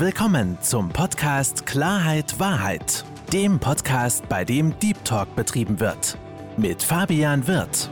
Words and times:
Willkommen 0.00 0.56
zum 0.62 0.90
Podcast 0.90 1.66
Klarheit 1.66 2.38
Wahrheit, 2.38 3.04
dem 3.32 3.58
Podcast, 3.58 4.28
bei 4.28 4.44
dem 4.44 4.78
Deep 4.78 5.04
Talk 5.04 5.34
betrieben 5.34 5.80
wird. 5.80 6.16
Mit 6.56 6.84
Fabian 6.84 7.44
Wirth. 7.48 7.90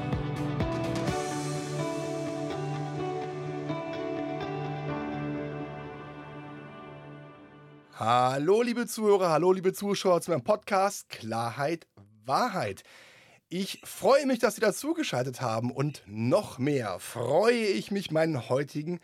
Hallo, 7.96 8.62
liebe 8.62 8.86
Zuhörer, 8.86 9.30
hallo, 9.30 9.50
liebe 9.50 9.72
Zuschauer 9.72 10.20
zu 10.20 10.30
meinem 10.30 10.44
Podcast 10.44 11.08
Klarheit 11.08 11.88
Wahrheit. 12.24 12.84
Ich 13.48 13.80
freue 13.82 14.26
mich, 14.26 14.38
dass 14.38 14.54
Sie 14.54 14.60
dazugeschaltet 14.60 15.40
haben 15.40 15.72
und 15.72 16.04
noch 16.06 16.58
mehr 16.58 17.00
freue 17.00 17.66
ich 17.66 17.90
mich, 17.90 18.12
meinen 18.12 18.48
heutigen 18.48 19.00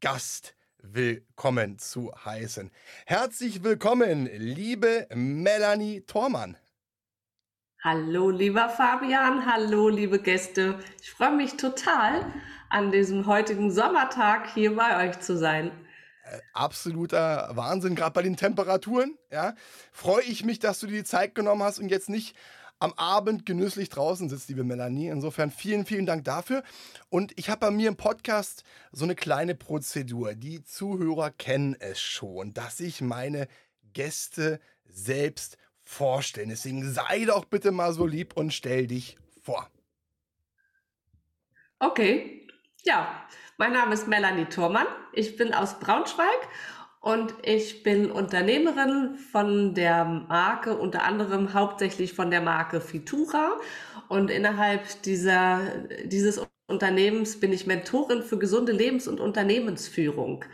Gast 0.00 0.56
willkommen 0.82 1.78
zu 1.78 2.12
heißen. 2.24 2.70
Herzlich 3.06 3.62
willkommen, 3.62 4.26
liebe 4.26 5.06
Melanie 5.14 6.02
Thormann. 6.02 6.56
Hallo, 7.82 8.30
lieber 8.30 8.68
Fabian, 8.68 9.46
hallo, 9.46 9.88
liebe 9.88 10.20
Gäste. 10.20 10.78
Ich 11.00 11.10
freue 11.10 11.34
mich 11.34 11.56
total, 11.56 12.26
an 12.68 12.92
diesem 12.92 13.26
heutigen 13.26 13.70
Sommertag 13.70 14.52
hier 14.52 14.76
bei 14.76 15.08
euch 15.08 15.18
zu 15.20 15.36
sein. 15.36 15.70
Äh, 16.24 16.38
absoluter 16.52 17.50
Wahnsinn, 17.54 17.94
gerade 17.94 18.12
bei 18.12 18.22
den 18.22 18.36
Temperaturen. 18.36 19.16
Ja, 19.30 19.54
freue 19.92 20.22
ich 20.22 20.44
mich, 20.44 20.58
dass 20.58 20.80
du 20.80 20.86
dir 20.86 20.98
die 20.98 21.04
Zeit 21.04 21.34
genommen 21.34 21.62
hast 21.62 21.78
und 21.78 21.88
jetzt 21.88 22.10
nicht 22.10 22.36
am 22.80 22.92
Abend 22.94 23.46
genüsslich 23.46 23.90
draußen 23.90 24.28
sitzt, 24.28 24.48
liebe 24.48 24.64
Melanie. 24.64 25.08
Insofern 25.08 25.50
vielen, 25.50 25.84
vielen 25.86 26.06
Dank 26.06 26.24
dafür. 26.24 26.64
Und 27.10 27.38
ich 27.38 27.50
habe 27.50 27.60
bei 27.60 27.70
mir 27.70 27.88
im 27.88 27.96
Podcast 27.96 28.64
so 28.90 29.04
eine 29.04 29.14
kleine 29.14 29.54
Prozedur. 29.54 30.34
Die 30.34 30.64
Zuhörer 30.64 31.30
kennen 31.30 31.76
es 31.78 32.00
schon, 32.00 32.52
dass 32.54 32.80
ich 32.80 33.00
meine 33.00 33.46
Gäste 33.92 34.60
selbst 34.84 35.58
vorstellen. 35.82 36.48
Deswegen 36.48 36.90
sei 36.90 37.24
doch 37.26 37.44
bitte 37.44 37.70
mal 37.70 37.92
so 37.92 38.06
lieb 38.06 38.36
und 38.36 38.52
stell 38.52 38.86
dich 38.86 39.18
vor. 39.42 39.70
Okay, 41.78 42.46
ja, 42.82 43.26
mein 43.58 43.72
Name 43.72 43.94
ist 43.94 44.08
Melanie 44.08 44.46
Thormann. 44.46 44.86
Ich 45.12 45.36
bin 45.36 45.52
aus 45.52 45.78
Braunschweig 45.80 46.48
und 47.00 47.34
ich 47.42 47.82
bin 47.82 48.10
Unternehmerin 48.10 49.16
von 49.32 49.74
der 49.74 50.04
Marke, 50.04 50.76
unter 50.76 51.02
anderem 51.04 51.54
hauptsächlich 51.54 52.12
von 52.12 52.30
der 52.30 52.42
Marke 52.42 52.80
Fitura. 52.80 53.56
Und 54.08 54.30
innerhalb 54.30 54.82
dieser, 55.02 55.60
dieses 56.04 56.40
Unternehmens 56.66 57.40
bin 57.40 57.52
ich 57.52 57.66
Mentorin 57.66 58.22
für 58.22 58.38
gesunde 58.38 58.72
Lebens- 58.72 59.08
und 59.08 59.18
Unternehmensführung. 59.18 60.44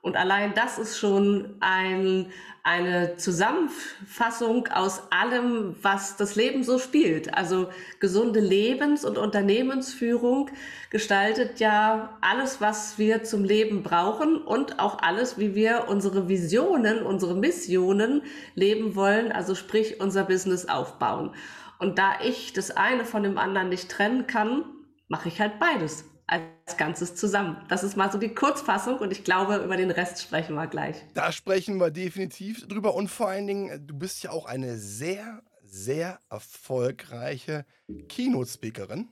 Und 0.00 0.16
allein 0.16 0.54
das 0.54 0.78
ist 0.78 0.98
schon 0.98 1.56
ein, 1.60 2.26
eine 2.62 3.16
Zusammenfassung 3.16 4.68
aus 4.68 5.02
allem, 5.10 5.74
was 5.82 6.16
das 6.16 6.36
Leben 6.36 6.62
so 6.62 6.78
spielt. 6.78 7.34
Also 7.34 7.68
gesunde 7.98 8.40
Lebens- 8.40 9.04
und 9.04 9.18
Unternehmensführung 9.18 10.50
gestaltet 10.90 11.58
ja 11.58 12.16
alles, 12.20 12.60
was 12.60 12.98
wir 12.98 13.24
zum 13.24 13.42
Leben 13.42 13.82
brauchen 13.82 14.36
und 14.40 14.78
auch 14.78 14.98
alles, 15.02 15.38
wie 15.38 15.54
wir 15.54 15.86
unsere 15.88 16.28
Visionen, 16.28 17.02
unsere 17.02 17.34
Missionen 17.34 18.22
leben 18.54 18.94
wollen, 18.94 19.32
also 19.32 19.54
sprich 19.54 20.00
unser 20.00 20.24
Business 20.24 20.68
aufbauen. 20.68 21.34
Und 21.80 21.98
da 21.98 22.20
ich 22.22 22.52
das 22.52 22.70
eine 22.70 23.04
von 23.04 23.24
dem 23.24 23.36
anderen 23.36 23.68
nicht 23.68 23.90
trennen 23.90 24.26
kann, 24.26 24.64
mache 25.08 25.28
ich 25.28 25.40
halt 25.40 25.58
beides 25.58 26.04
als 26.28 26.76
Ganzes 26.76 27.16
zusammen. 27.16 27.56
Das 27.68 27.82
ist 27.82 27.96
mal 27.96 28.12
so 28.12 28.18
die 28.18 28.34
Kurzfassung 28.34 28.98
und 28.98 29.10
ich 29.10 29.24
glaube, 29.24 29.56
über 29.56 29.76
den 29.76 29.90
Rest 29.90 30.22
sprechen 30.22 30.54
wir 30.54 30.66
gleich. 30.66 30.96
Da 31.14 31.32
sprechen 31.32 31.78
wir 31.78 31.90
definitiv 31.90 32.68
drüber 32.68 32.94
und 32.94 33.08
vor 33.08 33.28
allen 33.28 33.46
Dingen, 33.46 33.86
du 33.86 33.98
bist 33.98 34.22
ja 34.22 34.30
auch 34.30 34.46
eine 34.46 34.76
sehr, 34.76 35.42
sehr 35.64 36.20
erfolgreiche 36.30 37.64
Keynote-Speakerin. 38.08 39.08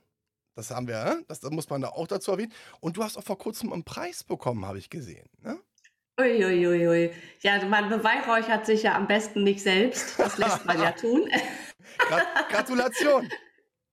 Das 0.55 0.71
haben 0.71 0.87
wir, 0.87 1.23
das, 1.27 1.41
das 1.41 1.51
muss 1.51 1.69
man 1.69 1.83
da 1.83 1.89
auch 1.89 2.07
dazu 2.07 2.33
erwähnen. 2.33 2.53
Und 2.81 2.97
du 2.97 3.03
hast 3.03 3.17
auch 3.17 3.25
vor 3.25 3.39
kurzem 3.39 3.73
einen 3.73 3.85
Preis 3.85 4.23
bekommen, 4.23 4.67
habe 4.67 4.79
ich 4.79 4.91
gesehen. 4.91 5.29
Ne? 5.43 5.59
Uiuiui. 6.19 6.67
Ui, 6.67 6.89
ui. 6.89 7.11
Ja, 7.41 7.63
man 7.67 7.91
beweihräuchert 7.91 8.65
sich 8.65 8.83
ja 8.83 8.95
am 8.95 9.07
besten 9.07 9.43
nicht 9.43 9.63
selbst. 9.63 10.19
Das 10.19 10.39
lässt 10.39 10.65
man 10.65 10.81
ja 10.81 10.93
tun. 10.93 11.29
Gratulation. 12.51 13.29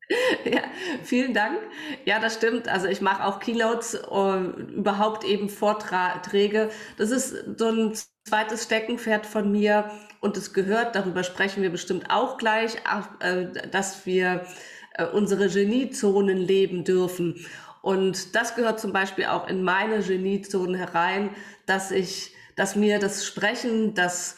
Ja, 0.46 0.62
vielen 1.04 1.34
Dank. 1.34 1.60
Ja, 2.06 2.20
das 2.20 2.36
stimmt. 2.36 2.68
Also 2.68 2.88
ich 2.88 3.02
mache 3.02 3.24
auch 3.26 3.40
Keynotes, 3.40 3.96
uh, 4.12 4.36
überhaupt 4.76 5.24
eben 5.24 5.50
Vorträge. 5.50 6.70
Das 6.98 7.12
ist 7.12 7.36
so 7.58 7.70
ein 7.70 7.94
zweites 8.28 8.64
Steckenpferd 8.64 9.26
von 9.26 9.52
mir 9.52 9.92
und 10.22 10.38
es 10.38 10.54
gehört, 10.54 10.96
darüber 10.96 11.24
sprechen 11.24 11.62
wir 11.64 11.70
bestimmt 11.70 12.10
auch 12.10 12.38
gleich, 12.38 12.78
äh, 13.20 13.46
dass 13.72 14.06
wir 14.06 14.46
äh, 14.96 15.06
unsere 15.06 15.50
Geniezonen 15.50 16.38
leben 16.38 16.84
dürfen. 16.84 17.46
Und 17.82 18.36
das 18.36 18.56
gehört 18.56 18.80
zum 18.80 18.94
Beispiel 18.94 19.26
auch 19.26 19.48
in 19.48 19.62
meine 19.64 20.02
Geniezonen 20.02 20.76
herein, 20.76 21.32
dass 21.66 21.92
ich, 21.92 22.34
dass 22.56 22.76
mir 22.78 23.00
das 23.00 23.26
Sprechen, 23.26 23.94
das 23.94 24.38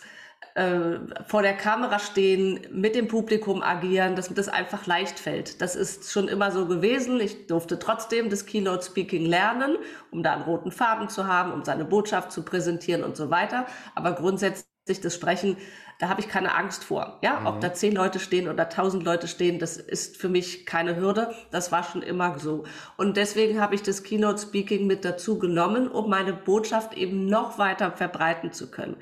äh, 0.56 1.00
vor 1.28 1.42
der 1.42 1.54
Kamera 1.54 2.00
stehen, 2.00 2.62
mit 2.72 2.96
dem 2.96 3.10
Publikum 3.10 3.62
agieren, 3.62 4.16
dass 4.16 4.30
mir 4.30 4.38
das 4.38 4.48
einfach 4.48 4.86
leicht 4.86 5.20
fällt. 5.20 5.62
Das 5.62 5.76
ist 5.76 6.12
schon 6.12 6.30
immer 6.30 6.50
so 6.50 6.66
gewesen. 6.66 7.20
Ich 7.20 7.48
durfte 7.48 7.78
trotzdem 7.78 8.30
das 8.30 8.46
Keynote 8.46 8.86
Speaking 8.86 9.26
lernen, 9.26 9.76
um 10.12 10.24
da 10.24 10.32
einen 10.32 10.44
roten 10.44 10.72
Faden 10.72 11.10
zu 11.10 11.28
haben, 11.28 11.52
um 11.52 11.66
seine 11.66 11.84
Botschaft 11.84 12.32
zu 12.32 12.44
präsentieren 12.44 13.04
und 13.04 13.18
so 13.18 13.30
weiter. 13.30 13.66
Aber 13.96 14.14
grundsätzlich 14.14 15.02
das 15.02 15.14
Sprechen, 15.14 15.58
da 16.00 16.08
habe 16.08 16.22
ich 16.22 16.30
keine 16.30 16.56
Angst 16.56 16.86
vor. 16.86 17.20
Ja, 17.22 17.42
mhm. 17.42 17.48
ob 17.48 17.60
da 17.60 17.74
zehn 17.74 17.94
Leute 17.94 18.20
stehen 18.20 18.48
oder 18.48 18.70
tausend 18.70 19.04
Leute 19.04 19.28
stehen, 19.28 19.60
das 19.60 19.76
ist 19.76 20.16
für 20.16 20.30
mich 20.30 20.66
keine 20.66 20.96
Hürde. 20.96 21.36
Das 21.52 21.74
war 21.74 21.84
schon 21.84 22.02
immer 22.02 22.40
so. 22.40 22.64
Und 22.96 23.18
deswegen 23.18 23.60
habe 23.60 23.76
ich 23.76 23.84
das 23.84 24.04
Keynote 24.04 24.42
Speaking 24.42 24.88
mit 24.88 25.04
dazu 25.04 25.38
genommen, 25.38 25.90
um 25.90 26.10
meine 26.10 26.32
Botschaft 26.32 26.94
eben 26.94 27.26
noch 27.26 27.58
weiter 27.58 27.92
verbreiten 27.92 28.54
zu 28.54 28.72
können. 28.72 28.96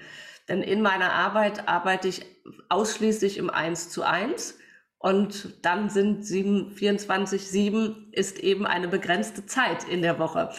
Denn 0.50 0.62
in 0.62 0.82
meiner 0.82 1.14
Arbeit 1.14 1.68
arbeite 1.68 2.08
ich 2.08 2.26
ausschließlich 2.70 3.38
im 3.38 3.50
1 3.50 3.90
zu 3.90 4.04
1. 4.04 4.60
Und 4.98 5.66
dann 5.66 5.90
sind 5.90 6.26
7, 6.26 6.72
24, 6.72 7.46
7 7.46 8.08
ist 8.14 8.40
eben 8.40 8.66
eine 8.66 8.88
begrenzte 8.88 9.46
Zeit 9.46 9.84
in 9.84 10.02
der 10.02 10.18
Woche. 10.18 10.50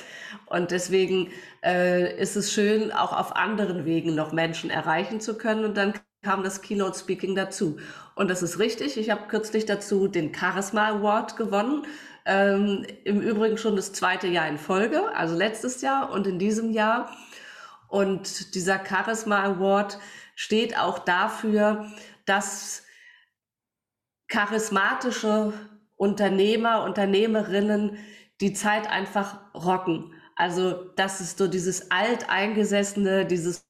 Und 0.46 0.70
deswegen 0.70 1.30
äh, 1.64 2.20
ist 2.20 2.36
es 2.36 2.52
schön, 2.52 2.92
auch 2.92 3.12
auf 3.12 3.34
anderen 3.36 3.86
Wegen 3.86 4.14
noch 4.14 4.32
Menschen 4.32 4.68
erreichen 4.68 5.20
zu 5.20 5.38
können. 5.38 5.64
Und 5.64 5.78
dann 5.78 5.94
kam 6.22 6.42
das 6.42 6.60
Keynote 6.60 6.98
Speaking 6.98 7.34
dazu. 7.34 7.78
Und 8.16 8.28
das 8.28 8.42
ist 8.42 8.58
richtig. 8.58 8.98
Ich 8.98 9.10
habe 9.10 9.28
kürzlich 9.28 9.64
dazu 9.64 10.08
den 10.08 10.34
Charisma 10.34 10.88
Award 10.88 11.36
gewonnen. 11.36 11.86
Ähm, 12.26 12.86
Im 13.04 13.20
Übrigen 13.20 13.58
schon 13.58 13.76
das 13.76 13.92
zweite 13.92 14.26
Jahr 14.26 14.48
in 14.48 14.58
Folge, 14.58 15.14
also 15.14 15.36
letztes 15.36 15.82
Jahr 15.82 16.10
und 16.10 16.26
in 16.26 16.38
diesem 16.38 16.70
Jahr. 16.70 17.10
Und 17.94 18.56
dieser 18.56 18.84
Charisma 18.84 19.44
Award 19.44 20.00
steht 20.34 20.76
auch 20.76 20.98
dafür, 20.98 21.92
dass 22.26 22.82
charismatische 24.26 25.52
Unternehmer, 25.94 26.82
Unternehmerinnen 26.82 27.96
die 28.40 28.52
Zeit 28.52 28.90
einfach 28.90 29.38
rocken. 29.54 30.12
Also 30.34 30.72
das 30.96 31.20
ist 31.20 31.38
so 31.38 31.46
dieses 31.46 31.92
alteingesessene, 31.92 33.26
dieses 33.26 33.64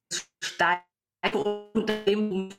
Unternehmen 1.74 2.54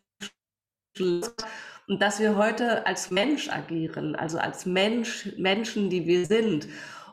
und 0.99 1.99
dass 1.99 2.19
wir 2.19 2.35
heute 2.35 2.85
als 2.85 3.09
Mensch 3.09 3.49
agieren, 3.49 4.15
also 4.15 4.37
als 4.37 4.67
Mensch, 4.67 5.31
Menschen, 5.39 5.89
die 5.89 6.05
wir 6.05 6.27
sind 6.27 6.67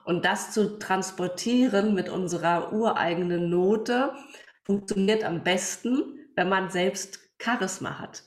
und 0.05 0.25
das 0.25 0.51
zu 0.51 0.79
transportieren 0.79 1.95
mit 1.95 2.09
unserer 2.09 2.73
ureigenen 2.73 3.51
Note 3.51 4.13
funktioniert 4.65 5.25
am 5.25 5.43
besten, 5.43 6.19
wenn 6.37 6.49
man 6.49 6.71
selbst 6.71 7.21
Charisma 7.43 7.99
hat. 7.99 8.25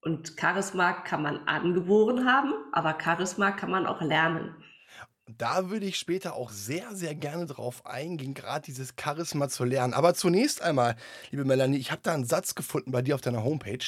Und 0.00 0.34
Charisma 0.38 0.92
kann 0.92 1.22
man 1.22 1.48
angeboren 1.48 2.24
haben, 2.24 2.52
aber 2.72 2.96
Charisma 3.02 3.50
kann 3.50 3.70
man 3.70 3.86
auch 3.86 4.00
lernen. 4.00 4.54
Da 5.28 5.70
würde 5.70 5.86
ich 5.86 5.96
später 5.96 6.34
auch 6.34 6.50
sehr, 6.50 6.94
sehr 6.94 7.16
gerne 7.16 7.46
drauf 7.46 7.84
eingehen, 7.84 8.32
gerade 8.32 8.64
dieses 8.64 8.94
Charisma 9.00 9.48
zu 9.48 9.64
lernen. 9.64 9.92
Aber 9.92 10.14
zunächst 10.14 10.62
einmal, 10.62 10.94
liebe 11.32 11.44
Melanie, 11.44 11.78
ich 11.78 11.90
habe 11.90 12.00
da 12.04 12.14
einen 12.14 12.24
Satz 12.24 12.54
gefunden 12.54 12.92
bei 12.92 13.02
dir 13.02 13.16
auf 13.16 13.20
deiner 13.20 13.42
Homepage. 13.42 13.84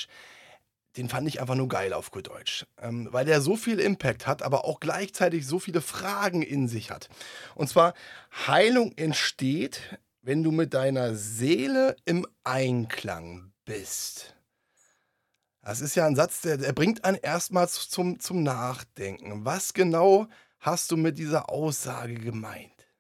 Den 0.97 1.09
fand 1.09 1.29
ich 1.29 1.41
einfach 1.41 1.55
nur 1.55 1.69
geil 1.69 1.93
auf 1.93 2.11
gut 2.11 2.27
Deutsch. 2.27 2.67
Ähm, 2.83 3.07
weil 3.13 3.25
der 3.25 3.41
so 3.41 3.55
viel 3.55 3.79
Impact 3.79 4.27
hat, 4.27 4.43
aber 4.43 4.65
auch 4.65 4.81
gleichzeitig 4.81 5.47
so 5.47 5.61
viele 5.61 5.81
Fragen 5.81 6.43
in 6.43 6.67
sich 6.67 6.91
hat. 6.91 7.09
Und 7.55 7.69
zwar, 7.69 7.95
Heilung 8.49 8.93
entsteht, 8.97 10.01
wenn 10.29 10.43
du 10.43 10.51
mit 10.51 10.75
deiner 10.75 11.15
Seele 11.15 11.97
im 12.05 12.27
Einklang 12.45 13.55
bist. 13.65 14.37
Das 15.63 15.81
ist 15.81 15.95
ja 15.95 16.07
ein 16.07 16.17
Satz, 16.17 16.43
der, 16.43 16.59
der 16.59 16.75
bringt 16.75 17.03
einen 17.03 17.17
erstmal 17.17 17.67
zum, 17.67 18.21
zum 18.21 18.43
Nachdenken. 18.43 19.47
Was 19.47 19.73
genau 19.73 20.27
hast 20.61 20.93
du 20.93 20.99
mit 20.99 21.17
dieser 21.17 21.49
Aussage 21.49 22.13
gemeint? 22.13 22.93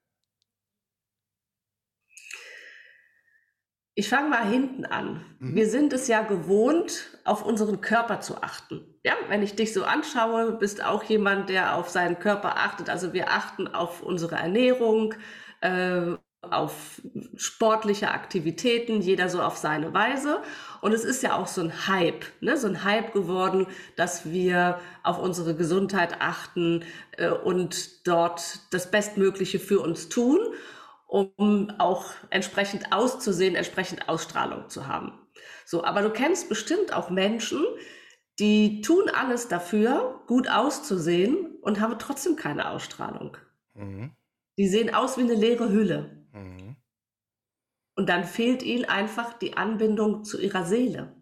Ich 3.94 4.08
fange 4.08 4.30
mal 4.30 4.48
hinten 4.48 4.86
an. 4.86 5.22
Mhm. 5.38 5.54
Wir 5.54 5.68
sind 5.68 5.92
es 5.92 6.08
ja 6.08 6.22
gewohnt, 6.22 7.18
auf 7.24 7.44
unseren 7.44 7.82
Körper 7.82 8.22
zu 8.22 8.42
achten. 8.42 8.98
Ja, 9.04 9.12
wenn 9.28 9.42
ich 9.42 9.54
dich 9.54 9.74
so 9.74 9.84
anschaue, 9.84 10.52
bist 10.52 10.82
auch 10.82 11.02
jemand, 11.02 11.50
der 11.50 11.74
auf 11.74 11.90
seinen 11.90 12.18
Körper 12.18 12.56
achtet. 12.56 12.88
Also 12.88 13.12
wir 13.12 13.28
achten 13.28 13.68
auf 13.68 14.02
unsere 14.02 14.36
Ernährung, 14.36 15.12
äh, 15.60 16.16
auf 16.42 17.02
sportliche 17.36 18.10
Aktivitäten, 18.10 19.00
jeder 19.00 19.28
so 19.28 19.42
auf 19.42 19.56
seine 19.56 19.92
Weise. 19.92 20.42
Und 20.80 20.92
es 20.92 21.04
ist 21.04 21.22
ja 21.22 21.36
auch 21.36 21.46
so 21.46 21.60
ein 21.60 21.88
Hype, 21.88 22.24
ne? 22.40 22.56
so 22.56 22.68
ein 22.68 22.84
Hype 22.84 23.12
geworden, 23.12 23.66
dass 23.96 24.30
wir 24.30 24.80
auf 25.02 25.18
unsere 25.18 25.54
Gesundheit 25.54 26.20
achten 26.20 26.84
äh, 27.16 27.28
und 27.30 28.06
dort 28.06 28.60
das 28.70 28.90
Bestmögliche 28.90 29.58
für 29.58 29.80
uns 29.80 30.08
tun 30.08 30.38
um 31.08 31.72
auch 31.78 32.10
entsprechend 32.28 32.92
auszusehen, 32.92 33.56
entsprechend 33.56 34.08
Ausstrahlung 34.08 34.68
zu 34.68 34.86
haben. 34.86 35.12
So, 35.64 35.82
aber 35.82 36.02
du 36.02 36.10
kennst 36.10 36.48
bestimmt 36.48 36.92
auch 36.92 37.10
Menschen, 37.10 37.64
die 38.38 38.82
tun 38.82 39.10
alles 39.12 39.48
dafür, 39.48 40.22
gut 40.26 40.48
auszusehen 40.48 41.56
und 41.62 41.80
haben 41.80 41.98
trotzdem 41.98 42.36
keine 42.36 42.70
Ausstrahlung. 42.70 43.36
Mhm. 43.74 44.12
Die 44.58 44.68
sehen 44.68 44.94
aus 44.94 45.16
wie 45.16 45.22
eine 45.22 45.34
leere 45.34 45.70
Hülle. 45.70 46.17
Und 47.98 48.08
dann 48.08 48.22
fehlt 48.22 48.62
ihnen 48.62 48.84
einfach 48.84 49.32
die 49.32 49.56
Anbindung 49.56 50.22
zu 50.22 50.40
ihrer 50.40 50.64
Seele. 50.64 51.16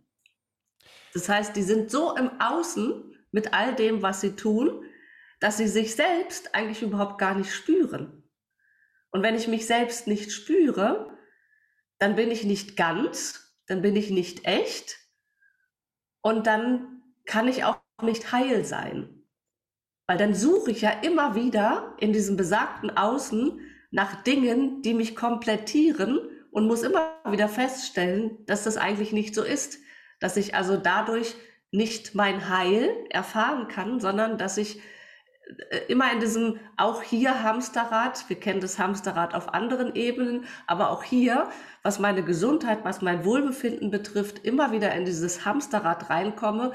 Das 1.14 1.26
heißt, 1.26 1.56
die 1.56 1.62
sind 1.62 1.90
so 1.90 2.14
im 2.14 2.38
Außen 2.38 3.16
mit 3.30 3.54
all 3.54 3.74
dem, 3.74 4.02
was 4.02 4.20
sie 4.20 4.36
tun, 4.36 4.84
dass 5.40 5.56
sie 5.56 5.68
sich 5.68 5.94
selbst 5.94 6.54
eigentlich 6.54 6.82
überhaupt 6.82 7.16
gar 7.16 7.34
nicht 7.34 7.50
spüren. 7.50 8.30
Und 9.10 9.22
wenn 9.22 9.36
ich 9.36 9.48
mich 9.48 9.66
selbst 9.66 10.06
nicht 10.06 10.32
spüre, 10.32 11.16
dann 11.98 12.14
bin 12.14 12.30
ich 12.30 12.44
nicht 12.44 12.76
ganz, 12.76 13.56
dann 13.66 13.80
bin 13.80 13.96
ich 13.96 14.10
nicht 14.10 14.44
echt 14.44 14.98
und 16.20 16.46
dann 16.46 17.00
kann 17.24 17.48
ich 17.48 17.64
auch 17.64 17.80
nicht 18.02 18.32
heil 18.32 18.66
sein. 18.66 19.22
Weil 20.06 20.18
dann 20.18 20.34
suche 20.34 20.72
ich 20.72 20.82
ja 20.82 20.90
immer 20.90 21.34
wieder 21.34 21.96
in 21.98 22.12
diesem 22.12 22.36
besagten 22.36 22.94
Außen 22.94 23.60
nach 23.90 24.22
Dingen, 24.24 24.82
die 24.82 24.92
mich 24.92 25.16
komplettieren 25.16 26.35
und 26.56 26.66
muss 26.66 26.82
immer 26.82 27.12
wieder 27.28 27.50
feststellen, 27.50 28.38
dass 28.46 28.64
das 28.64 28.78
eigentlich 28.78 29.12
nicht 29.12 29.34
so 29.34 29.42
ist. 29.42 29.78
Dass 30.20 30.38
ich 30.38 30.54
also 30.54 30.78
dadurch 30.78 31.34
nicht 31.70 32.14
mein 32.14 32.48
Heil 32.48 32.88
erfahren 33.10 33.68
kann, 33.68 34.00
sondern 34.00 34.38
dass 34.38 34.56
ich 34.56 34.80
äh, 35.68 35.80
immer 35.88 36.10
in 36.10 36.20
diesem, 36.20 36.58
auch 36.78 37.02
hier 37.02 37.42
Hamsterrad, 37.42 38.26
wir 38.30 38.40
kennen 38.40 38.62
das 38.62 38.78
Hamsterrad 38.78 39.34
auf 39.34 39.52
anderen 39.52 39.94
Ebenen, 39.96 40.46
aber 40.66 40.88
auch 40.88 41.02
hier, 41.02 41.50
was 41.82 41.98
meine 41.98 42.24
Gesundheit, 42.24 42.86
was 42.86 43.02
mein 43.02 43.26
Wohlbefinden 43.26 43.90
betrifft, 43.90 44.42
immer 44.46 44.72
wieder 44.72 44.94
in 44.94 45.04
dieses 45.04 45.44
Hamsterrad 45.44 46.08
reinkomme, 46.08 46.72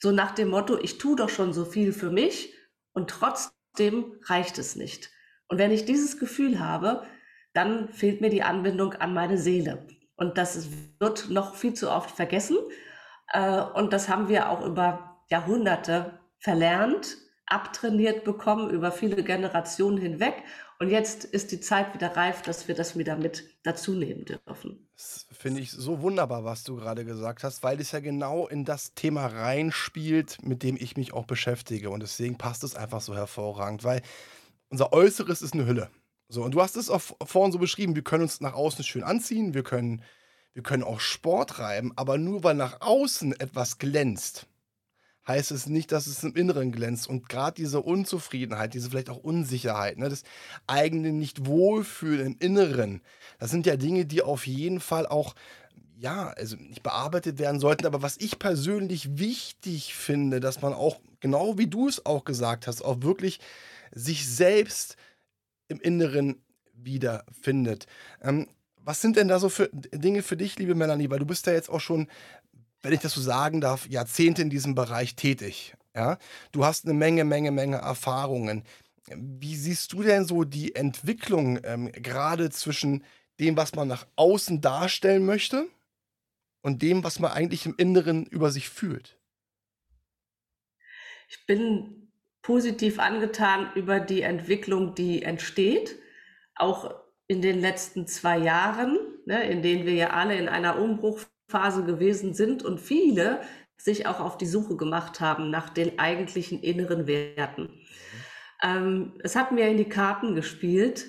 so 0.00 0.10
nach 0.10 0.32
dem 0.32 0.48
Motto, 0.48 0.76
ich 0.76 0.98
tue 0.98 1.14
doch 1.14 1.28
schon 1.28 1.52
so 1.52 1.64
viel 1.64 1.92
für 1.92 2.10
mich 2.10 2.52
und 2.94 3.08
trotzdem 3.08 4.12
reicht 4.24 4.58
es 4.58 4.74
nicht. 4.74 5.12
Und 5.46 5.58
wenn 5.58 5.70
ich 5.70 5.84
dieses 5.84 6.18
Gefühl 6.18 6.58
habe, 6.58 7.06
dann 7.52 7.88
fehlt 7.88 8.20
mir 8.20 8.30
die 8.30 8.42
Anbindung 8.42 8.94
an 8.94 9.14
meine 9.14 9.38
Seele. 9.38 9.86
Und 10.16 10.38
das 10.38 10.68
wird 10.98 11.30
noch 11.30 11.54
viel 11.54 11.74
zu 11.74 11.90
oft 11.90 12.10
vergessen. 12.10 12.58
Äh, 13.32 13.62
und 13.74 13.92
das 13.92 14.08
haben 14.08 14.28
wir 14.28 14.50
auch 14.50 14.64
über 14.64 15.20
Jahrhunderte 15.28 16.18
verlernt, 16.38 17.16
abtrainiert 17.46 18.24
bekommen 18.24 18.70
über 18.70 18.92
viele 18.92 19.22
Generationen 19.22 19.98
hinweg. 19.98 20.42
Und 20.78 20.88
jetzt 20.88 21.24
ist 21.24 21.52
die 21.52 21.60
Zeit 21.60 21.92
wieder 21.94 22.16
reif, 22.16 22.40
dass 22.42 22.66
wir 22.66 22.74
das 22.74 22.96
wieder 22.96 23.16
mit 23.16 23.44
dazu 23.64 23.92
nehmen 23.92 24.24
dürfen. 24.24 24.88
Das 24.96 25.26
finde 25.30 25.60
ich 25.60 25.70
so 25.70 26.00
wunderbar, 26.00 26.44
was 26.44 26.64
du 26.64 26.76
gerade 26.76 27.04
gesagt 27.04 27.44
hast, 27.44 27.62
weil 27.62 27.80
es 27.80 27.92
ja 27.92 28.00
genau 28.00 28.46
in 28.46 28.64
das 28.64 28.94
Thema 28.94 29.26
reinspielt, 29.26 30.38
mit 30.42 30.62
dem 30.62 30.76
ich 30.76 30.96
mich 30.96 31.12
auch 31.12 31.26
beschäftige. 31.26 31.90
Und 31.90 32.00
deswegen 32.00 32.38
passt 32.38 32.64
es 32.64 32.76
einfach 32.76 33.02
so 33.02 33.14
hervorragend, 33.14 33.84
weil 33.84 34.00
unser 34.70 34.92
Äußeres 34.92 35.42
ist 35.42 35.52
eine 35.52 35.66
Hülle. 35.66 35.90
So, 36.32 36.44
und 36.44 36.54
du 36.54 36.62
hast 36.62 36.76
es 36.76 36.90
auch 36.90 37.02
vorhin 37.24 37.50
so 37.50 37.58
beschrieben, 37.58 37.96
wir 37.96 38.04
können 38.04 38.22
uns 38.22 38.40
nach 38.40 38.54
außen 38.54 38.84
schön 38.84 39.02
anziehen, 39.02 39.52
wir 39.52 39.64
können, 39.64 40.00
wir 40.54 40.62
können 40.62 40.84
auch 40.84 41.00
Sport 41.00 41.50
treiben, 41.50 41.92
aber 41.96 42.18
nur 42.18 42.44
weil 42.44 42.54
nach 42.54 42.80
außen 42.80 43.32
etwas 43.40 43.78
glänzt, 43.78 44.46
heißt 45.26 45.50
es 45.50 45.66
nicht, 45.66 45.90
dass 45.90 46.06
es 46.06 46.22
im 46.22 46.36
Inneren 46.36 46.70
glänzt. 46.70 47.08
Und 47.08 47.28
gerade 47.28 47.56
diese 47.56 47.80
Unzufriedenheit, 47.80 48.74
diese 48.74 48.90
vielleicht 48.90 49.10
auch 49.10 49.16
Unsicherheit, 49.16 49.98
ne, 49.98 50.08
das 50.08 50.22
eigene 50.68 51.12
Nicht-Wohlfühlen 51.12 52.26
im 52.26 52.36
Inneren, 52.38 53.02
das 53.40 53.50
sind 53.50 53.66
ja 53.66 53.74
Dinge, 53.74 54.06
die 54.06 54.22
auf 54.22 54.46
jeden 54.46 54.78
Fall 54.78 55.06
auch 55.08 55.34
ja, 55.96 56.28
also 56.28 56.56
nicht 56.56 56.82
bearbeitet 56.82 57.38
werden 57.38 57.60
sollten, 57.60 57.86
aber 57.86 58.00
was 58.02 58.16
ich 58.18 58.38
persönlich 58.38 59.18
wichtig 59.18 59.94
finde, 59.94 60.40
dass 60.40 60.62
man 60.62 60.72
auch, 60.72 61.00
genau 61.18 61.58
wie 61.58 61.66
du 61.66 61.88
es 61.88 62.06
auch 62.06 62.24
gesagt 62.24 62.68
hast, 62.68 62.82
auch 62.82 63.02
wirklich 63.02 63.38
sich 63.92 64.26
selbst 64.26 64.96
im 65.70 65.80
Inneren 65.80 66.42
wiederfindet. 66.74 67.86
Ähm, 68.22 68.48
was 68.82 69.00
sind 69.00 69.16
denn 69.16 69.28
da 69.28 69.38
so 69.38 69.48
für 69.48 69.70
Dinge 69.72 70.22
für 70.22 70.36
dich, 70.36 70.58
liebe 70.58 70.74
Melanie? 70.74 71.10
Weil 71.10 71.18
du 71.18 71.26
bist 71.26 71.46
ja 71.46 71.52
jetzt 71.52 71.68
auch 71.68 71.80
schon 71.80 72.08
wenn 72.82 72.92
ich 72.92 73.00
das 73.00 73.12
so 73.12 73.20
sagen 73.20 73.60
darf, 73.60 73.88
Jahrzehnte 73.88 74.42
in 74.42 74.50
diesem 74.50 74.74
Bereich 74.74 75.14
tätig. 75.14 75.74
Ja? 75.94 76.18
Du 76.52 76.64
hast 76.64 76.84
eine 76.84 76.94
Menge, 76.94 77.24
Menge, 77.24 77.50
Menge 77.50 77.76
Erfahrungen. 77.76 78.64
Wie 79.06 79.56
siehst 79.56 79.92
du 79.92 80.02
denn 80.02 80.24
so 80.24 80.44
die 80.44 80.74
Entwicklung 80.74 81.58
ähm, 81.64 81.90
gerade 81.92 82.50
zwischen 82.50 83.04
dem, 83.38 83.56
was 83.56 83.74
man 83.74 83.88
nach 83.88 84.06
außen 84.16 84.60
darstellen 84.60 85.24
möchte 85.24 85.66
und 86.62 86.82
dem, 86.82 87.02
was 87.02 87.18
man 87.18 87.32
eigentlich 87.32 87.66
im 87.66 87.74
Inneren 87.76 88.26
über 88.26 88.50
sich 88.50 88.68
fühlt? 88.68 89.18
Ich 91.28 91.46
bin 91.46 91.99
positiv 92.42 92.98
angetan 92.98 93.70
über 93.74 94.00
die 94.00 94.22
Entwicklung, 94.22 94.94
die 94.94 95.22
entsteht, 95.22 95.96
auch 96.54 96.94
in 97.26 97.42
den 97.42 97.60
letzten 97.60 98.06
zwei 98.06 98.38
Jahren, 98.38 98.98
ne, 99.26 99.48
in 99.48 99.62
denen 99.62 99.86
wir 99.86 99.94
ja 99.94 100.10
alle 100.10 100.36
in 100.36 100.48
einer 100.48 100.78
Umbruch 100.78 101.20
Phase 101.48 101.84
gewesen 101.84 102.32
sind 102.32 102.62
und 102.64 102.80
viele 102.80 103.40
sich 103.76 104.06
auch 104.06 104.20
auf 104.20 104.38
die 104.38 104.46
Suche 104.46 104.76
gemacht 104.76 105.20
haben 105.20 105.50
nach 105.50 105.68
den 105.70 105.98
eigentlichen 105.98 106.62
inneren 106.62 107.06
Werten. 107.06 107.70
Ähm, 108.62 109.14
es 109.22 109.36
hat 109.36 109.52
mir 109.52 109.68
in 109.68 109.76
die 109.76 109.88
Karten 109.88 110.34
gespielt, 110.34 111.06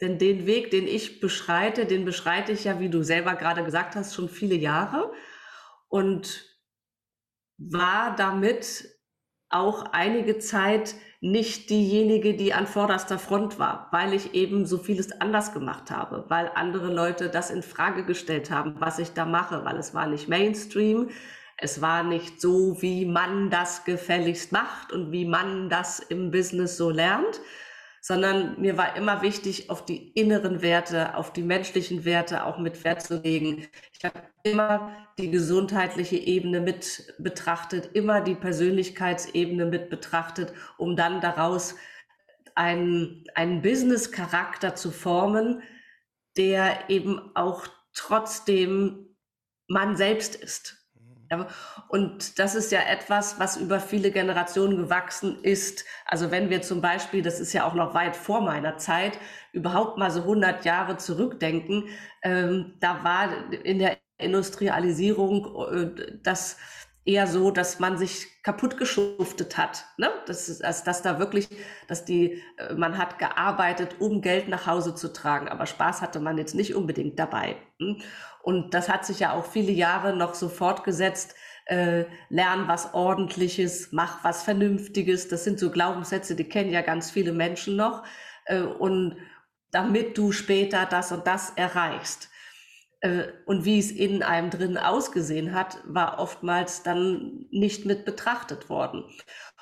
denn 0.00 0.18
den 0.18 0.46
Weg, 0.46 0.70
den 0.70 0.86
ich 0.86 1.20
beschreite, 1.20 1.86
den 1.86 2.04
beschreite 2.04 2.52
ich 2.52 2.64
ja, 2.64 2.80
wie 2.80 2.88
du 2.88 3.02
selber 3.02 3.34
gerade 3.34 3.64
gesagt 3.64 3.96
hast, 3.96 4.14
schon 4.14 4.28
viele 4.28 4.54
Jahre 4.54 5.12
und 5.88 6.44
war 7.56 8.14
damit 8.14 8.97
auch 9.50 9.86
einige 9.92 10.38
Zeit 10.38 10.94
nicht 11.20 11.70
diejenige, 11.70 12.34
die 12.34 12.52
an 12.52 12.66
vorderster 12.66 13.18
Front 13.18 13.58
war, 13.58 13.88
weil 13.90 14.14
ich 14.14 14.34
eben 14.34 14.66
so 14.66 14.78
vieles 14.78 15.20
anders 15.20 15.52
gemacht 15.52 15.90
habe, 15.90 16.24
weil 16.28 16.50
andere 16.54 16.92
Leute 16.92 17.28
das 17.28 17.50
in 17.50 17.62
Frage 17.62 18.04
gestellt 18.04 18.50
haben, 18.50 18.76
was 18.78 18.98
ich 18.98 19.14
da 19.14 19.24
mache, 19.24 19.64
weil 19.64 19.76
es 19.76 19.94
war 19.94 20.06
nicht 20.06 20.28
Mainstream, 20.28 21.10
es 21.56 21.80
war 21.80 22.04
nicht 22.04 22.40
so, 22.40 22.80
wie 22.82 23.04
man 23.04 23.50
das 23.50 23.84
gefälligst 23.84 24.52
macht 24.52 24.92
und 24.92 25.10
wie 25.10 25.24
man 25.24 25.68
das 25.68 25.98
im 25.98 26.30
Business 26.30 26.76
so 26.76 26.90
lernt, 26.90 27.40
sondern 28.08 28.58
mir 28.58 28.78
war 28.78 28.96
immer 28.96 29.20
wichtig, 29.20 29.68
auf 29.68 29.84
die 29.84 30.08
inneren 30.12 30.62
Werte, 30.62 31.14
auf 31.14 31.30
die 31.30 31.42
menschlichen 31.42 32.06
Werte 32.06 32.46
auch 32.46 32.56
mit 32.56 32.82
Wert 32.82 33.02
zu 33.02 33.20
legen. 33.20 33.68
Ich 33.92 34.02
habe 34.02 34.22
immer 34.44 34.96
die 35.18 35.30
gesundheitliche 35.30 36.16
Ebene 36.16 36.62
mit 36.62 37.12
betrachtet, 37.18 37.90
immer 37.94 38.22
die 38.22 38.34
Persönlichkeitsebene 38.34 39.66
mit 39.66 39.90
betrachtet, 39.90 40.54
um 40.78 40.96
dann 40.96 41.20
daraus 41.20 41.74
einen, 42.54 43.24
einen 43.34 43.60
Business-Charakter 43.60 44.74
zu 44.74 44.90
formen, 44.90 45.62
der 46.38 46.88
eben 46.88 47.36
auch 47.36 47.66
trotzdem 47.92 49.16
man 49.66 49.98
selbst 49.98 50.34
ist. 50.34 50.77
Und 51.88 52.38
das 52.38 52.54
ist 52.54 52.72
ja 52.72 52.80
etwas, 52.80 53.38
was 53.38 53.56
über 53.56 53.80
viele 53.80 54.10
Generationen 54.10 54.76
gewachsen 54.76 55.42
ist. 55.42 55.84
Also 56.04 56.30
wenn 56.30 56.50
wir 56.50 56.62
zum 56.62 56.80
Beispiel, 56.80 57.22
das 57.22 57.40
ist 57.40 57.52
ja 57.52 57.64
auch 57.64 57.74
noch 57.74 57.94
weit 57.94 58.16
vor 58.16 58.40
meiner 58.40 58.78
Zeit, 58.78 59.18
überhaupt 59.52 59.98
mal 59.98 60.10
so 60.10 60.20
100 60.20 60.64
Jahre 60.64 60.96
zurückdenken, 60.96 61.84
ähm, 62.22 62.74
da 62.80 63.04
war 63.04 63.52
in 63.52 63.78
der 63.78 63.98
Industrialisierung 64.18 65.66
äh, 65.72 66.18
das 66.22 66.56
eher 67.08 67.26
so, 67.26 67.50
dass 67.50 67.78
man 67.78 67.96
sich 67.96 68.42
kaputt 68.42 68.76
geschuftet 68.76 69.56
hat. 69.56 69.86
Ne? 69.96 70.10
Das 70.26 70.48
ist, 70.50 70.62
dass, 70.62 70.84
dass 70.84 71.00
da 71.00 71.18
wirklich, 71.18 71.48
dass 71.86 72.04
die, 72.04 72.42
äh, 72.58 72.74
man 72.74 72.98
hat 72.98 73.18
gearbeitet, 73.18 73.96
um 73.98 74.20
Geld 74.20 74.48
nach 74.48 74.66
Hause 74.66 74.94
zu 74.94 75.12
tragen, 75.12 75.48
aber 75.48 75.64
Spaß 75.64 76.02
hatte 76.02 76.20
man 76.20 76.36
jetzt 76.36 76.54
nicht 76.54 76.74
unbedingt 76.74 77.18
dabei. 77.18 77.56
Und 78.48 78.72
das 78.72 78.88
hat 78.88 79.04
sich 79.04 79.20
ja 79.20 79.34
auch 79.34 79.44
viele 79.44 79.72
Jahre 79.72 80.16
noch 80.16 80.34
so 80.34 80.48
fortgesetzt. 80.48 81.34
Äh, 81.66 82.06
lern 82.30 82.66
was 82.66 82.94
Ordentliches, 82.94 83.90
mach 83.92 84.24
was 84.24 84.42
Vernünftiges. 84.42 85.28
Das 85.28 85.44
sind 85.44 85.58
so 85.58 85.70
Glaubenssätze, 85.70 86.34
die 86.34 86.48
kennen 86.48 86.70
ja 86.72 86.80
ganz 86.80 87.10
viele 87.10 87.32
Menschen 87.32 87.76
noch. 87.76 88.04
Äh, 88.46 88.62
und 88.62 89.16
damit 89.70 90.16
du 90.16 90.32
später 90.32 90.86
das 90.86 91.12
und 91.12 91.26
das 91.26 91.50
erreichst. 91.56 92.30
äh, 93.00 93.28
und 93.46 93.64
wie 93.64 93.78
es 93.78 93.90
in 93.92 94.22
einem 94.22 94.50
drin 94.50 94.78
ausgesehen 94.78 95.54
hat, 95.54 95.78
war 95.86 96.18
oftmals 96.18 96.82
dann 96.82 97.46
nicht 97.50 97.86
mit 97.86 98.04
betrachtet 98.06 98.70
worden. 98.70 99.04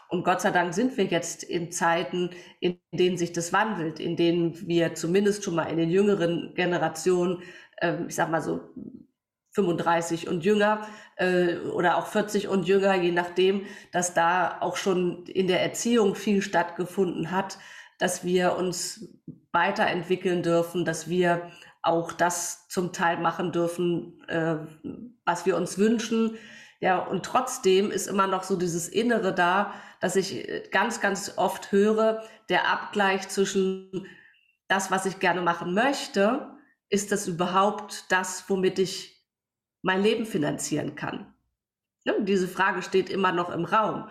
Und 0.09 0.25
Gott 0.25 0.41
sei 0.41 0.53
Dank 0.53 0.75
sind 0.75 0.97
wir 0.97 1.07
jetzt 1.07 1.43
in 1.43 1.73
Zeiten, 1.73 2.31
in 2.61 2.79
denen 2.93 3.17
sich 3.19 3.33
das 3.33 3.53
wandelt, 3.53 3.99
in 4.01 4.17
denen 4.17 4.69
wir 4.69 4.95
zumindest 4.95 5.45
schon 5.45 5.57
mal 5.57 5.65
in 5.65 5.79
den 5.79 5.91
jüngeren 5.91 6.55
Generationen, 6.55 7.43
ich 8.09 8.15
sag 8.15 8.31
mal 8.31 8.43
so 8.43 8.61
35 9.57 10.29
und 10.29 10.45
jünger 10.45 10.87
äh, 11.17 11.57
oder 11.57 11.97
auch 11.97 12.07
40 12.07 12.49
und 12.49 12.69
jünger, 12.69 12.95
je 12.95 13.11
nachdem, 13.11 13.65
dass 13.91 14.15
da 14.15 14.59
auch 14.61 14.77
schon 14.77 15.25
in 15.27 15.47
der 15.47 15.63
Erziehung 15.63 16.15
viel 16.15 16.43
stattgefunden 16.43 17.31
hat, 17.31 17.59
dass 17.99 18.25
wir 18.25 18.57
uns 18.57 19.09
weiterentwickeln 19.53 20.43
dürfen, 20.43 20.85
dass 20.85 21.09
wir 21.09 21.51
auch 21.83 22.13
das 22.13 22.69
zum 22.69 22.93
Teil 22.93 23.17
machen 23.19 23.53
dürfen, 23.53 24.23
äh, 24.29 24.57
was 25.25 25.47
wir 25.47 25.57
uns 25.57 25.79
wünschen. 25.79 26.37
Ja, 26.81 26.99
und 26.99 27.25
trotzdem 27.25 27.91
ist 27.91 28.07
immer 28.07 28.27
noch 28.27 28.43
so 28.43 28.57
dieses 28.57 28.89
Innere 28.89 29.35
da, 29.35 29.73
dass 30.01 30.17
ich 30.17 30.47
ganz, 30.71 31.01
ganz 31.01 31.33
oft 31.37 31.73
höre, 31.73 32.23
der 32.51 32.71
Abgleich 32.71 33.29
zwischen 33.29 34.07
das, 34.69 34.91
was 34.91 35.07
ich 35.07 35.19
gerne 35.19 35.41
machen 35.41 35.73
möchte, 35.73 36.56
ist 36.89 37.13
das 37.13 37.27
überhaupt 37.27 38.05
das, 38.11 38.45
womit 38.49 38.79
ich 38.79 39.25
mein 39.83 40.03
Leben 40.03 40.27
finanzieren 40.27 40.95
kann? 40.95 41.35
Ja, 42.05 42.15
diese 42.21 42.49
Frage 42.49 42.83
steht 42.83 43.11
immer 43.11 43.33
noch 43.33 43.51
im 43.51 43.65
Raum. 43.65 44.09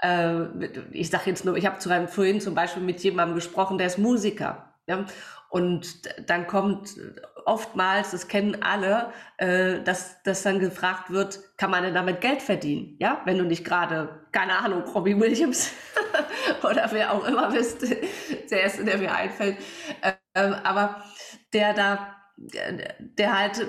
Äh, 0.00 0.66
ich 0.92 1.10
sage 1.10 1.30
jetzt 1.30 1.44
nur, 1.44 1.56
ich 1.56 1.66
habe 1.66 2.08
vorhin 2.08 2.40
zum 2.40 2.54
Beispiel 2.54 2.82
mit 2.82 3.00
jemandem 3.00 3.34
gesprochen, 3.34 3.78
der 3.78 3.88
ist 3.88 3.98
Musiker. 3.98 4.74
Ja? 4.86 5.04
Und 5.50 6.08
dann 6.28 6.46
kommt 6.46 6.96
oftmals, 7.44 8.10
das 8.10 8.28
kennen 8.28 8.62
alle, 8.62 9.12
äh, 9.36 9.80
dass, 9.82 10.22
dass 10.22 10.42
dann 10.42 10.58
gefragt 10.58 11.10
wird, 11.10 11.38
kann 11.56 11.70
man 11.70 11.84
denn 11.84 11.94
damit 11.94 12.20
Geld 12.20 12.42
verdienen? 12.42 12.96
Ja, 12.98 13.22
wenn 13.24 13.38
du 13.38 13.44
nicht 13.44 13.64
gerade, 13.64 14.26
keine 14.32 14.58
Ahnung, 14.58 14.82
Robbie 14.82 15.18
Williams 15.18 15.70
oder 16.62 16.88
wer 16.90 17.12
auch 17.12 17.24
immer 17.26 17.50
bist, 17.50 17.82
der 18.50 18.62
erste, 18.62 18.84
der 18.84 18.98
mir 18.98 19.14
einfällt, 19.14 19.58
äh, 20.00 20.12
aber 20.64 21.04
der 21.54 21.72
da, 21.72 22.16
der 22.36 23.38
halt 23.38 23.66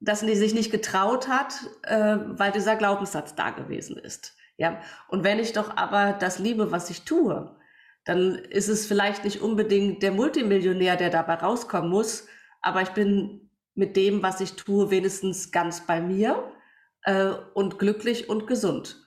das 0.00 0.20
sich 0.20 0.54
nicht 0.54 0.70
getraut 0.70 1.28
hat, 1.28 1.54
äh, 1.82 2.16
weil 2.26 2.52
dieser 2.52 2.76
Glaubenssatz 2.76 3.34
da 3.34 3.50
gewesen 3.50 3.96
ist. 3.96 4.36
Ja, 4.58 4.80
und 5.08 5.24
wenn 5.24 5.38
ich 5.38 5.52
doch 5.52 5.76
aber 5.76 6.12
das 6.12 6.38
liebe, 6.38 6.70
was 6.70 6.88
ich 6.88 7.04
tue, 7.04 7.56
dann 8.04 8.36
ist 8.36 8.68
es 8.68 8.86
vielleicht 8.86 9.24
nicht 9.24 9.42
unbedingt 9.42 10.02
der 10.02 10.12
Multimillionär, 10.12 10.96
der 10.96 11.10
dabei 11.10 11.34
rauskommen 11.34 11.90
muss, 11.90 12.28
aber 12.62 12.80
ich 12.82 12.90
bin 12.90 13.50
mit 13.74 13.96
dem, 13.96 14.22
was 14.22 14.40
ich 14.40 14.54
tue, 14.54 14.90
wenigstens 14.90 15.50
ganz 15.50 15.86
bei 15.86 16.00
mir 16.00 16.52
äh, 17.02 17.32
und 17.54 17.78
glücklich 17.78 18.28
und 18.28 18.46
gesund. 18.46 19.04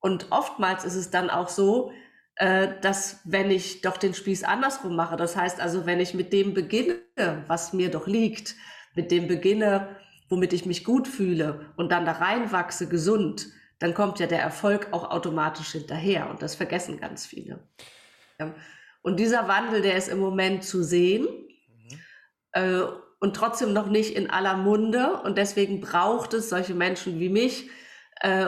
Und 0.00 0.28
oftmals 0.30 0.84
ist 0.84 0.94
es 0.94 1.10
dann 1.10 1.30
auch 1.30 1.48
so, 1.48 1.90
äh, 2.38 2.68
dass 2.80 3.20
wenn 3.24 3.50
ich 3.50 3.80
doch 3.80 3.96
den 3.96 4.14
Spieß 4.14 4.44
andersrum 4.44 4.96
mache, 4.96 5.16
das 5.16 5.36
heißt 5.36 5.60
also, 5.60 5.86
wenn 5.86 6.00
ich 6.00 6.14
mit 6.14 6.32
dem 6.32 6.54
beginne, 6.54 6.98
was 7.46 7.72
mir 7.72 7.90
doch 7.90 8.06
liegt, 8.06 8.54
mit 8.94 9.10
dem 9.10 9.28
beginne, 9.28 9.96
womit 10.28 10.52
ich 10.52 10.66
mich 10.66 10.84
gut 10.84 11.08
fühle 11.08 11.66
und 11.76 11.90
dann 11.90 12.04
da 12.04 12.12
reinwachse, 12.12 12.88
gesund, 12.88 13.48
dann 13.78 13.94
kommt 13.94 14.18
ja 14.18 14.26
der 14.26 14.40
Erfolg 14.40 14.88
auch 14.92 15.10
automatisch 15.10 15.72
hinterher 15.72 16.28
und 16.30 16.42
das 16.42 16.54
vergessen 16.54 17.00
ganz 17.00 17.26
viele. 17.26 17.60
Und 19.02 19.18
dieser 19.18 19.48
Wandel, 19.48 19.82
der 19.82 19.96
ist 19.96 20.08
im 20.08 20.18
Moment 20.18 20.64
zu 20.64 20.82
sehen 20.82 21.26
mhm. 21.26 21.98
äh, 22.52 22.82
und 23.20 23.34
trotzdem 23.34 23.72
noch 23.72 23.86
nicht 23.86 24.14
in 24.14 24.30
aller 24.30 24.56
Munde. 24.56 25.20
Und 25.24 25.38
deswegen 25.38 25.80
braucht 25.80 26.34
es 26.34 26.50
solche 26.50 26.74
Menschen 26.74 27.18
wie 27.18 27.28
mich, 27.28 27.70
äh, 28.20 28.46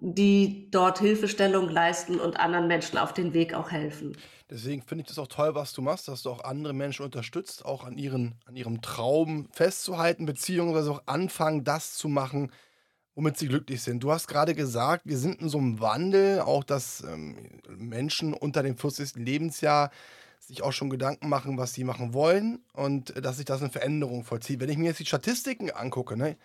die 0.00 0.68
dort 0.70 0.98
Hilfestellung 0.98 1.68
leisten 1.68 2.18
und 2.18 2.38
anderen 2.40 2.66
Menschen 2.66 2.98
auf 2.98 3.12
den 3.12 3.34
Weg 3.34 3.54
auch 3.54 3.70
helfen. 3.70 4.16
Deswegen 4.48 4.82
finde 4.82 5.02
ich 5.02 5.08
das 5.08 5.18
auch 5.18 5.28
toll, 5.28 5.54
was 5.54 5.72
du 5.72 5.82
machst, 5.82 6.08
dass 6.08 6.22
du 6.22 6.30
auch 6.30 6.42
andere 6.42 6.72
Menschen 6.72 7.04
unterstützt, 7.04 7.64
auch 7.64 7.84
an, 7.84 7.96
ihren, 7.96 8.34
an 8.46 8.56
ihrem 8.56 8.82
Traum 8.82 9.48
festzuhalten, 9.52 10.26
beziehungsweise 10.26 10.90
auch 10.90 11.02
anfangen, 11.06 11.62
das 11.62 11.94
zu 11.94 12.08
machen, 12.08 12.50
womit 13.14 13.36
sie 13.36 13.46
glücklich 13.46 13.82
sind. 13.82 14.02
Du 14.02 14.10
hast 14.10 14.26
gerade 14.26 14.54
gesagt, 14.54 15.02
wir 15.04 15.18
sind 15.18 15.40
in 15.40 15.48
so 15.48 15.58
einem 15.58 15.80
Wandel, 15.80 16.40
auch 16.40 16.64
dass 16.64 17.04
ähm, 17.04 17.60
Menschen 17.68 18.32
unter 18.34 18.62
dem 18.62 18.76
40. 18.76 19.16
Lebensjahr 19.16 19.90
sich 20.40 20.62
auch 20.62 20.72
schon 20.72 20.90
Gedanken 20.90 21.28
machen, 21.28 21.58
was 21.58 21.74
sie 21.74 21.84
machen 21.84 22.14
wollen 22.14 22.64
und 22.72 23.14
äh, 23.16 23.20
dass 23.20 23.36
sich 23.36 23.44
das 23.44 23.60
eine 23.60 23.70
Veränderung 23.70 24.24
vollzieht. 24.24 24.60
Wenn 24.60 24.70
ich 24.70 24.78
mir 24.78 24.86
jetzt 24.86 25.00
die 25.00 25.06
Statistiken 25.06 25.70
angucke, 25.70 26.16
ne? 26.16 26.36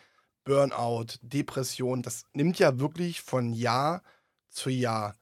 Burnout, 0.46 1.18
Depression, 1.22 2.02
das 2.02 2.25
nimmt 2.34 2.60
ja 2.60 2.80
wirklich 2.80 3.22
von 3.22 3.54
Jahr 3.54 4.02
zu 4.50 4.70
Jahr 4.70 5.16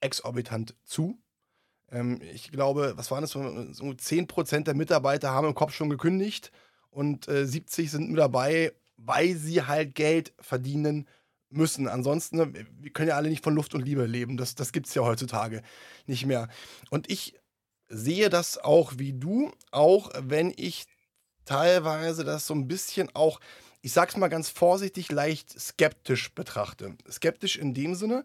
exorbitant 0.00 0.74
zu. 0.84 1.18
Ähm, 1.90 2.20
ich 2.32 2.50
glaube, 2.50 2.94
was 2.96 3.10
waren 3.10 3.22
das? 3.22 3.32
So 3.32 3.40
10% 3.94 4.64
der 4.64 4.74
Mitarbeiter 4.74 5.32
haben 5.32 5.48
im 5.48 5.54
Kopf 5.54 5.74
schon 5.74 5.90
gekündigt 5.90 6.52
und 6.90 7.28
äh, 7.28 7.46
70 7.46 7.90
sind 7.90 8.10
mit 8.10 8.18
dabei 8.18 8.72
weil 8.98 9.36
sie 9.36 9.62
halt 9.62 9.94
Geld 9.94 10.34
verdienen 10.40 11.08
müssen. 11.48 11.88
Ansonsten, 11.88 12.36
ne, 12.36 12.52
wir 12.52 12.92
können 12.92 13.08
ja 13.08 13.16
alle 13.16 13.30
nicht 13.30 13.44
von 13.44 13.54
Luft 13.54 13.74
und 13.74 13.82
Liebe 13.82 14.04
leben. 14.04 14.36
Das, 14.36 14.54
das 14.54 14.72
gibt 14.72 14.88
es 14.88 14.94
ja 14.94 15.02
heutzutage 15.02 15.62
nicht 16.06 16.26
mehr. 16.26 16.48
Und 16.90 17.10
ich 17.10 17.34
sehe 17.88 18.28
das 18.28 18.58
auch 18.58 18.98
wie 18.98 19.14
du, 19.14 19.52
auch 19.70 20.10
wenn 20.20 20.52
ich 20.54 20.84
teilweise 21.46 22.24
das 22.24 22.46
so 22.46 22.54
ein 22.54 22.68
bisschen 22.68 23.08
auch, 23.14 23.40
ich 23.80 23.92
sag's 23.92 24.16
mal 24.16 24.28
ganz 24.28 24.48
vorsichtig, 24.48 25.10
leicht 25.10 25.58
skeptisch 25.58 26.34
betrachte. 26.34 26.96
Skeptisch 27.10 27.56
in 27.56 27.74
dem 27.74 27.94
Sinne, 27.94 28.24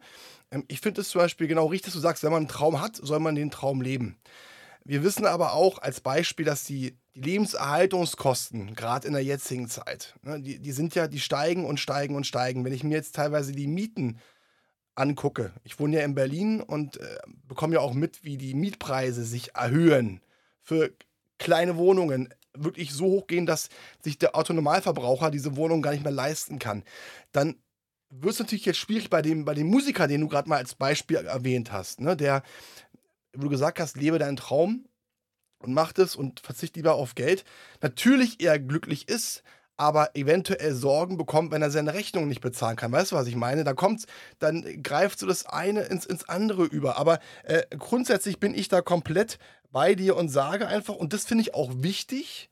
ähm, 0.52 0.66
ich 0.68 0.80
finde 0.80 1.02
es 1.02 1.10
zum 1.10 1.22
Beispiel 1.22 1.48
genau 1.48 1.68
richtig, 1.68 1.88
dass 1.88 1.94
du 1.94 2.00
sagst, 2.00 2.24
wenn 2.24 2.32
man 2.32 2.44
einen 2.44 2.48
Traum 2.48 2.82
hat, 2.82 2.96
soll 2.96 3.20
man 3.20 3.36
den 3.36 3.52
Traum 3.52 3.82
leben. 3.82 4.18
Wir 4.86 5.04
wissen 5.04 5.26
aber 5.26 5.54
auch 5.54 5.80
als 5.80 6.02
Beispiel, 6.02 6.46
dass 6.46 6.66
die, 6.66 6.98
die 7.16 7.22
Lebenserhaltungskosten, 7.22 8.76
gerade 8.76 9.08
in 9.08 9.14
der 9.14 9.24
jetzigen 9.24 9.70
Zeit, 9.70 10.16
ne, 10.24 10.42
die, 10.42 10.60
die 10.60 10.72
sind 10.72 10.94
ja, 10.96 11.08
die 11.08 11.22
steigen 11.22 11.66
und 11.66 11.80
steigen 11.80 12.16
und 12.16 12.28
steigen. 12.28 12.66
Wenn 12.66 12.74
ich 12.74 12.84
mir 12.84 12.96
jetzt 12.96 13.16
teilweise 13.16 13.54
die 13.54 13.68
Mieten 13.68 14.20
angucke, 14.96 15.54
ich 15.64 15.80
wohne 15.80 15.98
ja 15.98 16.04
in 16.04 16.16
Berlin 16.16 16.62
und 16.62 16.98
äh, 16.98 17.18
bekomme 17.48 17.76
ja 17.76 17.80
auch 17.80 17.94
mit, 17.94 18.24
wie 18.24 18.38
die 18.38 18.54
Mietpreise 18.54 19.24
sich 19.24 19.56
erhöhen 19.56 20.22
für 20.62 20.92
kleine 21.40 21.78
Wohnungen, 21.78 22.34
wirklich 22.56 22.94
so 22.94 23.06
hoch 23.06 23.28
gehen, 23.28 23.46
dass 23.46 23.70
sich 24.02 24.18
der 24.18 24.36
Autonomalverbraucher 24.36 25.32
diese 25.32 25.56
Wohnung 25.56 25.82
gar 25.82 25.92
nicht 25.92 26.04
mehr 26.04 26.12
leisten 26.12 26.60
kann. 26.60 26.84
Dann 27.32 27.56
wird 28.10 28.34
es 28.34 28.40
natürlich 28.40 28.66
jetzt 28.66 28.78
schwierig 28.78 29.10
bei 29.10 29.22
dem, 29.22 29.46
bei 29.46 29.54
dem 29.54 29.68
Musiker, 29.68 30.08
den 30.08 30.22
du 30.22 30.28
gerade 30.28 30.48
mal 30.48 30.58
als 30.58 30.76
Beispiel 30.76 31.18
erwähnt 31.18 31.72
hast, 31.72 32.00
ne, 32.00 32.16
der 32.16 32.44
wo 33.36 33.44
du 33.44 33.50
gesagt 33.50 33.80
hast, 33.80 33.98
lebe 33.98 34.20
deinen 34.20 34.38
Traum 34.38 34.86
und 35.60 35.74
mach 35.74 35.92
das 35.92 36.16
und 36.16 36.40
verzichte 36.40 36.80
lieber 36.80 36.96
auf 36.96 37.16
Geld, 37.16 37.44
natürlich 37.82 38.42
eher 38.42 38.60
glücklich 38.60 39.10
ist, 39.10 39.44
aber 39.76 40.16
eventuell 40.16 40.74
Sorgen 40.76 41.18
bekommt, 41.18 41.52
wenn 41.52 41.64
er 41.64 41.72
seine 41.72 41.94
Rechnung 41.96 42.28
nicht 42.28 42.42
bezahlen 42.42 42.76
kann. 42.76 42.92
Weißt 42.92 43.12
du, 43.12 43.16
was 43.16 43.28
ich 43.28 43.36
meine? 43.36 43.64
Da 43.64 43.74
kommt's, 43.74 44.06
dann 44.38 44.84
greift 44.84 45.18
so 45.18 45.26
das 45.26 45.48
eine 45.48 45.82
ins, 45.82 46.06
ins 46.06 46.30
andere 46.30 46.66
über. 46.66 46.98
Aber 46.98 47.20
äh, 47.44 47.64
grundsätzlich 47.78 48.40
bin 48.40 48.54
ich 48.54 48.68
da 48.68 48.82
komplett 48.82 49.40
bei 49.74 49.96
dir 49.96 50.16
und 50.16 50.30
sage 50.30 50.70
einfach, 50.70 50.96
und 50.96 51.12
das 51.12 51.26
finde 51.26 51.42
ich 51.42 51.54
auch 51.54 51.72
wichtig, 51.76 52.50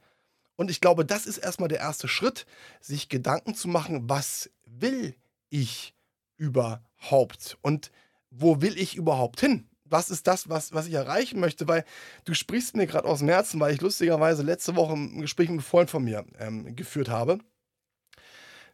und 0.58 0.70
ich 0.70 0.82
glaube, 0.82 1.06
das 1.06 1.25
ist 1.25 1.38
erstmal 1.38 1.70
der 1.70 1.80
erste 1.80 2.10
Schritt, 2.10 2.46
sich 2.82 3.08
Gedanken 3.08 3.56
zu 3.56 3.70
machen, 3.70 4.10
was 4.10 4.51
will 4.66 5.16
ich 5.50 5.96
überhaupt? 6.38 7.58
Und 7.62 7.92
wo 8.30 8.62
will 8.62 8.78
ich 8.78 8.96
überhaupt 8.96 9.40
hin? 9.40 9.68
was 9.92 10.10
ist 10.10 10.25
das, 10.25 10.50
was, 10.50 10.74
was 10.74 10.88
ich 10.88 10.94
erreichen 10.94 11.40
möchte, 11.40 11.68
weil 11.68 11.84
du 12.24 12.34
sprichst 12.34 12.75
mir 12.75 12.88
gerade 12.88 13.08
aus 13.08 13.20
dem 13.20 13.28
Herzen, 13.28 13.60
weil 13.60 13.74
ich 13.74 13.82
lustigerweise 13.82 14.42
letzte 14.42 14.75
Woche 14.75 14.94
ein 14.94 15.20
Gespräch 15.20 15.50
mit 15.50 15.60
einem 15.60 15.66
Freund 15.66 15.90
von 15.90 16.04
mir 16.04 16.25
ähm, 16.40 16.75
geführt 16.75 17.10
habe. 17.10 17.40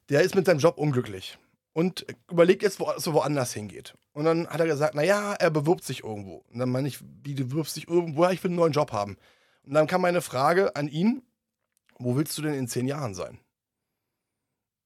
Der 0.10 0.22
ist 0.22 0.36
mit 0.36 0.46
seinem 0.46 0.60
Job 0.60 0.78
unglücklich 0.78 1.38
und 1.78 2.08
überlegt 2.32 2.64
jetzt, 2.64 2.80
wo 2.80 2.90
es 2.90 3.04
so 3.04 3.14
woanders 3.14 3.54
hingeht. 3.54 3.94
Und 4.12 4.26
dann 4.26 4.48
hat 4.48 4.60
er 4.60 4.66
gesagt, 4.66 4.96
naja, 4.96 5.34
er 5.34 5.52
bewirbt 5.52 5.84
sich 5.84 6.04
irgendwo. 6.04 6.38
Und 6.52 6.58
dann 6.58 6.72
meine 6.72 6.88
ich, 6.88 6.98
wie 7.24 7.36
du 7.36 7.46
bewirbst 7.46 7.76
dich 7.76 7.88
irgendwo, 7.88 8.24
ja, 8.24 8.32
ich 8.32 8.44
will 8.44 8.50
einen 8.50 8.56
neuen 8.56 8.74
Job 8.74 8.92
haben. 8.92 9.16
Und 9.62 9.76
dann 9.76 9.86
kam 9.86 10.02
meine 10.02 10.22
Frage 10.22 10.76
an 10.76 10.88
ihn, 10.88 11.22
wo 12.00 12.16
willst 12.16 12.36
du 12.36 12.42
denn 12.42 12.56
in 12.56 12.68
zehn 12.68 12.88
Jahren 12.88 13.14
sein? 13.14 13.40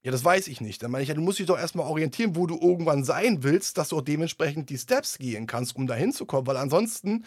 Ja, 0.03 0.11
das 0.11 0.25
weiß 0.25 0.49
ich 0.49 0.59
nicht. 0.59 0.83
Dann 0.83 0.91
meine 0.91 1.03
ich, 1.03 1.07
ja, 1.07 1.15
du 1.15 1.21
musst 1.21 1.39
dich 1.39 1.45
doch 1.45 1.57
erstmal 1.57 1.87
orientieren, 1.87 2.35
wo 2.35 2.45
du 2.45 2.59
irgendwann 2.59 3.05
sein 3.05 3.41
willst, 3.41 3.77
dass 3.77 3.87
du 3.87 3.99
auch 3.99 4.01
dementsprechend 4.01 4.69
die 4.69 4.77
Steps 4.77 5.17
gehen 5.17 5.47
kannst, 5.47 5.77
um 5.77 5.87
da 5.87 5.93
hinzukommen, 5.93 6.45
weil 6.45 6.57
ansonsten 6.57 7.23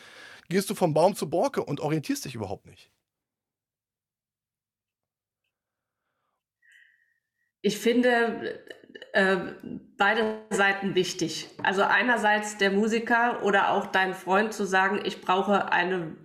gehst 0.50 0.68
du 0.68 0.74
vom 0.74 0.92
Baum 0.92 1.16
zur 1.16 1.30
Borke 1.30 1.64
und 1.64 1.80
orientierst 1.80 2.26
dich 2.26 2.34
überhaupt 2.34 2.66
nicht. 2.66 2.90
Ich 7.62 7.78
finde 7.78 8.62
äh, 9.12 9.36
beide 9.96 10.38
Seiten 10.50 10.94
wichtig. 10.94 11.48
Also 11.62 11.82
einerseits 11.82 12.58
der 12.58 12.70
Musiker 12.70 13.42
oder 13.42 13.70
auch 13.70 13.86
dein 13.86 14.14
Freund 14.14 14.52
zu 14.52 14.64
sagen, 14.64 15.00
ich 15.04 15.20
brauche 15.20 15.72
eine 15.72 16.16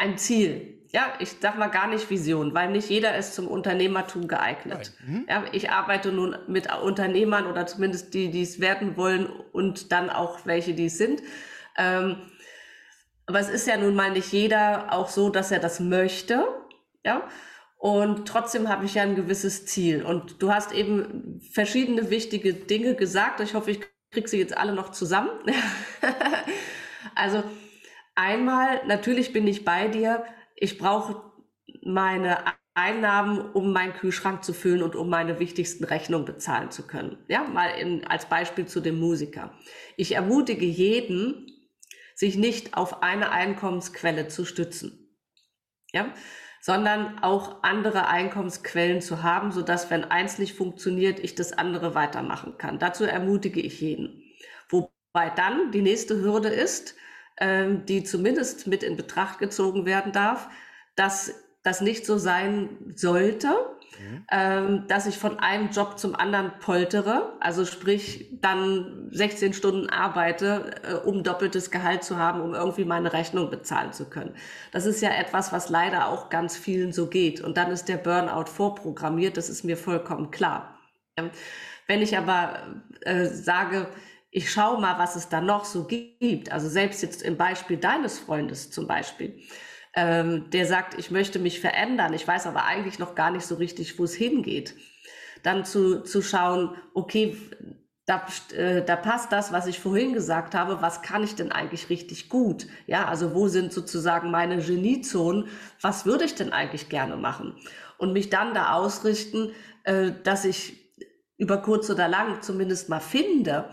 ein 0.00 0.16
Ziel. 0.18 0.78
Ja, 0.92 1.12
ich 1.20 1.36
sag 1.40 1.56
mal 1.56 1.68
gar 1.68 1.86
nicht 1.86 2.10
Vision, 2.10 2.52
weil 2.52 2.70
nicht 2.70 2.90
jeder 2.90 3.16
ist 3.16 3.34
zum 3.34 3.46
Unternehmertum 3.46 4.26
geeignet. 4.26 4.92
Mhm. 5.06 5.24
Ja, 5.28 5.44
ich 5.52 5.70
arbeite 5.70 6.10
nun 6.10 6.36
mit 6.48 6.74
Unternehmern 6.74 7.46
oder 7.46 7.66
zumindest 7.66 8.12
die, 8.12 8.30
die 8.30 8.42
es 8.42 8.60
werden 8.60 8.96
wollen 8.96 9.26
und 9.52 9.92
dann 9.92 10.10
auch 10.10 10.46
welche, 10.46 10.74
die 10.74 10.86
es 10.86 10.98
sind. 10.98 11.22
Ähm, 11.76 12.16
aber 13.26 13.38
es 13.38 13.48
ist 13.48 13.68
ja 13.68 13.76
nun 13.76 13.94
mal 13.94 14.10
nicht 14.10 14.32
jeder 14.32 14.92
auch 14.92 15.08
so, 15.08 15.30
dass 15.30 15.52
er 15.52 15.60
das 15.60 15.78
möchte. 15.78 16.48
Ja, 17.04 17.28
und 17.80 18.28
trotzdem 18.28 18.68
habe 18.68 18.84
ich 18.84 18.96
ja 18.96 19.04
ein 19.04 19.16
gewisses 19.16 19.64
Ziel. 19.64 20.04
Und 20.04 20.42
du 20.42 20.52
hast 20.52 20.70
eben 20.70 21.40
verschiedene 21.50 22.10
wichtige 22.10 22.52
Dinge 22.52 22.94
gesagt. 22.94 23.40
Ich 23.40 23.54
hoffe, 23.54 23.70
ich 23.70 23.80
kriege 24.10 24.28
sie 24.28 24.38
jetzt 24.38 24.54
alle 24.54 24.74
noch 24.74 24.90
zusammen. 24.90 25.30
also 27.14 27.42
einmal, 28.14 28.86
natürlich 28.86 29.32
bin 29.32 29.46
ich 29.46 29.64
bei 29.64 29.88
dir. 29.88 30.24
Ich 30.56 30.76
brauche 30.76 31.22
meine 31.82 32.44
Einnahmen, 32.74 33.50
um 33.52 33.72
meinen 33.72 33.94
Kühlschrank 33.94 34.44
zu 34.44 34.52
füllen 34.52 34.82
und 34.82 34.94
um 34.94 35.08
meine 35.08 35.40
wichtigsten 35.40 35.84
Rechnungen 35.84 36.26
bezahlen 36.26 36.70
zu 36.70 36.86
können. 36.86 37.16
Ja, 37.28 37.44
mal 37.44 37.68
in, 37.68 38.06
als 38.06 38.26
Beispiel 38.26 38.66
zu 38.66 38.80
dem 38.80 39.00
Musiker. 39.00 39.54
Ich 39.96 40.14
ermutige 40.16 40.66
jeden, 40.66 41.46
sich 42.14 42.36
nicht 42.36 42.74
auf 42.74 43.02
eine 43.02 43.30
Einkommensquelle 43.30 44.28
zu 44.28 44.44
stützen. 44.44 45.16
Ja, 45.94 46.12
sondern 46.60 47.18
auch 47.20 47.62
andere 47.62 48.08
Einkommensquellen 48.08 49.00
zu 49.00 49.22
haben, 49.22 49.50
sodass, 49.50 49.90
wenn 49.90 50.04
eins 50.04 50.38
nicht 50.38 50.54
funktioniert, 50.54 51.18
ich 51.18 51.34
das 51.34 51.52
andere 51.52 51.94
weitermachen 51.94 52.58
kann. 52.58 52.78
Dazu 52.78 53.04
ermutige 53.04 53.60
ich 53.60 53.80
jeden. 53.80 54.22
Wobei 54.68 55.30
dann 55.34 55.72
die 55.72 55.82
nächste 55.82 56.20
Hürde 56.20 56.48
ist, 56.48 56.94
ähm, 57.38 57.86
die 57.86 58.04
zumindest 58.04 58.66
mit 58.66 58.82
in 58.82 58.96
Betracht 58.96 59.38
gezogen 59.38 59.86
werden 59.86 60.12
darf, 60.12 60.48
dass 60.96 61.34
das 61.62 61.80
nicht 61.80 62.04
so 62.04 62.18
sein 62.18 62.76
sollte, 62.94 63.56
mhm. 63.98 64.24
ähm, 64.30 64.84
dass 64.88 65.06
ich 65.06 65.18
von 65.18 65.38
einem 65.38 65.70
Job 65.70 65.98
zum 65.98 66.14
anderen 66.14 66.52
poltere, 66.60 67.32
also 67.40 67.64
sprich 67.64 68.28
dann 68.40 69.08
16 69.10 69.52
Stunden 69.52 69.90
arbeite, 69.90 70.80
äh, 70.82 70.94
um 70.94 71.22
doppeltes 71.22 71.70
Gehalt 71.70 72.04
zu 72.04 72.18
haben, 72.18 72.40
um 72.40 72.54
irgendwie 72.54 72.84
meine 72.84 73.12
Rechnung 73.12 73.50
bezahlen 73.50 73.92
zu 73.92 74.08
können. 74.08 74.34
Das 74.72 74.86
ist 74.86 75.00
ja 75.00 75.10
etwas, 75.10 75.52
was 75.52 75.68
leider 75.68 76.08
auch 76.08 76.30
ganz 76.30 76.56
vielen 76.56 76.92
so 76.92 77.06
geht. 77.06 77.40
Und 77.40 77.56
dann 77.56 77.70
ist 77.70 77.88
der 77.88 77.96
Burnout 77.96 78.46
vorprogrammiert, 78.50 79.36
das 79.36 79.48
ist 79.48 79.64
mir 79.64 79.76
vollkommen 79.76 80.30
klar. 80.30 80.78
Ähm, 81.16 81.30
wenn 81.86 82.02
ich 82.02 82.16
aber 82.16 82.62
äh, 83.00 83.26
sage, 83.26 83.88
ich 84.30 84.50
schaue 84.50 84.80
mal, 84.80 84.98
was 84.98 85.16
es 85.16 85.28
da 85.28 85.40
noch 85.40 85.64
so 85.64 85.84
gibt, 85.84 86.52
also 86.52 86.68
selbst 86.68 87.02
jetzt 87.02 87.22
im 87.22 87.36
Beispiel 87.36 87.76
deines 87.76 88.18
Freundes 88.18 88.70
zum 88.70 88.86
Beispiel, 88.86 89.40
ähm, 89.94 90.50
der 90.50 90.66
sagt, 90.66 90.98
ich 90.98 91.10
möchte 91.10 91.38
mich 91.38 91.60
verändern, 91.60 92.12
ich 92.12 92.26
weiß 92.26 92.46
aber 92.46 92.64
eigentlich 92.64 92.98
noch 92.98 93.14
gar 93.14 93.30
nicht 93.30 93.44
so 93.44 93.56
richtig, 93.56 93.98
wo 93.98 94.04
es 94.04 94.14
hingeht. 94.14 94.74
Dann 95.42 95.64
zu, 95.64 96.02
zu 96.02 96.22
schauen, 96.22 96.76
okay, 96.94 97.36
da, 98.06 98.26
äh, 98.56 98.84
da 98.84 98.96
passt 98.96 99.30
das, 99.32 99.52
was 99.52 99.66
ich 99.66 99.78
vorhin 99.78 100.12
gesagt 100.12 100.54
habe, 100.54 100.82
was 100.82 101.02
kann 101.02 101.22
ich 101.22 101.36
denn 101.36 101.52
eigentlich 101.52 101.90
richtig 101.90 102.28
gut? 102.28 102.66
Ja, 102.86 103.06
also 103.06 103.34
wo 103.34 103.48
sind 103.48 103.72
sozusagen 103.72 104.30
meine 104.30 104.58
Geniezonen? 104.58 105.48
Was 105.80 106.06
würde 106.06 106.24
ich 106.24 106.34
denn 106.34 106.52
eigentlich 106.52 106.88
gerne 106.88 107.16
machen? 107.16 107.54
Und 107.98 108.12
mich 108.12 108.28
dann 108.28 108.52
da 108.52 108.72
ausrichten, 108.72 109.52
äh, 109.84 110.12
dass 110.24 110.44
ich 110.44 110.76
über 111.38 111.58
kurz 111.58 111.88
oder 111.88 112.08
lang 112.08 112.42
zumindest 112.42 112.88
mal 112.88 113.00
finde, 113.00 113.70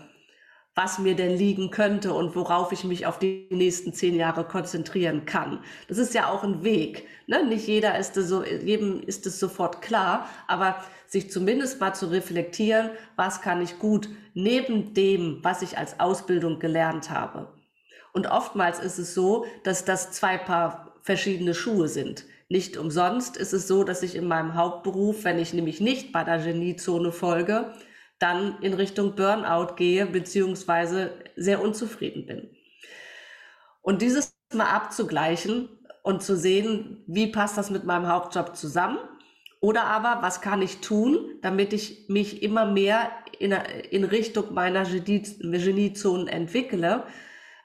was 0.78 1.00
mir 1.00 1.16
denn 1.16 1.36
liegen 1.36 1.72
könnte 1.72 2.14
und 2.14 2.36
worauf 2.36 2.70
ich 2.70 2.84
mich 2.84 3.04
auf 3.04 3.18
die 3.18 3.48
nächsten 3.50 3.92
zehn 3.92 4.14
Jahre 4.14 4.44
konzentrieren 4.44 5.24
kann. 5.24 5.58
Das 5.88 5.98
ist 5.98 6.14
ja 6.14 6.30
auch 6.30 6.44
ein 6.44 6.62
Weg. 6.62 7.08
Ne? 7.26 7.44
Nicht 7.44 7.66
jeder 7.66 7.98
ist 7.98 8.16
es 8.16 8.28
so, 8.28 8.44
jedem 8.44 9.02
ist 9.02 9.26
es 9.26 9.40
sofort 9.40 9.82
klar, 9.82 10.28
aber 10.46 10.76
sich 11.08 11.32
zumindest 11.32 11.80
mal 11.80 11.94
zu 11.94 12.06
reflektieren, 12.06 12.90
was 13.16 13.40
kann 13.40 13.60
ich 13.60 13.80
gut 13.80 14.08
neben 14.34 14.94
dem, 14.94 15.40
was 15.42 15.62
ich 15.62 15.78
als 15.78 15.98
Ausbildung 15.98 16.60
gelernt 16.60 17.10
habe. 17.10 17.48
Und 18.12 18.28
oftmals 18.28 18.78
ist 18.78 18.98
es 18.98 19.14
so, 19.14 19.46
dass 19.64 19.84
das 19.84 20.12
zwei 20.12 20.38
Paar 20.38 20.94
verschiedene 21.02 21.54
Schuhe 21.54 21.88
sind. 21.88 22.24
Nicht 22.48 22.76
umsonst 22.76 23.36
ist 23.36 23.52
es 23.52 23.66
so, 23.66 23.82
dass 23.82 24.04
ich 24.04 24.14
in 24.14 24.28
meinem 24.28 24.54
Hauptberuf, 24.54 25.24
wenn 25.24 25.40
ich 25.40 25.52
nämlich 25.52 25.80
nicht 25.80 26.12
bei 26.12 26.22
der 26.22 26.38
Geniezone 26.38 27.10
folge, 27.10 27.74
dann 28.18 28.60
in 28.62 28.74
Richtung 28.74 29.14
Burnout 29.14 29.74
gehe, 29.76 30.06
beziehungsweise 30.06 31.12
sehr 31.36 31.62
unzufrieden 31.62 32.26
bin. 32.26 32.50
Und 33.82 34.02
dieses 34.02 34.34
mal 34.52 34.70
abzugleichen 34.70 35.68
und 36.02 36.22
zu 36.22 36.36
sehen, 36.36 37.04
wie 37.06 37.28
passt 37.28 37.58
das 37.58 37.70
mit 37.70 37.84
meinem 37.84 38.08
Hauptjob 38.08 38.56
zusammen? 38.56 38.98
Oder 39.60 39.84
aber, 39.84 40.22
was 40.22 40.40
kann 40.40 40.62
ich 40.62 40.78
tun, 40.80 41.38
damit 41.42 41.72
ich 41.72 42.08
mich 42.08 42.42
immer 42.42 42.64
mehr 42.64 43.10
in, 43.38 43.52
in 43.52 44.04
Richtung 44.04 44.54
meiner 44.54 44.84
Geniezonen 44.84 46.28
entwickle, 46.28 47.04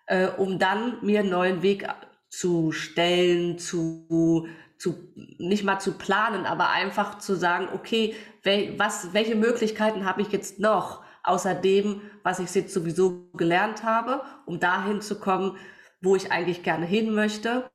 äh, 0.07 0.27
um 0.27 0.59
dann 0.59 0.97
mir 1.03 1.19
einen 1.19 1.29
neuen 1.29 1.61
Weg 1.61 1.87
zu 2.29 2.71
stellen, 2.71 3.59
zu 3.59 4.47
zu, 4.83 5.13
nicht 5.37 5.63
mal 5.63 5.79
zu 5.79 5.93
planen, 5.93 6.45
aber 6.45 6.69
einfach 6.69 7.17
zu 7.17 7.35
sagen, 7.35 7.69
okay, 7.73 8.17
wel, 8.43 8.77
was, 8.77 9.13
welche 9.13 9.35
Möglichkeiten 9.35 10.03
habe 10.03 10.21
ich 10.21 10.27
jetzt 10.33 10.59
noch, 10.59 11.05
außer 11.23 11.55
dem, 11.55 12.01
was 12.21 12.39
ich 12.39 12.53
jetzt 12.53 12.73
sowieso 12.73 13.29
gelernt 13.33 13.85
habe, 13.85 14.23
um 14.45 14.59
dahin 14.59 14.99
zu 14.99 15.21
kommen, 15.21 15.55
wo 16.01 16.17
ich 16.17 16.33
eigentlich 16.33 16.63
gerne 16.63 16.85
hin 16.85 17.13
möchte 17.13 17.71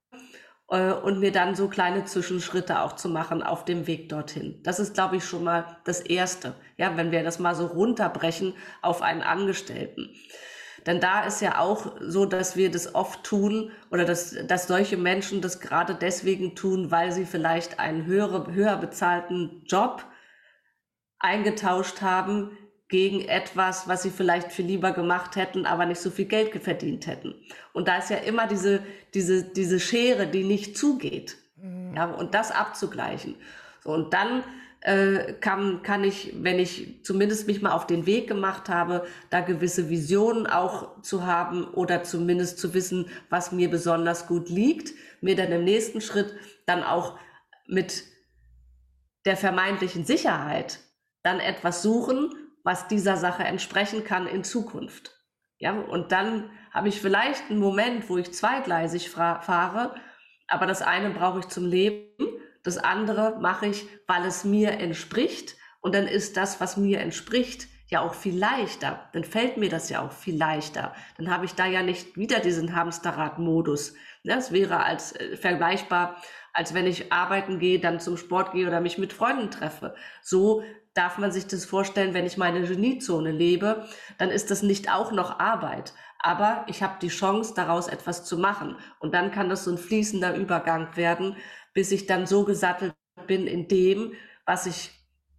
äh, 0.69 0.93
und 0.93 1.19
mir 1.19 1.33
dann 1.33 1.55
so 1.55 1.69
kleine 1.69 2.05
Zwischenschritte 2.05 2.83
auch 2.83 2.95
zu 2.95 3.09
machen 3.09 3.43
auf 3.43 3.65
dem 3.65 3.87
Weg 3.87 4.11
dorthin. 4.11 4.61
Das 4.63 4.79
ist, 4.79 4.93
glaube 4.93 5.17
ich, 5.17 5.25
schon 5.25 5.45
mal 5.45 5.79
das 5.85 6.01
Erste. 6.01 6.57
Ja, 6.77 6.99
wenn 6.99 7.11
wir 7.11 7.23
das 7.23 7.39
mal 7.39 7.55
so 7.55 7.69
runterbrechen 7.69 8.53
auf 8.83 9.01
einen 9.01 9.23
Angestellten. 9.23 10.11
Denn 10.87 11.01
da 11.01 11.25
ist 11.25 11.41
ja 11.41 11.59
auch 11.59 11.93
so, 12.01 12.25
dass 12.25 12.57
wir 12.57 12.71
das 12.71 12.95
oft 12.95 13.25
tun 13.25 13.71
oder 13.91 14.05
dass, 14.05 14.35
dass 14.47 14.67
solche 14.67 14.97
Menschen 14.97 15.41
das 15.41 15.61
gerade 15.61 15.95
deswegen 15.95 16.55
tun, 16.55 16.91
weil 16.91 17.13
sie 17.13 17.27
vielleicht 17.27 17.79
einen 17.79 18.07
höhere, 18.07 18.53
höher 18.53 18.77
bezahlten 18.77 19.63
Job 19.67 20.05
eingetauscht 21.19 22.01
haben 22.01 22.57
gegen 22.89 23.21
etwas, 23.21 23.87
was 23.87 24.03
sie 24.03 24.11
vielleicht 24.11 24.51
viel 24.51 24.65
lieber 24.65 24.93
gemacht 24.93 25.37
hätten, 25.37 25.67
aber 25.67 25.85
nicht 25.85 26.01
so 26.01 26.11
viel 26.11 26.25
Geld 26.25 26.55
verdient 26.63 27.07
hätten. 27.07 27.35
Und 27.75 27.87
da 27.87 27.99
ist 27.99 28.09
ja 28.11 28.17
immer 28.17 28.47
diese, 28.47 28.83
diese, 29.13 29.45
diese 29.45 29.79
Schere, 29.79 30.27
die 30.27 30.45
nicht 30.45 30.77
zugeht. 30.77 31.37
Mhm. 31.57 31.95
Ja, 31.95 32.07
und 32.07 32.35
das 32.35 32.51
abzugleichen. 32.51 33.35
So, 33.85 33.91
und 33.91 34.15
dann 34.15 34.43
äh, 34.81 35.33
kann, 35.35 35.83
kann 35.83 36.05
ich, 36.05 36.35
wenn 36.41 36.59
ich 36.59 37.05
zumindest 37.05 37.47
mich 37.47 37.63
mal 37.63 37.73
auf 37.73 37.87
den 37.87 38.07
Weg 38.07 38.29
gemacht 38.29 38.69
habe, 38.69 39.07
da 39.31 39.41
gewisse 39.41 39.89
Visionen 39.91 40.47
auch 40.47 41.03
zu 41.03 41.27
haben 41.27 41.65
oder 41.65 42.05
zumindest 42.05 42.59
zu 42.59 42.75
wissen, 42.75 43.07
was 43.29 43.51
mir 43.51 43.71
besonders 43.71 44.27
gut 44.27 44.49
liegt, 44.49 44.93
mir 45.21 45.35
dann 45.35 45.51
im 45.51 45.65
nächsten 45.65 46.01
Schritt 46.01 46.35
dann 46.67 46.85
auch 46.85 47.19
mit 47.67 48.05
der 49.25 49.37
vermeintlichen 49.37 50.05
Sicherheit 50.05 50.79
dann 51.23 51.41
etwas 51.41 51.83
suchen, 51.83 52.31
was 52.63 52.87
dieser 52.87 53.17
Sache 53.17 53.43
entsprechen 53.43 54.05
kann 54.05 54.27
in 54.27 54.45
Zukunft. 54.45 55.17
Ja, 55.59 55.73
und 55.73 56.13
dann 56.13 56.51
habe 56.71 56.89
ich 56.89 57.01
vielleicht 57.01 57.51
einen 57.51 57.59
Moment, 57.59 58.09
wo 58.09 58.17
ich 58.17 58.33
zweigleisig 58.33 59.11
fahre, 59.11 59.97
aber 60.47 60.67
das 60.67 60.83
eine 60.83 61.11
brauche 61.11 61.41
ich 61.41 61.49
zum 61.49 61.67
Leben 61.67 62.07
das 62.69 62.77
andere 62.77 63.39
mache 63.41 63.67
ich, 63.67 63.87
weil 64.07 64.27
es 64.27 64.45
mir 64.45 64.73
entspricht. 64.73 65.57
Und 65.81 65.95
dann 65.95 66.07
ist 66.07 66.37
das, 66.37 66.61
was 66.61 66.77
mir 66.77 67.01
entspricht, 67.01 67.67
ja 67.87 68.03
auch 68.03 68.13
viel 68.13 68.39
leichter. 68.39 69.09
Dann 69.15 69.25
fällt 69.25 69.57
mir 69.57 69.71
das 69.71 69.89
ja 69.89 70.05
auch 70.05 70.13
viel 70.13 70.37
leichter. 70.37 70.95
Dann 71.17 71.31
habe 71.31 71.47
ich 71.47 71.55
da 71.55 71.65
ja 71.65 71.83
nicht 71.83 72.19
wieder 72.19 72.41
diesen 72.41 72.77
Hamsterrad-Modus. 72.77 73.95
Das 74.23 74.53
wäre 74.53 74.85
als 74.85 75.13
äh, 75.17 75.39
vergleichbar, 75.39 76.21
als 76.53 76.75
wenn 76.75 76.87
ich 76.87 77.11
arbeiten 77.11 77.59
gehe, 77.59 77.81
dann 77.81 78.01
zum 78.01 78.19
Sport 78.19 78.53
gehe 78.53 78.67
oder 78.67 78.83
mich 78.83 78.99
mit 78.99 79.15
Freunden 79.15 79.51
treffe. 79.51 79.95
So 80.23 80.63
darf 80.93 81.17
man 81.17 81.33
sich 81.33 81.47
das 81.47 81.65
vorstellen, 81.65 82.13
wenn 82.13 82.27
ich 82.27 82.37
meine 82.37 82.67
Geniezone 82.67 83.31
lebe, 83.31 83.87
dann 84.19 84.31
ist 84.31 84.51
das 84.51 84.63
nicht 84.63 84.93
auch 84.93 85.13
noch 85.13 85.39
Arbeit. 85.39 85.95
Aber 86.19 86.65
ich 86.67 86.83
habe 86.83 86.99
die 87.01 87.09
Chance, 87.09 87.55
daraus 87.55 87.87
etwas 87.87 88.25
zu 88.25 88.37
machen. 88.37 88.77
Und 88.99 89.15
dann 89.15 89.31
kann 89.31 89.49
das 89.49 89.65
so 89.65 89.71
ein 89.71 89.79
fließender 89.79 90.35
Übergang 90.35 90.97
werden, 90.97 91.37
bis 91.75 91.93
ich 91.93 92.07
dann 92.07 92.27
so 92.27 92.45
gesattelt 92.45 92.95
bin 93.27 93.47
in 93.47 93.69
dem, 93.69 94.13
was 94.45 94.67
ich 94.67 94.91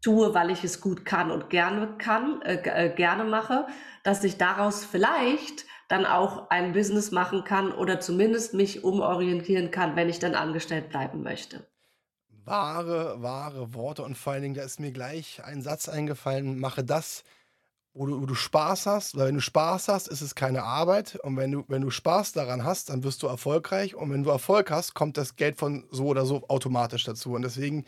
tue, 0.02 0.34
weil 0.34 0.50
ich 0.50 0.63
es 0.63 0.82
gut 0.82 1.06
kann 1.06 1.32
und 1.32 1.50
gerne 1.50 1.96
kann, 1.98 2.42
äh, 2.44 2.62
äh, 2.63 2.94
gerne 2.94 3.24
mache, 3.24 3.68
dass 4.04 4.24
ich 4.24 4.38
daraus 4.38 4.86
vielleicht 4.86 5.65
dann 5.89 6.06
auch 6.06 6.50
ein 6.50 6.72
Business 6.72 7.12
machen 7.12 7.44
kann 7.44 7.72
oder 7.72 8.00
zumindest 8.00 8.54
mich 8.54 8.84
umorientieren 8.84 9.72
kann, 9.72 9.96
wenn 9.96 10.08
ich 10.08 10.20
dann 10.20 10.36
angestellt 10.36 10.89
bleiben 10.89 11.24
möchte. 11.24 11.68
Wahre, 12.46 13.22
wahre 13.22 13.74
Worte 13.74 14.04
und 14.04 14.18
vor 14.18 14.34
allen 14.34 14.44
Dingen, 14.44 14.56
da 14.56 14.63
ist 14.63 14.80
mir 14.80 14.92
gleich 14.92 15.44
ein 15.44 15.62
Satz 15.62 15.89
eingefallen, 15.89 16.60
mache 16.60 16.84
das, 16.84 17.24
wo 17.93 18.06
du, 18.06 18.21
wo 18.21 18.25
du 18.25 18.36
Spaß 18.36 18.86
hast, 18.86 19.17
weil 19.17 19.28
wenn 19.28 19.36
du 19.36 19.41
Spaß 19.41 19.88
hast, 19.88 20.08
ist 20.08 20.21
es 20.21 20.36
keine 20.36 20.63
Arbeit. 20.63 21.15
Und 21.23 21.38
wenn 21.38 21.52
du, 21.52 21.65
wenn 21.67 21.82
du 21.82 21.89
Spaß 21.89 22.34
daran 22.34 22.63
hast, 22.63 22.89
dann 22.89 23.04
wirst 23.04 23.23
du 23.23 23.28
erfolgreich. 23.28 23.95
Und 23.95 24.12
wenn 24.12 24.23
du 24.23 24.30
Erfolg 24.30 24.71
hast, 24.71 24.93
kommt 24.93 25.17
das 25.17 25.36
Geld 25.36 25.58
von 25.58 25.88
so 25.91 26.06
oder 26.06 26.25
so 26.25 26.47
automatisch 26.47 27.04
dazu. 27.04 27.34
Und 27.34 27.41
deswegen, 27.41 27.86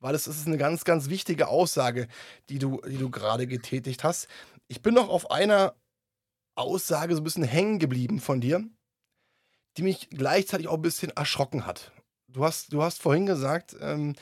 weil 0.00 0.14
es 0.14 0.26
ist 0.26 0.46
eine 0.46 0.58
ganz, 0.58 0.84
ganz 0.84 1.08
wichtige 1.08 1.48
Aussage, 1.48 2.08
die 2.48 2.58
du, 2.58 2.80
die 2.82 2.98
du 2.98 3.10
gerade 3.10 3.46
getätigt 3.46 4.04
hast. 4.04 4.28
Ich 4.68 4.82
bin 4.82 4.94
noch 4.94 5.08
auf 5.08 5.30
einer 5.30 5.74
Aussage 6.56 7.14
so 7.14 7.20
ein 7.20 7.24
bisschen 7.24 7.44
hängen 7.44 7.78
geblieben 7.78 8.18
von 8.18 8.40
dir, 8.40 8.64
die 9.76 9.82
mich 9.82 10.10
gleichzeitig 10.10 10.68
auch 10.68 10.74
ein 10.74 10.82
bisschen 10.82 11.10
erschrocken 11.10 11.66
hat. 11.66 11.92
Du 12.28 12.44
hast, 12.44 12.72
du 12.72 12.82
hast 12.82 13.00
vorhin 13.00 13.26
gesagt, 13.26 13.76
ähm, 13.80 14.16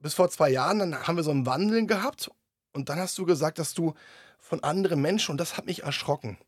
bis 0.00 0.14
vor 0.14 0.30
zwei 0.30 0.50
Jahren, 0.50 0.78
dann 0.78 1.06
haben 1.06 1.16
wir 1.16 1.22
so 1.22 1.30
ein 1.30 1.46
Wandeln 1.46 1.86
gehabt 1.86 2.30
und 2.72 2.88
dann 2.88 2.98
hast 2.98 3.18
du 3.18 3.24
gesagt, 3.24 3.58
dass 3.58 3.74
du 3.74 3.94
von 4.38 4.62
anderen 4.62 5.00
Menschen, 5.00 5.32
und 5.32 5.38
das 5.38 5.56
hat 5.56 5.66
mich 5.66 5.82
erschrocken, 5.82 6.38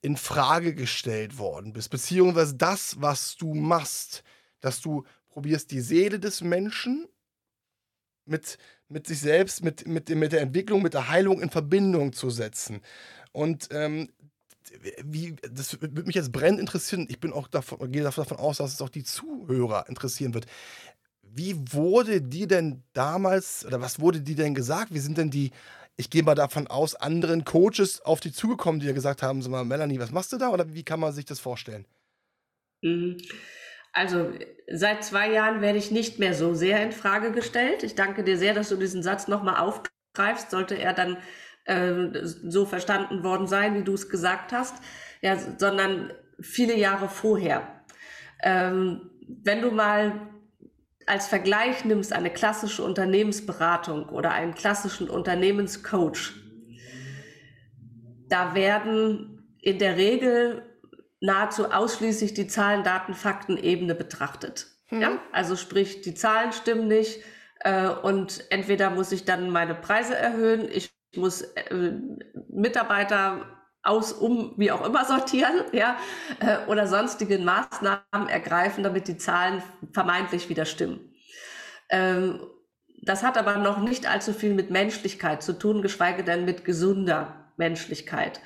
in 0.00 0.16
Frage 0.16 0.74
gestellt 0.74 1.38
worden 1.38 1.72
bist, 1.72 1.90
beziehungsweise 1.90 2.54
das, 2.54 3.00
was 3.00 3.36
du 3.36 3.54
machst, 3.54 4.22
dass 4.60 4.80
du 4.80 5.04
probierst, 5.28 5.70
die 5.70 5.80
Seele 5.80 6.18
des 6.18 6.40
Menschen 6.40 7.08
mit, 8.24 8.58
mit 8.88 9.06
sich 9.06 9.20
selbst, 9.20 9.64
mit, 9.64 9.86
mit, 9.86 10.08
mit 10.08 10.32
der 10.32 10.40
Entwicklung, 10.40 10.82
mit 10.82 10.94
der 10.94 11.08
Heilung 11.08 11.40
in 11.40 11.50
Verbindung 11.50 12.12
zu 12.12 12.30
setzen. 12.30 12.80
Und 13.32 13.68
ähm, 13.72 14.10
wie, 15.02 15.36
das 15.50 15.80
würde 15.80 16.02
mich 16.02 16.14
jetzt 16.14 16.32
brennend 16.32 16.60
interessieren. 16.60 17.06
Ich 17.08 17.20
bin 17.20 17.32
auch 17.32 17.48
davon, 17.48 17.90
gehe 17.90 18.02
davon 18.02 18.36
aus, 18.36 18.58
dass 18.58 18.74
es 18.74 18.82
auch 18.82 18.88
die 18.88 19.04
Zuhörer 19.04 19.88
interessieren 19.88 20.34
wird. 20.34 20.46
Wie 21.38 21.54
wurde 21.72 22.20
dir 22.20 22.48
denn 22.48 22.82
damals, 22.94 23.64
oder 23.64 23.80
was 23.80 24.00
wurde 24.00 24.20
dir 24.20 24.34
denn 24.34 24.56
gesagt? 24.56 24.92
Wie 24.92 24.98
sind 24.98 25.16
denn 25.18 25.30
die, 25.30 25.52
ich 25.96 26.10
gehe 26.10 26.24
mal 26.24 26.34
davon 26.34 26.66
aus, 26.66 26.96
anderen 26.96 27.44
Coaches 27.44 28.00
auf 28.00 28.18
die 28.18 28.32
zugekommen, 28.32 28.80
die 28.80 28.86
dir 28.86 28.92
gesagt 28.92 29.22
haben, 29.22 29.40
sag 29.40 29.52
mal, 29.52 29.64
Melanie, 29.64 30.00
was 30.00 30.10
machst 30.10 30.32
du 30.32 30.36
da? 30.36 30.48
Oder 30.48 30.74
wie 30.74 30.82
kann 30.82 30.98
man 30.98 31.12
sich 31.12 31.24
das 31.24 31.38
vorstellen? 31.38 31.86
Mhm. 32.82 33.18
Also 33.92 34.32
seit 34.68 35.04
zwei 35.04 35.30
Jahren 35.30 35.60
werde 35.60 35.78
ich 35.78 35.92
nicht 35.92 36.18
mehr 36.18 36.34
so 36.34 36.54
sehr 36.54 36.82
in 36.82 36.90
Frage 36.90 37.30
gestellt. 37.30 37.84
Ich 37.84 37.94
danke 37.94 38.24
dir 38.24 38.36
sehr, 38.36 38.52
dass 38.52 38.68
du 38.68 38.76
diesen 38.76 39.04
Satz 39.04 39.28
nochmal 39.28 39.58
aufgreifst. 39.58 40.50
Sollte 40.50 40.74
er 40.74 40.92
dann 40.92 41.18
äh, 41.66 42.24
so 42.24 42.66
verstanden 42.66 43.22
worden 43.22 43.46
sein, 43.46 43.76
wie 43.76 43.84
du 43.84 43.94
es 43.94 44.08
gesagt 44.08 44.52
hast, 44.52 44.74
ja, 45.22 45.38
sondern 45.56 46.12
viele 46.40 46.76
Jahre 46.76 47.08
vorher. 47.08 47.84
Ähm, 48.42 49.10
wenn 49.28 49.62
du 49.62 49.70
mal 49.70 50.28
als 51.08 51.26
Vergleich 51.26 51.84
nimmst 51.84 52.12
eine 52.12 52.30
klassische 52.30 52.82
Unternehmensberatung 52.84 54.08
oder 54.08 54.32
einen 54.32 54.54
klassischen 54.54 55.08
Unternehmenscoach, 55.08 56.34
da 58.28 58.54
werden 58.54 59.56
in 59.60 59.78
der 59.78 59.96
Regel 59.96 60.62
nahezu 61.20 61.70
ausschließlich 61.70 62.34
die 62.34 62.46
Zahlen, 62.46 62.84
Daten, 62.84 63.14
Fakten 63.14 63.56
Ebene 63.56 63.94
betrachtet. 63.94 64.66
Mhm. 64.90 65.00
Ja? 65.00 65.18
Also 65.32 65.56
sprich, 65.56 66.02
die 66.02 66.14
Zahlen 66.14 66.52
stimmen 66.52 66.88
nicht 66.88 67.22
äh, 67.60 67.88
und 67.88 68.44
entweder 68.50 68.90
muss 68.90 69.12
ich 69.12 69.24
dann 69.24 69.50
meine 69.50 69.74
Preise 69.74 70.14
erhöhen, 70.14 70.68
ich 70.70 70.90
muss 71.16 71.42
äh, 71.42 71.92
Mitarbeiter 72.48 73.57
aus, 73.88 74.12
um, 74.12 74.52
wie 74.56 74.70
auch 74.70 74.84
immer 74.86 75.04
sortieren, 75.04 75.64
ja, 75.72 75.96
äh, 76.40 76.58
oder 76.68 76.86
sonstige 76.86 77.38
Maßnahmen 77.38 78.28
ergreifen, 78.28 78.84
damit 78.84 79.08
die 79.08 79.16
Zahlen 79.16 79.62
vermeintlich 79.92 80.48
wieder 80.48 80.64
stimmen. 80.64 81.00
Ähm, 81.90 82.40
das 83.02 83.22
hat 83.22 83.38
aber 83.38 83.56
noch 83.56 83.78
nicht 83.78 84.10
allzu 84.10 84.32
viel 84.32 84.54
mit 84.54 84.70
Menschlichkeit 84.70 85.42
zu 85.42 85.52
tun, 85.52 85.82
geschweige 85.82 86.24
denn 86.24 86.44
mit 86.44 86.64
gesunder 86.64 87.52
Menschlichkeit. 87.56 88.40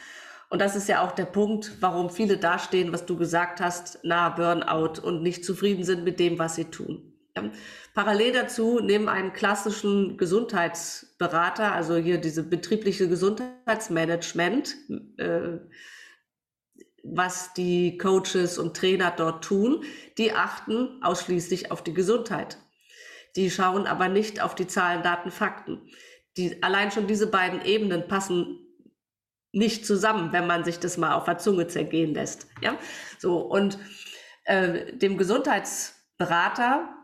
Und 0.51 0.61
das 0.61 0.77
ist 0.77 0.89
ja 0.89 1.03
auch 1.03 1.13
der 1.13 1.25
Punkt, 1.25 1.79
warum 1.81 2.11
viele 2.11 2.37
dastehen, 2.37 2.93
was 2.93 3.07
du 3.07 3.17
gesagt 3.17 3.61
hast, 3.61 4.05
nahe 4.05 4.33
Burnout 4.33 5.01
und 5.03 5.23
nicht 5.23 5.45
zufrieden 5.45 5.83
sind 5.83 6.05
mit 6.05 6.21
dem, 6.21 6.39
was 6.39 6.57
sie 6.57 6.67
tun. 6.67 7.15
Ja. 7.35 7.45
Parallel 7.95 8.33
dazu 8.33 8.81
neben 8.81 9.09
einem 9.09 9.33
klassischen 9.35 10.17
Gesundheitsberater, 10.17 11.73
also 11.73 11.97
hier 11.97 12.19
diese 12.19 12.43
betriebliche 12.43 13.09
Gesundheitsmanagement, 13.09 14.77
äh, 15.19 15.59
was 17.05 17.53
die 17.53 17.99
Coaches 17.99 18.59
und 18.59 18.77
Trainer 18.77 19.13
dort 19.15 19.45
tun, 19.45 19.85
die 20.17 20.33
achten 20.33 21.03
ausschließlich 21.03 21.71
auf 21.71 21.83
die 21.83 21.93
Gesundheit. 21.93 22.59
Die 23.37 23.51
schauen 23.51 23.87
aber 23.87 24.09
nicht 24.09 24.41
auf 24.41 24.55
die 24.55 24.67
Zahlen, 24.67 25.03
Daten, 25.03 25.31
Fakten. 25.31 25.91
Die, 26.37 26.63
allein 26.63 26.91
schon 26.91 27.07
diese 27.07 27.27
beiden 27.27 27.63
Ebenen 27.63 28.09
passen 28.09 28.59
nicht 29.53 29.85
zusammen, 29.85 30.33
wenn 30.33 30.47
man 30.47 30.65
sich 30.65 30.79
das 30.79 30.97
mal 30.97 31.15
auf 31.15 31.25
der 31.25 31.39
Zunge 31.39 31.67
zergehen 31.67 32.15
lässt. 32.15 32.47
Ja, 32.63 32.79
so 33.19 33.39
und 33.39 33.79
äh, 34.45 34.97
dem 34.97 35.19
Gesundheitsberater 35.19 37.02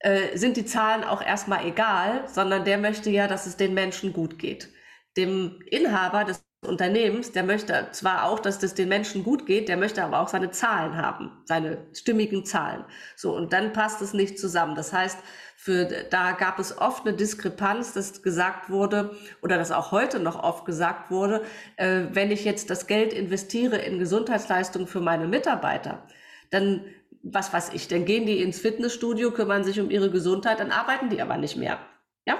äh, 0.00 0.36
sind 0.36 0.56
die 0.56 0.64
Zahlen 0.64 1.04
auch 1.04 1.22
erstmal 1.22 1.66
egal, 1.66 2.28
sondern 2.28 2.64
der 2.64 2.78
möchte 2.78 3.10
ja, 3.10 3.26
dass 3.26 3.46
es 3.46 3.56
den 3.56 3.74
Menschen 3.74 4.12
gut 4.12 4.38
geht. 4.38 4.68
Dem 5.16 5.60
Inhaber 5.70 6.24
des 6.24 6.44
Unternehmens, 6.66 7.30
der 7.30 7.44
möchte 7.44 7.88
zwar 7.92 8.24
auch, 8.24 8.40
dass 8.40 8.58
das 8.58 8.74
den 8.74 8.88
Menschen 8.88 9.22
gut 9.22 9.46
geht, 9.46 9.68
der 9.68 9.76
möchte 9.76 10.02
aber 10.02 10.20
auch 10.20 10.28
seine 10.28 10.50
Zahlen 10.50 10.96
haben, 10.96 11.30
seine 11.44 11.78
stimmigen 11.92 12.44
Zahlen. 12.44 12.84
So, 13.14 13.34
und 13.34 13.52
dann 13.52 13.72
passt 13.72 14.02
es 14.02 14.12
nicht 14.12 14.40
zusammen. 14.40 14.74
Das 14.74 14.92
heißt, 14.92 15.18
für, 15.56 15.86
da 16.10 16.32
gab 16.32 16.58
es 16.58 16.76
oft 16.76 17.06
eine 17.06 17.16
Diskrepanz, 17.16 17.92
dass 17.92 18.22
gesagt 18.22 18.70
wurde, 18.70 19.16
oder 19.40 19.56
dass 19.56 19.70
auch 19.70 19.92
heute 19.92 20.18
noch 20.18 20.42
oft 20.42 20.64
gesagt 20.64 21.12
wurde, 21.12 21.42
äh, 21.76 22.06
wenn 22.10 22.32
ich 22.32 22.44
jetzt 22.44 22.70
das 22.70 22.88
Geld 22.88 23.12
investiere 23.12 23.76
in 23.78 24.00
Gesundheitsleistungen 24.00 24.88
für 24.88 25.00
meine 25.00 25.28
Mitarbeiter, 25.28 26.06
dann 26.50 26.84
was 27.22 27.52
weiß 27.52 27.70
ich, 27.74 27.88
dann 27.88 28.04
gehen 28.04 28.26
die 28.26 28.42
ins 28.42 28.60
Fitnessstudio, 28.60 29.30
kümmern 29.30 29.64
sich 29.64 29.80
um 29.80 29.90
ihre 29.90 30.10
Gesundheit, 30.10 30.60
dann 30.60 30.72
arbeiten 30.72 31.10
die 31.10 31.20
aber 31.20 31.36
nicht 31.36 31.56
mehr. 31.56 31.78
Ja? 32.26 32.38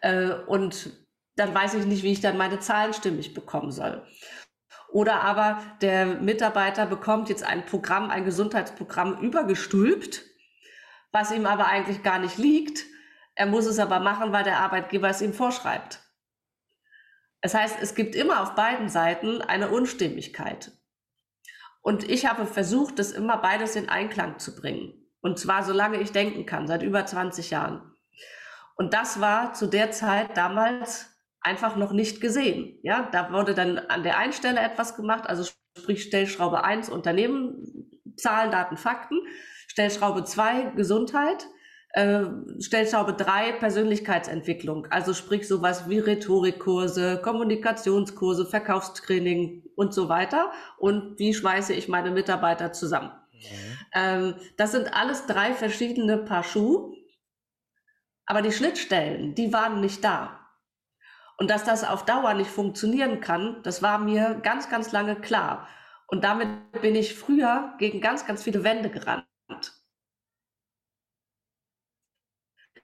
Äh, 0.00 0.32
und 0.46 0.90
dann 1.36 1.54
weiß 1.54 1.74
ich 1.74 1.86
nicht, 1.86 2.02
wie 2.02 2.12
ich 2.12 2.20
dann 2.20 2.36
meine 2.36 2.60
Zahlen 2.60 2.94
stimmig 2.94 3.34
bekommen 3.34 3.72
soll. 3.72 4.06
Oder 4.92 5.22
aber 5.22 5.60
der 5.80 6.06
Mitarbeiter 6.06 6.86
bekommt 6.86 7.28
jetzt 7.28 7.42
ein 7.42 7.66
Programm, 7.66 8.10
ein 8.10 8.24
Gesundheitsprogramm 8.24 9.18
übergestülpt, 9.18 10.22
was 11.10 11.32
ihm 11.32 11.46
aber 11.46 11.66
eigentlich 11.66 12.02
gar 12.04 12.20
nicht 12.20 12.38
liegt. 12.38 12.84
Er 13.34 13.46
muss 13.46 13.66
es 13.66 13.80
aber 13.80 13.98
machen, 13.98 14.30
weil 14.32 14.44
der 14.44 14.60
Arbeitgeber 14.60 15.08
es 15.08 15.20
ihm 15.20 15.32
vorschreibt. 15.32 16.00
Das 17.40 17.54
heißt, 17.54 17.78
es 17.82 17.94
gibt 17.96 18.14
immer 18.14 18.40
auf 18.40 18.54
beiden 18.54 18.88
Seiten 18.88 19.42
eine 19.42 19.68
Unstimmigkeit. 19.68 20.70
Und 21.84 22.08
ich 22.08 22.24
habe 22.24 22.46
versucht, 22.46 22.98
das 22.98 23.12
immer 23.12 23.36
beides 23.36 23.76
in 23.76 23.90
Einklang 23.90 24.38
zu 24.38 24.56
bringen. 24.56 24.94
Und 25.20 25.38
zwar 25.38 25.62
solange 25.62 26.00
ich 26.00 26.12
denken 26.12 26.46
kann, 26.46 26.66
seit 26.66 26.82
über 26.82 27.04
20 27.04 27.50
Jahren. 27.50 27.92
Und 28.74 28.94
das 28.94 29.20
war 29.20 29.52
zu 29.52 29.66
der 29.66 29.90
Zeit 29.90 30.34
damals 30.34 31.10
einfach 31.42 31.76
noch 31.76 31.92
nicht 31.92 32.22
gesehen. 32.22 32.78
Ja, 32.82 33.10
da 33.12 33.30
wurde 33.32 33.52
dann 33.52 33.76
an 33.78 34.02
der 34.02 34.16
einen 34.16 34.32
Stelle 34.32 34.60
etwas 34.60 34.96
gemacht, 34.96 35.28
also 35.28 35.44
sprich 35.78 36.04
Stellschraube 36.04 36.64
1 36.64 36.88
Unternehmen, 36.88 37.90
Zahlen, 38.16 38.50
Daten, 38.50 38.78
Fakten, 38.78 39.18
Stellschraube 39.68 40.24
2 40.24 40.72
Gesundheit, 40.76 41.46
äh, 41.94 42.24
Stellschraube 42.58 43.14
3 43.14 43.52
Persönlichkeitsentwicklung, 43.52 44.88
also 44.90 45.14
sprich 45.14 45.46
sowas 45.46 45.88
wie 45.88 46.00
Rhetorikkurse, 46.00 47.20
Kommunikationskurse, 47.22 48.46
Verkaufstraining 48.46 49.62
und 49.76 49.94
so 49.94 50.08
weiter 50.08 50.50
und 50.78 51.18
wie 51.20 51.32
schweiße 51.32 51.72
ich 51.72 51.86
meine 51.86 52.10
Mitarbeiter 52.10 52.72
zusammen. 52.72 53.12
Mhm. 53.32 53.78
Ähm, 53.94 54.34
das 54.56 54.72
sind 54.72 54.92
alles 54.92 55.26
drei 55.26 55.52
verschiedene 55.52 56.18
Paar 56.18 56.42
Schuh, 56.42 56.96
aber 58.26 58.42
die 58.42 58.52
Schnittstellen, 58.52 59.36
die 59.36 59.52
waren 59.52 59.80
nicht 59.80 60.02
da. 60.02 60.40
Und 61.36 61.48
dass 61.48 61.62
das 61.62 61.84
auf 61.84 62.04
Dauer 62.04 62.34
nicht 62.34 62.50
funktionieren 62.50 63.20
kann, 63.20 63.60
das 63.62 63.82
war 63.82 63.98
mir 63.98 64.40
ganz, 64.42 64.68
ganz 64.68 64.90
lange 64.90 65.14
klar. 65.14 65.68
Und 66.08 66.24
damit 66.24 66.48
bin 66.80 66.96
ich 66.96 67.14
früher 67.14 67.74
gegen 67.78 68.00
ganz, 68.00 68.26
ganz 68.26 68.42
viele 68.42 68.64
Wände 68.64 68.90
gerannt. 68.90 69.24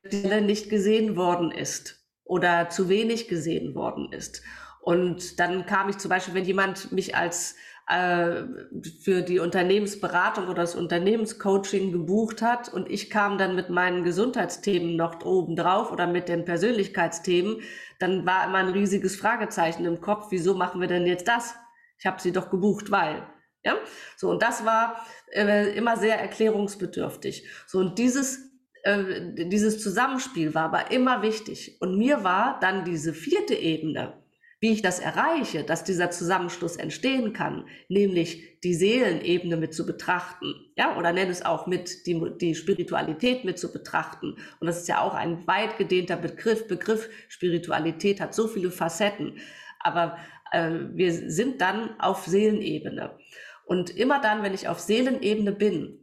Die 0.03 0.41
nicht 0.41 0.71
gesehen 0.71 1.17
worden 1.17 1.51
ist 1.51 2.01
oder 2.25 2.69
zu 2.69 2.89
wenig 2.89 3.29
gesehen 3.29 3.75
worden 3.75 4.13
ist. 4.13 4.43
Und 4.81 5.39
dann 5.41 5.67
kam 5.67 5.89
ich 5.89 5.99
zum 5.99 6.09
Beispiel, 6.09 6.35
wenn 6.35 6.45
jemand 6.45 6.91
mich 6.93 7.15
als 7.15 7.57
äh, 7.91 8.45
für 9.03 9.23
die 9.23 9.41
Unternehmensberatung 9.41 10.45
oder 10.45 10.63
das 10.63 10.77
Unternehmenscoaching 10.77 11.93
gebucht 11.93 12.41
hat 12.41 12.73
und 12.73 12.89
ich 12.89 13.11
kam 13.11 13.37
dann 13.37 13.57
mit 13.57 13.69
meinen 13.69 14.05
Gesundheitsthemen 14.05 14.97
noch 14.97 15.25
oben 15.25 15.57
drauf 15.57 15.91
oder 15.91 16.07
mit 16.07 16.29
den 16.29 16.45
Persönlichkeitsthemen, 16.45 17.61
dann 17.99 18.25
war 18.25 18.47
immer 18.47 18.59
ein 18.59 18.69
riesiges 18.69 19.17
Fragezeichen 19.17 19.85
im 19.85 20.01
Kopf, 20.01 20.29
wieso 20.31 20.55
machen 20.55 20.81
wir 20.81 20.89
denn 20.89 21.07
jetzt 21.07 21.27
das? 21.27 21.55
Ich 21.99 22.07
habe 22.07 22.23
sie 22.23 22.33
doch 22.33 22.49
gebucht, 22.49 22.91
weil. 22.91 23.27
Ja, 23.63 23.77
so 24.17 24.31
und 24.31 24.43
das 24.43 24.65
war 24.65 25.05
äh, 25.33 25.77
immer 25.77 25.99
sehr 25.99 26.19
erklärungsbedürftig. 26.19 27.47
So 27.67 27.79
und 27.79 27.99
dieses 27.99 28.50
äh, 28.83 29.47
dieses 29.49 29.83
Zusammenspiel 29.83 30.55
war 30.55 30.65
aber 30.65 30.91
immer 30.91 31.23
wichtig. 31.23 31.77
Und 31.81 31.99
mir 31.99 32.25
war 32.25 32.59
dann 32.61 32.85
diese 32.85 33.15
vierte 33.15 33.55
Ebene, 33.55 34.15
Wie 34.63 34.73
ich 34.73 34.83
das 34.83 35.01
erreiche, 35.01 35.65
dass 35.65 35.85
dieser 35.85 36.11
Zusammenschluss 36.11 36.77
entstehen 36.77 37.33
kann, 37.33 37.65
nämlich 37.89 38.61
die 38.61 38.75
Seelenebene 38.75 39.57
mit 39.57 39.73
zu 39.73 39.87
betrachten, 39.87 40.55
ja, 40.77 40.99
oder 40.99 41.15
nenne 41.15 41.31
es 41.31 41.43
auch 41.43 41.67
mit 41.67 42.07
die, 42.07 42.21
die 42.39 42.55
Spiritualität 42.55 43.47
mit 43.47 43.59
zu 43.59 43.73
betrachten. 43.73 44.37
Und 44.61 44.67
das 44.67 44.83
ist 44.83 44.89
ja 44.89 45.01
auch 45.01 45.15
ein 45.15 45.47
weit 45.47 45.79
gedehnter 45.79 46.17
Begriff. 46.17 46.69
Begriff 46.69 47.09
Spiritualität 47.29 48.21
hat 48.21 48.35
so 48.35 48.49
viele 48.49 48.71
Facetten. 48.71 49.39
Aber 49.79 50.19
äh, 50.53 50.73
wir 50.93 51.31
sind 51.31 51.63
dann 51.63 51.99
auf 51.99 52.27
Seelenebene. 52.27 53.19
Und 53.65 53.97
immer 53.97 54.21
dann, 54.21 54.43
wenn 54.43 54.53
ich 54.53 54.69
auf 54.69 54.79
Seelenebene 54.79 55.53
bin, 55.53 56.00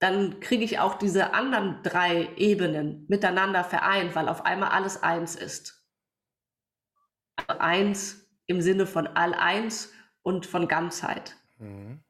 dann 0.00 0.40
kriege 0.40 0.64
ich 0.64 0.78
auch 0.78 0.94
diese 0.94 1.34
anderen 1.34 1.82
drei 1.82 2.34
Ebenen 2.36 3.04
miteinander 3.08 3.62
vereint, 3.62 4.16
weil 4.16 4.28
auf 4.28 4.44
einmal 4.44 4.70
alles 4.70 5.02
eins 5.02 5.36
ist 5.36 5.76
eins 7.46 8.26
im 8.46 8.60
Sinne 8.60 8.86
von 8.86 9.06
all 9.06 9.34
eins 9.34 9.92
und 10.22 10.46
von 10.46 10.68
Ganzheit. 10.68 11.36
Mhm. 11.58 12.02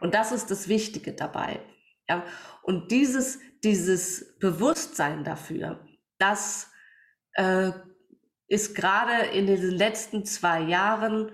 Und 0.00 0.14
das 0.14 0.32
ist 0.32 0.50
das 0.50 0.68
Wichtige 0.68 1.12
dabei. 1.12 1.60
Ja, 2.08 2.24
und 2.62 2.90
dieses, 2.90 3.38
dieses 3.64 4.38
Bewusstsein 4.38 5.24
dafür, 5.24 5.86
das 6.18 6.70
äh, 7.34 7.72
ist 8.46 8.74
gerade 8.74 9.26
in 9.32 9.46
den 9.46 9.62
letzten 9.62 10.24
zwei 10.24 10.60
Jahren 10.60 11.32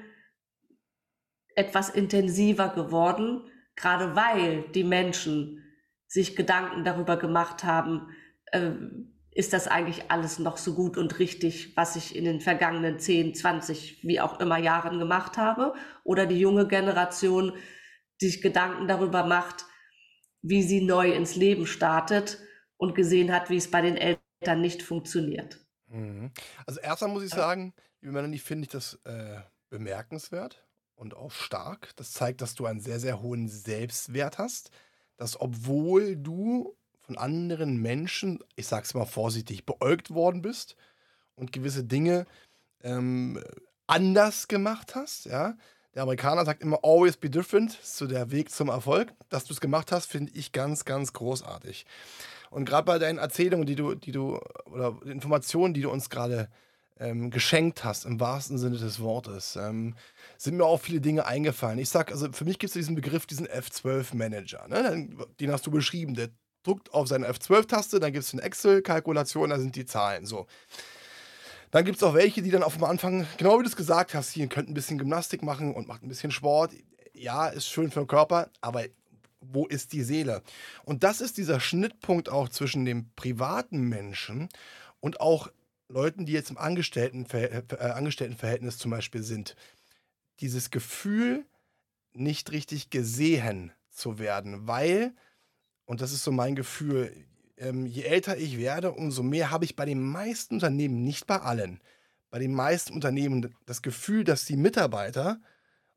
etwas 1.54 1.90
intensiver 1.90 2.70
geworden, 2.70 3.48
gerade 3.76 4.16
weil 4.16 4.62
die 4.70 4.82
Menschen 4.82 5.63
sich 6.14 6.36
Gedanken 6.36 6.84
darüber 6.84 7.16
gemacht 7.16 7.64
haben, 7.64 8.08
äh, 8.52 8.70
ist 9.32 9.52
das 9.52 9.66
eigentlich 9.66 10.12
alles 10.12 10.38
noch 10.38 10.58
so 10.58 10.74
gut 10.74 10.96
und 10.96 11.18
richtig, 11.18 11.76
was 11.76 11.96
ich 11.96 12.14
in 12.14 12.24
den 12.24 12.40
vergangenen 12.40 13.00
10, 13.00 13.34
20, 13.34 14.04
wie 14.04 14.20
auch 14.20 14.38
immer 14.38 14.56
Jahren 14.56 15.00
gemacht 15.00 15.38
habe? 15.38 15.74
Oder 16.04 16.26
die 16.26 16.38
junge 16.38 16.68
Generation, 16.68 17.52
die 18.20 18.26
sich 18.26 18.42
Gedanken 18.42 18.86
darüber 18.86 19.26
macht, 19.26 19.64
wie 20.40 20.62
sie 20.62 20.82
neu 20.82 21.10
ins 21.10 21.34
Leben 21.34 21.66
startet 21.66 22.38
und 22.76 22.94
gesehen 22.94 23.32
hat, 23.32 23.50
wie 23.50 23.56
es 23.56 23.68
bei 23.68 23.80
den 23.80 23.96
Eltern 23.96 24.60
nicht 24.60 24.84
funktioniert. 24.84 25.66
Mhm. 25.88 26.30
Also 26.64 26.78
erstmal 26.78 27.10
muss 27.10 27.24
ich 27.24 27.30
sagen, 27.30 27.74
liebe 28.02 28.12
Melanie, 28.12 28.38
finde 28.38 28.66
ich 28.66 28.70
das 28.70 29.00
äh, 29.02 29.40
bemerkenswert 29.68 30.64
und 30.94 31.16
auch 31.16 31.32
stark. 31.32 31.90
Das 31.96 32.12
zeigt, 32.12 32.40
dass 32.40 32.54
du 32.54 32.66
einen 32.66 32.78
sehr, 32.78 33.00
sehr 33.00 33.20
hohen 33.20 33.48
Selbstwert 33.48 34.38
hast. 34.38 34.70
Dass 35.16 35.40
obwohl 35.40 36.16
du 36.16 36.74
von 37.00 37.18
anderen 37.18 37.76
Menschen, 37.76 38.40
ich 38.56 38.66
sag's 38.66 38.94
mal 38.94 39.04
vorsichtig, 39.04 39.66
beäugt 39.66 40.12
worden 40.12 40.42
bist 40.42 40.76
und 41.36 41.52
gewisse 41.52 41.84
Dinge 41.84 42.26
ähm, 42.82 43.42
anders 43.86 44.48
gemacht 44.48 44.94
hast, 44.94 45.26
ja. 45.26 45.56
Der 45.94 46.02
Amerikaner 46.02 46.44
sagt 46.44 46.60
immer, 46.60 46.80
always 46.82 47.16
be 47.16 47.30
different, 47.30 47.78
so 47.80 48.08
der 48.08 48.32
Weg 48.32 48.50
zum 48.50 48.68
Erfolg. 48.68 49.12
Dass 49.28 49.44
du 49.44 49.52
es 49.52 49.60
gemacht 49.60 49.92
hast, 49.92 50.06
finde 50.06 50.32
ich 50.34 50.50
ganz, 50.50 50.84
ganz 50.84 51.12
großartig. 51.12 51.86
Und 52.50 52.64
gerade 52.64 52.84
bei 52.84 52.98
deinen 52.98 53.18
Erzählungen, 53.18 53.64
die 53.64 53.76
du, 53.76 53.94
die 53.94 54.10
du, 54.10 54.40
oder 54.64 54.98
Informationen, 55.04 55.72
die 55.72 55.82
du 55.82 55.90
uns 55.90 56.10
gerade 56.10 56.48
ähm, 56.98 57.30
geschenkt 57.30 57.84
hast, 57.84 58.06
im 58.06 58.18
wahrsten 58.18 58.58
Sinne 58.58 58.78
des 58.78 59.00
Wortes, 59.00 59.56
ähm, 59.56 59.94
sind 60.44 60.56
mir 60.56 60.64
auch 60.64 60.80
viele 60.80 61.00
Dinge 61.00 61.26
eingefallen. 61.26 61.78
Ich 61.78 61.88
sag, 61.88 62.12
also 62.12 62.30
für 62.32 62.44
mich 62.44 62.58
gibt 62.58 62.68
es 62.68 62.74
diesen 62.74 62.94
Begriff, 62.94 63.26
diesen 63.26 63.48
F12-Manager. 63.48 64.68
Ne? 64.68 65.08
Den 65.40 65.50
hast 65.50 65.66
du 65.66 65.70
beschrieben. 65.70 66.14
Der 66.14 66.28
drückt 66.62 66.92
auf 66.92 67.08
seine 67.08 67.28
F12-Taste, 67.30 68.00
dann 68.00 68.12
gibt 68.12 68.24
es 68.24 68.32
eine 68.32 68.42
Excel-Kalkulation, 68.42 69.50
da 69.50 69.58
sind 69.58 69.76
die 69.76 69.86
Zahlen. 69.86 70.26
So. 70.26 70.46
Dann 71.70 71.84
gibt 71.84 71.96
es 71.96 72.02
auch 72.02 72.14
welche, 72.14 72.42
die 72.42 72.50
dann 72.50 72.62
auf 72.62 72.74
dem 72.74 72.84
Anfang, 72.84 73.26
genau 73.36 73.58
wie 73.58 73.62
du 73.62 73.68
es 73.68 73.76
gesagt 73.76 74.14
hast, 74.14 74.30
hier 74.30 74.46
könnt 74.46 74.68
ein 74.68 74.74
bisschen 74.74 74.98
Gymnastik 74.98 75.42
machen 75.42 75.74
und 75.74 75.88
macht 75.88 76.02
ein 76.02 76.08
bisschen 76.08 76.30
Sport. 76.30 76.72
Ja, 77.12 77.48
ist 77.48 77.68
schön 77.68 77.90
für 77.90 78.00
den 78.00 78.06
Körper, 78.06 78.50
aber 78.60 78.84
wo 79.40 79.66
ist 79.66 79.92
die 79.92 80.02
Seele? 80.02 80.42
Und 80.84 81.04
das 81.04 81.20
ist 81.20 81.36
dieser 81.36 81.60
Schnittpunkt 81.60 82.28
auch 82.28 82.48
zwischen 82.48 82.84
dem 82.84 83.10
privaten 83.14 83.80
Menschen 83.80 84.48
und 85.00 85.20
auch 85.20 85.48
Leuten, 85.88 86.26
die 86.26 86.32
jetzt 86.32 86.50
im 86.50 86.56
äh, 86.56 86.60
Angestelltenverhältnis 86.60 88.78
zum 88.78 88.90
Beispiel 88.90 89.22
sind. 89.22 89.54
Dieses 90.40 90.70
Gefühl, 90.70 91.46
nicht 92.12 92.52
richtig 92.52 92.90
gesehen 92.90 93.72
zu 93.90 94.18
werden, 94.18 94.66
weil 94.66 95.14
und 95.86 96.00
das 96.00 96.12
ist 96.12 96.24
so 96.24 96.32
mein 96.32 96.54
Gefühl, 96.54 97.12
ähm, 97.56 97.86
je 97.86 98.02
älter 98.02 98.36
ich 98.36 98.58
werde, 98.58 98.92
umso 98.92 99.22
mehr 99.22 99.50
habe 99.50 99.64
ich 99.64 99.76
bei 99.76 99.84
den 99.84 100.02
meisten 100.02 100.54
Unternehmen, 100.54 101.04
nicht 101.04 101.26
bei 101.26 101.40
allen, 101.40 101.80
bei 102.30 102.38
den 102.38 102.54
meisten 102.54 102.94
Unternehmen 102.94 103.54
das 103.66 103.82
Gefühl, 103.82 104.24
dass 104.24 104.44
die 104.44 104.56
Mitarbeiter 104.56 105.40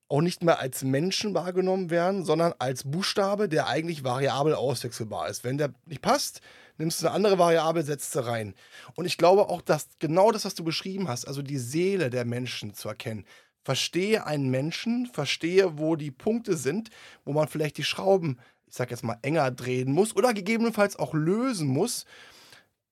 auch 0.09 0.21
nicht 0.21 0.43
mehr 0.43 0.59
als 0.59 0.83
Menschen 0.83 1.33
wahrgenommen 1.33 1.89
werden, 1.89 2.23
sondern 2.23 2.53
als 2.59 2.83
Buchstabe, 2.85 3.49
der 3.49 3.67
eigentlich 3.67 4.03
variabel 4.03 4.53
auswechselbar 4.53 5.27
ist. 5.27 5.43
Wenn 5.43 5.57
der 5.57 5.73
nicht 5.85 6.01
passt, 6.01 6.41
nimmst 6.77 7.01
du 7.01 7.07
eine 7.07 7.15
andere 7.15 7.39
Variable, 7.39 7.83
setzt 7.83 8.13
sie 8.13 8.25
rein. 8.25 8.53
Und 8.95 9.05
ich 9.05 9.17
glaube 9.17 9.49
auch, 9.49 9.61
dass 9.61 9.87
genau 9.99 10.31
das, 10.31 10.45
was 10.45 10.55
du 10.55 10.63
beschrieben 10.63 11.09
hast, 11.09 11.27
also 11.27 11.41
die 11.41 11.57
Seele 11.57 12.09
der 12.09 12.23
Menschen 12.23 12.73
zu 12.73 12.87
erkennen, 12.87 13.25
verstehe 13.67 14.25
einen 14.25 14.49
Menschen, 14.49 15.07
verstehe, 15.07 15.77
wo 15.77 15.97
die 15.97 16.11
Punkte 16.11 16.55
sind, 16.55 16.89
wo 17.25 17.33
man 17.33 17.49
vielleicht 17.49 17.77
die 17.77 17.83
Schrauben 17.83 18.39
ich 18.65 18.75
sag 18.75 18.91
jetzt 18.91 19.03
mal, 19.03 19.17
enger 19.21 19.51
drehen 19.51 19.91
muss 19.91 20.15
oder 20.15 20.33
gegebenenfalls 20.33 20.97
auch 20.97 21.13
lösen 21.13 21.67
muss, 21.67 22.05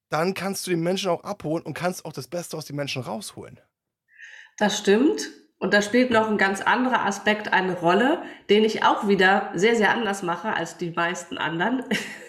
dann 0.10 0.34
kannst 0.34 0.68
du 0.68 0.72
den 0.72 0.82
Menschen 0.82 1.10
auch 1.10 1.24
abholen 1.24 1.64
und 1.64 1.74
kannst 1.74 2.04
auch 2.04 2.12
das 2.12 2.28
Beste 2.28 2.58
aus 2.58 2.66
den 2.66 2.76
Menschen 2.76 3.02
rausholen. 3.02 3.60
Das 4.58 4.78
stimmt. 4.78 5.30
Und 5.60 5.74
da 5.74 5.82
spielt 5.82 6.12
noch 6.12 6.30
ein 6.30 6.38
ganz 6.38 6.60
anderer 6.60 7.06
Aspekt 7.06 7.54
eine 7.54 7.80
Rolle, 7.80 8.22
den 8.50 8.66
ich 8.66 8.84
auch 8.84 9.08
wieder 9.08 9.52
sehr, 9.56 9.78
sehr 9.78 9.92
anders 9.92 10.24
mache 10.24 10.54
als 10.54 10.76
die 10.76 10.92
meisten 10.92 11.38
anderen. 11.38 11.84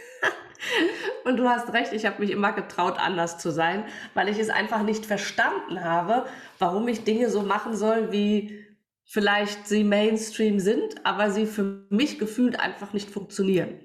Und 1.24 1.36
du 1.38 1.48
hast 1.48 1.72
recht, 1.72 1.92
ich 1.92 2.06
habe 2.06 2.20
mich 2.20 2.30
immer 2.30 2.52
getraut, 2.52 2.98
anders 2.98 3.38
zu 3.38 3.50
sein, 3.50 3.84
weil 4.14 4.28
ich 4.28 4.38
es 4.38 4.50
einfach 4.50 4.82
nicht 4.82 5.06
verstanden 5.06 5.82
habe, 5.82 6.26
warum 6.58 6.88
ich 6.88 7.04
Dinge 7.04 7.30
so 7.30 7.42
machen 7.42 7.76
soll, 7.76 8.12
wie 8.12 8.64
vielleicht 9.04 9.66
sie 9.68 9.84
Mainstream 9.84 10.58
sind, 10.58 11.04
aber 11.04 11.30
sie 11.30 11.46
für 11.46 11.86
mich 11.90 12.18
gefühlt 12.18 12.58
einfach 12.58 12.92
nicht 12.92 13.10
funktionieren. 13.10 13.80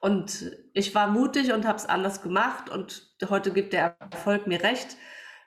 Und 0.00 0.56
ich 0.72 0.94
war 0.94 1.08
mutig 1.08 1.52
und 1.52 1.66
habe 1.66 1.78
es 1.78 1.86
anders 1.86 2.22
gemacht 2.22 2.70
und 2.70 3.08
heute 3.28 3.52
gibt 3.52 3.72
der 3.72 3.96
Erfolg 4.10 4.46
mir 4.46 4.62
recht. 4.62 4.96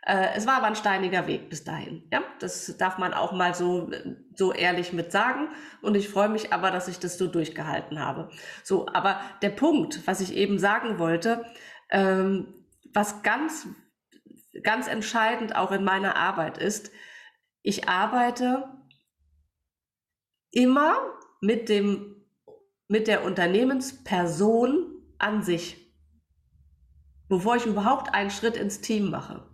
Äh, 0.06 0.36
es 0.36 0.46
war 0.46 0.58
aber 0.58 0.68
ein 0.68 0.76
steiniger 0.76 1.28
Weg 1.28 1.50
bis 1.50 1.64
dahin. 1.64 2.04
Ja, 2.12 2.22
das 2.40 2.76
darf 2.78 2.98
man 2.98 3.14
auch 3.14 3.32
mal 3.32 3.56
so, 3.56 3.90
so 4.36 4.52
ehrlich 4.52 4.92
mit 4.92 5.12
sagen. 5.12 5.50
Und 5.82 5.96
ich 5.96 6.10
freue 6.10 6.30
mich 6.30 6.52
aber, 6.52 6.72
dass 6.72 6.88
ich 6.88 7.00
das 7.00 7.18
so 7.18 7.28
durchgehalten 7.28 8.00
habe. 8.00 8.30
So, 8.64 8.88
aber 8.88 9.22
der 9.42 9.50
Punkt, 9.50 10.06
was 10.06 10.20
ich 10.20 10.34
eben 10.36 10.60
sagen 10.60 11.00
wollte, 11.00 11.46
ähm, 11.90 12.54
was 12.94 13.24
ganz, 13.24 13.68
ganz 14.62 14.88
entscheidend 14.88 15.56
auch 15.56 15.72
in 15.72 15.84
meiner 15.84 16.18
Arbeit 16.18 16.58
ist, 16.58 16.92
ich 17.62 17.88
arbeite 17.88 18.70
immer 20.52 20.98
mit 21.40 21.70
dem, 21.70 22.26
mit 22.90 23.08
der 23.08 23.24
Unternehmensperson 23.24 24.90
an 25.18 25.44
sich. 25.44 25.80
Bevor 27.30 27.56
ich 27.56 27.66
überhaupt 27.66 28.14
einen 28.14 28.30
Schritt 28.30 28.58
ins 28.58 28.82
Team 28.82 29.10
mache. 29.10 29.53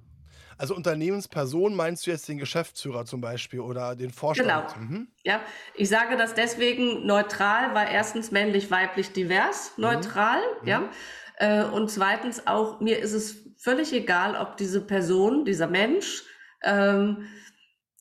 Also 0.59 0.75
Unternehmensperson 0.75 1.75
meinst 1.75 2.05
du 2.05 2.11
jetzt 2.11 2.27
den 2.27 2.37
Geschäftsführer 2.37 3.05
zum 3.05 3.21
Beispiel 3.21 3.61
oder 3.61 3.95
den 3.95 4.11
Vorstand? 4.11 4.75
Genau. 4.75 4.85
Mhm. 4.85 5.07
Ja, 5.23 5.41
ich 5.73 5.89
sage 5.89 6.17
das 6.17 6.35
deswegen 6.35 7.05
neutral, 7.07 7.73
weil 7.73 7.87
erstens 7.91 8.29
männlich, 8.29 8.69
weiblich, 8.69 9.11
divers, 9.11 9.73
mhm. 9.77 9.83
neutral, 9.83 10.39
mhm. 10.61 10.67
ja. 10.67 10.89
Äh, 11.37 11.63
und 11.63 11.89
zweitens 11.89 12.45
auch, 12.45 12.79
mir 12.79 12.99
ist 12.99 13.13
es 13.13 13.37
völlig 13.57 13.93
egal, 13.93 14.35
ob 14.35 14.57
diese 14.57 14.81
Person, 14.81 15.45
dieser 15.45 15.67
Mensch 15.67 16.23
ähm, 16.63 17.27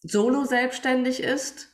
solo 0.03 0.45
selbstständig 0.45 1.23
ist 1.23 1.69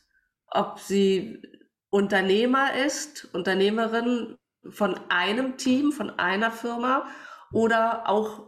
ob 0.55 0.79
sie 0.79 1.41
Unternehmer 1.89 2.73
ist, 2.73 3.25
Unternehmerin 3.33 4.37
von 4.69 4.99
einem 5.09 5.57
Team, 5.57 5.91
von 5.91 6.11
einer 6.17 6.51
Firma 6.51 7.07
oder 7.51 8.09
auch 8.09 8.47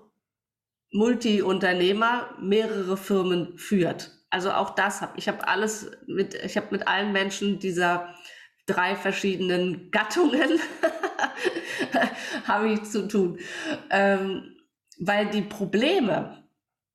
Multi-Unternehmer 0.92 2.30
mehrere 2.42 2.98
Firmen 2.98 3.58
führt. 3.58 4.12
Also 4.30 4.52
auch 4.52 4.72
das 4.72 5.02
habe 5.02 5.14
ich 5.18 5.28
habe 5.28 5.48
alles 5.48 5.92
mit 6.06 6.34
ich 6.34 6.58
habe 6.58 6.68
mit 6.72 6.88
allen 6.88 7.12
Menschen 7.12 7.60
dieser 7.60 8.14
drei 8.66 8.96
verschiedenen 8.96 9.90
Gattungen 9.92 10.60
habe 12.46 12.70
ich 12.70 12.84
zu 12.84 13.08
tun, 13.08 13.40
ähm, 13.90 14.56
weil 15.00 15.28
die 15.30 15.42
Probleme 15.42 16.44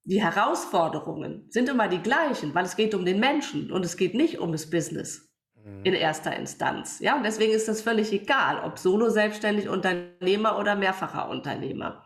die 0.04 0.22
Herausforderungen 0.22 1.46
sind 1.50 1.68
immer 1.68 1.88
die 1.88 2.02
gleichen, 2.02 2.54
weil 2.54 2.64
es 2.64 2.76
geht 2.76 2.94
um 2.94 3.04
den 3.04 3.20
Menschen 3.20 3.70
und 3.70 3.84
es 3.84 3.96
geht 3.96 4.14
nicht 4.14 4.38
um 4.38 4.52
das 4.52 4.68
Business 4.68 5.32
mhm. 5.54 5.84
in 5.84 5.94
erster 5.94 6.36
Instanz. 6.36 6.98
Ja, 7.00 7.16
und 7.16 7.22
deswegen 7.22 7.52
ist 7.52 7.68
das 7.68 7.82
völlig 7.82 8.12
egal, 8.12 8.62
ob 8.64 8.78
solo 8.78 9.10
selbstständig 9.10 9.68
Unternehmer 9.68 10.58
oder 10.58 10.74
mehrfacher 10.74 11.28
Unternehmer. 11.28 12.04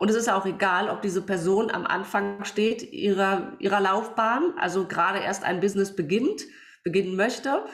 Und 0.00 0.08
es 0.08 0.16
ist 0.16 0.30
auch 0.30 0.46
egal, 0.46 0.88
ob 0.88 1.02
diese 1.02 1.20
Person 1.20 1.70
am 1.70 1.86
Anfang 1.86 2.42
steht 2.44 2.90
ihrer, 2.90 3.52
ihrer 3.58 3.82
Laufbahn, 3.82 4.54
also 4.56 4.88
gerade 4.88 5.18
erst 5.18 5.44
ein 5.44 5.60
Business 5.60 5.94
beginnt, 5.94 6.46
beginnen 6.82 7.16
möchte, 7.16 7.66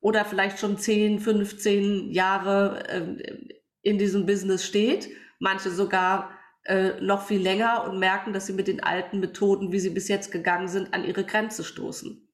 oder 0.00 0.24
vielleicht 0.24 0.58
schon 0.58 0.78
10, 0.78 1.20
15 1.20 2.10
Jahre 2.10 2.88
äh, 2.88 3.42
in 3.82 3.98
diesem 3.98 4.24
Business 4.24 4.64
steht, 4.64 5.10
manche 5.38 5.70
sogar 5.70 6.30
äh, 6.64 6.98
noch 7.02 7.26
viel 7.26 7.42
länger 7.42 7.84
und 7.84 7.98
merken, 7.98 8.32
dass 8.32 8.46
sie 8.46 8.54
mit 8.54 8.66
den 8.66 8.82
alten 8.82 9.20
Methoden, 9.20 9.70
wie 9.70 9.78
sie 9.78 9.90
bis 9.90 10.08
jetzt 10.08 10.32
gegangen 10.32 10.68
sind, 10.68 10.94
an 10.94 11.04
ihre 11.04 11.24
Grenze 11.24 11.64
stoßen. 11.64 12.26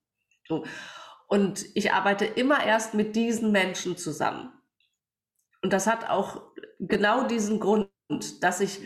So. 0.46 0.64
Und 1.26 1.66
ich 1.74 1.92
arbeite 1.92 2.24
immer 2.24 2.64
erst 2.64 2.94
mit 2.94 3.16
diesen 3.16 3.50
Menschen 3.50 3.96
zusammen. 3.96 4.52
Und 5.60 5.72
das 5.72 5.88
hat 5.88 6.08
auch 6.08 6.52
genau 6.78 7.26
diesen 7.26 7.58
Grund, 7.58 7.90
dass 8.42 8.60
ich 8.60 8.80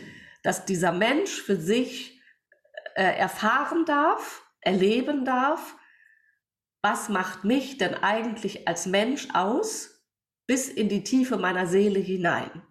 dass 0.45 0.63
dieser 0.63 0.91
Mensch 0.91 1.41
für 1.41 1.55
sich 1.55 2.21
äh, 2.93 3.17
erfahren 3.17 3.83
darf, 3.85 4.45
erleben 4.61 5.25
darf, 5.25 5.75
was 6.83 7.09
macht 7.09 7.43
mich 7.43 7.79
denn 7.79 7.95
eigentlich 7.95 8.67
als 8.67 8.85
Mensch 8.85 9.27
aus, 9.33 10.05
bis 10.45 10.69
in 10.69 10.87
die 10.87 11.03
Tiefe 11.03 11.37
meiner 11.37 11.65
Seele 11.65 11.97
hinein. 11.97 12.61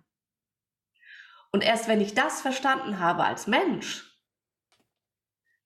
Und 1.50 1.64
erst 1.64 1.88
wenn 1.88 2.00
ich 2.00 2.14
das 2.14 2.42
verstanden 2.42 3.00
habe 3.00 3.24
als 3.24 3.48
Mensch, 3.48 4.08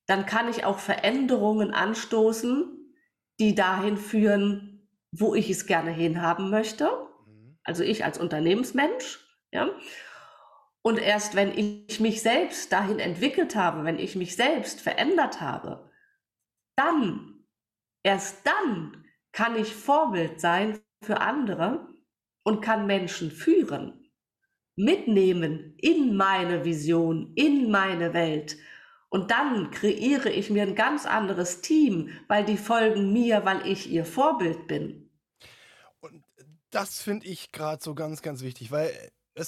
dann 0.07 0.25
kann 0.25 0.49
ich 0.49 0.64
auch 0.64 0.79
Veränderungen 0.79 1.75
anstoßen, 1.75 2.94
die 3.38 3.55
dahin 3.55 3.99
führen, 3.99 4.88
wo 5.12 5.35
ich 5.35 5.51
es 5.51 5.66
gerne 5.66 5.90
hinhaben 5.90 6.49
möchte. 6.49 6.90
Mhm. 7.27 7.59
Also 7.64 7.83
ich 7.83 8.07
als 8.07 8.16
Unternehmensmensch, 8.16 9.21
ja. 9.51 9.68
Und 10.83 10.99
erst 10.99 11.35
wenn 11.35 11.57
ich 11.57 12.01
mich 12.01 12.23
selbst 12.23 12.73
dahin 12.73 12.99
entwickelt 12.99 13.57
habe, 13.57 13.85
wenn 13.85 13.99
ich 13.99 14.17
mich 14.17 14.37
selbst 14.37 14.81
verändert 14.81 15.41
habe, 15.41 15.91
dann, 16.77 17.45
erst 18.03 18.47
dann 18.47 19.05
kann 19.33 19.57
ich 19.57 19.75
Vorbild 19.75 20.41
sein 20.41 20.81
für 21.05 21.21
andere 21.21 21.88
und 22.45 22.61
kann 22.61 22.87
Menschen 22.87 23.31
führen, 23.31 24.11
mitnehmen 24.77 25.75
in 25.79 26.17
meine 26.17 26.64
Vision, 26.64 27.33
in 27.35 27.71
meine 27.71 28.14
Welt. 28.14 28.57
Und 29.11 29.31
dann 29.31 29.71
kreiere 29.71 30.31
ich 30.31 30.51
mir 30.51 30.62
ein 30.62 30.75
ganz 30.75 31.07
anderes 31.07 31.61
Team, 31.61 32.11
weil 32.29 32.45
die 32.45 32.57
folgen 32.57 33.12
mir, 33.12 33.45
weil 33.45 33.67
ich 33.67 33.91
ihr 33.91 34.05
Vorbild 34.05 34.67
bin. 34.67 35.11
Und 36.01 36.25
das 36.71 37.01
finde 37.01 37.27
ich 37.27 37.53
gerade 37.53 37.83
so 37.83 37.95
ganz, 37.95 38.23
ganz 38.23 38.43
wichtig, 38.43 38.71
weil 38.71 38.93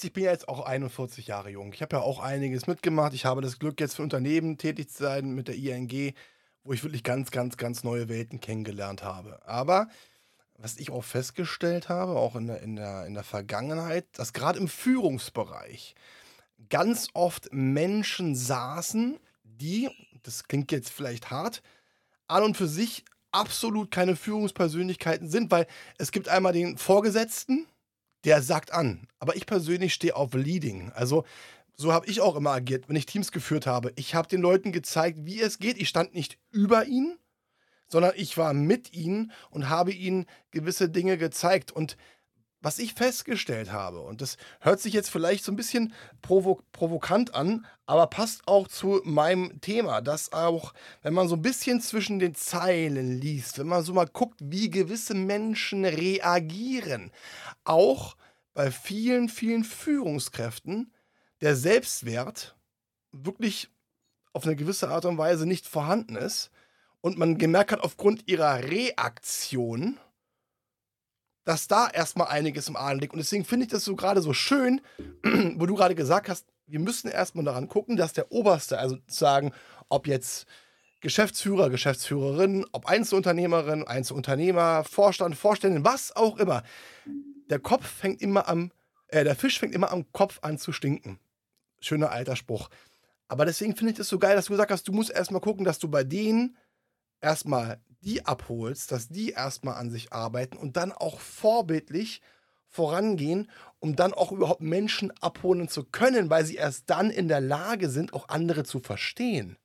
ich 0.05 0.12
bin 0.12 0.24
ja 0.24 0.31
jetzt 0.31 0.48
auch 0.48 0.64
41 0.64 1.26
Jahre 1.26 1.50
jung. 1.50 1.72
Ich 1.72 1.83
habe 1.83 1.96
ja 1.96 2.03
auch 2.03 2.20
einiges 2.20 2.66
mitgemacht. 2.66 3.12
Ich 3.12 3.24
habe 3.24 3.40
das 3.40 3.59
Glück, 3.59 3.81
jetzt 3.81 3.96
für 3.96 4.03
Unternehmen 4.03 4.57
tätig 4.57 4.90
zu 4.90 5.03
sein 5.03 5.33
mit 5.33 5.48
der 5.48 5.57
ING, 5.57 6.14
wo 6.62 6.72
ich 6.72 6.85
wirklich 6.85 7.03
ganz, 7.03 7.31
ganz, 7.31 7.57
ganz 7.57 7.83
neue 7.83 8.09
Welten 8.09 8.40
kennengelernt 8.40 9.03
habe. 9.03 9.44
Aber 9.46 9.88
was 10.57 10.76
ich 10.76 10.90
auch 10.90 11.03
festgestellt 11.03 11.88
habe, 11.88 12.12
auch 12.12 12.37
in 12.37 12.46
der, 12.46 12.62
in 12.62 12.76
der, 12.76 13.07
in 13.07 13.14
der 13.14 13.24
Vergangenheit, 13.24 14.07
dass 14.12 14.33
gerade 14.33 14.59
im 14.59 14.68
Führungsbereich 14.68 15.94
ganz 16.68 17.09
oft 17.14 17.53
Menschen 17.53 18.37
saßen, 18.37 19.18
die, 19.42 19.88
das 20.22 20.44
klingt 20.44 20.70
jetzt 20.70 20.90
vielleicht 20.90 21.31
hart, 21.31 21.62
an 22.29 22.44
und 22.44 22.57
für 22.57 22.68
sich 22.68 23.05
absolut 23.33 23.90
keine 23.90 24.16
Führungspersönlichkeiten 24.16 25.29
sind, 25.29 25.50
weil 25.50 25.66
es 25.98 26.12
gibt 26.12 26.29
einmal 26.29 26.53
den 26.53 26.79
Vorgesetzten, 26.79 27.66
der 28.24 28.42
sagt 28.42 28.72
an. 28.72 29.06
Aber 29.18 29.37
ich 29.37 29.46
persönlich 29.46 29.94
stehe 29.94 30.16
auf 30.16 30.35
Leading. 30.35 30.90
Also 30.92 31.24
so 31.74 31.92
habe 31.92 32.06
ich 32.06 32.20
auch 32.20 32.37
immer 32.37 32.50
agiert, 32.50 32.88
wenn 32.88 32.96
ich 32.96 33.06
Teams 33.06 33.33
geführt 33.33 33.66
habe. 33.66 33.92
Ich 33.96 34.14
habe 34.14 34.28
den 34.28 34.42
Leuten 34.42 34.72
gezeigt, 34.72 35.20
wie 35.22 35.40
es 35.40 35.59
geht. 35.59 35.78
Ich 35.80 35.88
stand 35.88 36.14
nicht 36.14 36.38
über 36.50 36.85
ihnen, 36.85 37.18
sondern 37.88 38.12
ich 38.16 38.37
war 38.37 38.52
mit 38.52 38.92
ihnen 38.92 39.33
und 39.50 39.68
habe 39.68 39.92
ihnen 39.92 40.26
gewisse 40.50 40.90
Dinge 40.90 41.16
gezeigt. 41.16 41.72
Und 41.72 41.96
was 42.61 42.79
ich 42.79 42.94
festgestellt 42.94 43.73
habe, 43.73 44.01
und 44.01 44.20
das 44.20 44.37
hört 44.61 44.81
sich 44.81 44.92
jetzt 44.92 45.11
vielleicht 45.11 45.44
so 45.44 45.53
ein 45.53 45.57
bisschen 45.57 45.94
provo 46.20 46.61
provokant 46.73 47.35
an, 47.35 47.66
aber 47.87 48.07
passt 48.07 48.42
auch 48.46 48.68
zu 48.68 49.01
meinem 49.05 49.61
Thema, 49.61 50.01
dass 50.01 50.33
auch, 50.33 50.75
wenn 51.03 51.14
man 51.14 51.29
so 51.29 51.37
ein 51.37 51.42
bisschen 51.42 51.81
zwischen 51.81 52.18
den 52.18 52.35
Zeilen 52.35 53.18
liest, 53.20 53.59
wenn 53.59 53.66
man 53.66 53.83
so 53.83 53.94
mal 53.94 54.07
guckt, 54.07 54.40
wie 54.42 54.70
gewisse 54.70 55.14
Menschen 55.14 55.85
reagieren, 55.85 57.11
auch 57.64 58.16
bei 58.53 58.70
vielen, 58.70 59.29
vielen 59.29 59.64
Führungskräften 59.64 60.92
der 61.40 61.57
Selbstwert 61.57 62.57
wirklich 63.12 63.70
auf 64.33 64.44
eine 64.44 64.57
gewisse 64.57 64.88
Art 64.88 65.05
und 65.05 65.18
Weise 65.18 65.46
nicht 65.46 65.66
vorhanden 65.66 66.16
ist 66.16 66.51
und 67.01 67.18
man 67.18 67.38
gemerkt 67.38 67.73
hat, 67.73 67.81
aufgrund 67.81 68.29
ihrer 68.29 68.62
Reaktion, 68.62 69.99
dass 71.44 71.68
da 71.68 71.88
erstmal 71.88 72.29
einiges 72.29 72.68
im 72.68 72.76
Argen 72.76 73.00
liegt. 73.00 73.12
Und 73.12 73.18
deswegen 73.18 73.44
finde 73.44 73.66
ich 73.66 73.72
das 73.72 73.85
so 73.85 73.96
gerade 73.96 74.22
so 74.22 74.33
schön, 74.33 74.81
wo 75.57 75.66
du 75.66 75.74
gerade 75.74 75.94
gesagt 75.94 76.29
hast, 76.29 76.46
wir 76.66 76.81
müssen 76.81 77.11
erstmal 77.11 77.44
daran 77.44 77.68
gucken, 77.68 77.96
dass 77.96 78.12
der 78.12 78.31
Oberste, 78.31 78.79
also 78.79 78.98
sagen, 79.07 79.53
ob 79.88 80.07
jetzt 80.07 80.46
Geschäftsführer, 81.00 81.70
Geschäftsführerin, 81.70 82.66
ob 82.72 82.87
Einzelunternehmerin, 82.87 83.87
Einzelunternehmer, 83.87 84.85
Vorstand, 84.85 85.35
Vorständin, 85.37 85.85
was 85.85 86.14
auch 86.14 86.37
immer, 86.37 86.62
der 87.48 87.59
Kopf 87.59 87.87
fängt 87.87 88.20
immer 88.20 88.48
am, 88.48 88.70
äh, 89.09 89.24
der 89.24 89.35
Fisch 89.35 89.59
fängt 89.59 89.74
immer 89.74 89.90
am 89.90 90.11
Kopf 90.12 90.38
an 90.42 90.59
zu 90.59 90.72
stinken. 90.72 91.18
Schöner 91.81 92.12
alter 92.12 92.37
Spruch. 92.37 92.68
Aber 93.29 93.46
deswegen 93.46 93.74
finde 93.74 93.92
ich 93.92 93.98
das 93.98 94.09
so 94.09 94.18
geil, 94.18 94.37
dass 94.37 94.46
du 94.46 94.53
gesagt 94.53 94.70
hast, 94.70 94.87
du 94.87 94.92
musst 94.92 95.11
erstmal 95.11 95.40
gucken, 95.40 95.64
dass 95.64 95.79
du 95.79 95.88
bei 95.88 96.05
denen 96.05 96.57
erstmal 97.20 97.81
die 98.01 98.25
abholst, 98.27 98.93
dass 98.93 99.09
die 99.09 99.31
erstmal 99.31 99.75
an 99.75 99.91
sich 99.91 100.13
arbeiten 100.13 100.57
und 100.57 100.77
dann 100.77 100.93
auch 100.93 101.21
vorbildlich 101.21 102.23
vorangehen, 102.69 103.51
um 103.81 103.97
dann 103.97 104.13
auch 104.13 104.33
überhaupt 104.33 104.61
Menschen 104.61 105.13
abholen 105.21 105.69
zu 105.69 105.85
können, 105.85 106.31
weil 106.31 106.45
sie 106.45 106.55
erst 106.55 106.89
dann 106.89 107.11
in 107.11 107.29
der 107.29 107.41
Lage 107.41 107.91
sind, 107.91 108.15
auch 108.15 108.29
andere 108.29 108.65
zu 108.65 108.81
verstehen. 108.81 109.57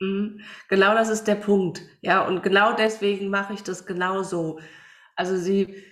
Mhm. 0.00 0.40
Genau 0.68 0.94
das 0.94 1.08
ist 1.08 1.24
der 1.24 1.34
Punkt. 1.34 1.82
Ja, 2.00 2.26
und 2.26 2.42
genau 2.42 2.74
deswegen 2.74 3.28
mache 3.28 3.52
ich 3.52 3.62
das 3.62 3.84
genauso. 3.86 4.60
Also 5.14 5.36
sie, 5.36 5.82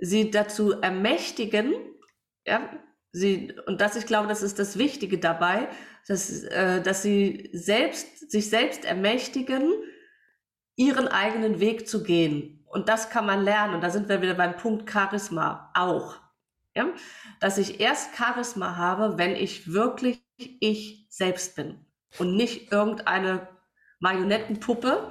sie 0.00 0.30
dazu 0.30 0.80
ermächtigen, 0.80 1.74
ja, 2.46 2.68
sie, 3.12 3.54
und 3.66 3.80
das, 3.80 3.96
ich 3.96 4.06
glaube, 4.06 4.28
das 4.28 4.42
ist 4.42 4.58
das 4.58 4.78
Wichtige 4.78 5.18
dabei, 5.18 5.68
dass, 6.06 6.42
äh, 6.44 6.82
dass 6.82 7.02
sie 7.02 7.50
selbst, 7.52 8.30
sich 8.30 8.50
selbst 8.50 8.84
ermächtigen, 8.84 9.72
ihren 10.78 11.08
eigenen 11.08 11.60
Weg 11.60 11.88
zu 11.88 12.02
gehen. 12.02 12.64
Und 12.66 12.88
das 12.88 13.10
kann 13.10 13.26
man 13.26 13.42
lernen. 13.42 13.74
Und 13.74 13.82
da 13.82 13.90
sind 13.90 14.08
wir 14.08 14.22
wieder 14.22 14.34
beim 14.34 14.56
Punkt 14.56 14.90
Charisma 14.90 15.70
auch. 15.74 16.16
Ja? 16.74 16.86
Dass 17.40 17.58
ich 17.58 17.80
erst 17.80 18.16
Charisma 18.16 18.76
habe, 18.76 19.18
wenn 19.18 19.34
ich 19.34 19.72
wirklich 19.72 20.22
ich 20.36 21.06
selbst 21.10 21.56
bin 21.56 21.84
und 22.18 22.36
nicht 22.36 22.70
irgendeine 22.72 23.48
Marionettenpuppe, 23.98 25.10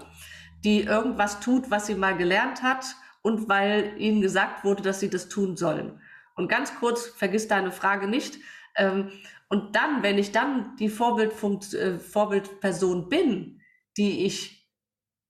die 0.64 0.84
irgendwas 0.84 1.42
tut, 1.42 1.70
was 1.70 1.88
sie 1.88 1.96
mal 1.96 2.16
gelernt 2.16 2.64
hat 2.64 2.86
und 3.22 3.50
weil 3.50 3.94
ihnen 3.98 4.22
gesagt 4.22 4.64
wurde, 4.64 4.84
dass 4.84 5.02
sie 5.02 5.10
das 5.10 5.28
tun 5.28 5.58
sollen. 5.58 6.00
Und 6.36 6.48
ganz 6.48 6.76
kurz, 6.80 7.08
vergiss 7.08 7.50
deine 7.50 7.74
Frage 7.74 8.08
nicht. 8.08 8.38
Ähm, 8.78 9.12
und 9.50 9.76
dann, 9.76 10.02
wenn 10.02 10.18
ich 10.18 10.32
dann 10.32 10.78
die 10.78 10.90
Vorbildfunkt, 10.90 11.74
äh, 11.74 12.00
Vorbildperson 12.00 13.10
bin, 13.10 13.62
die 13.98 14.26
ich 14.26 14.57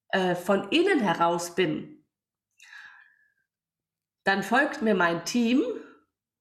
äh, 0.10 0.36
von 0.36 0.70
innen 0.70 1.00
heraus 1.00 1.56
bin, 1.56 2.06
dann 4.24 4.44
folgt 4.44 4.82
mir 4.82 4.96
mein 4.96 5.24
Team 5.26 5.64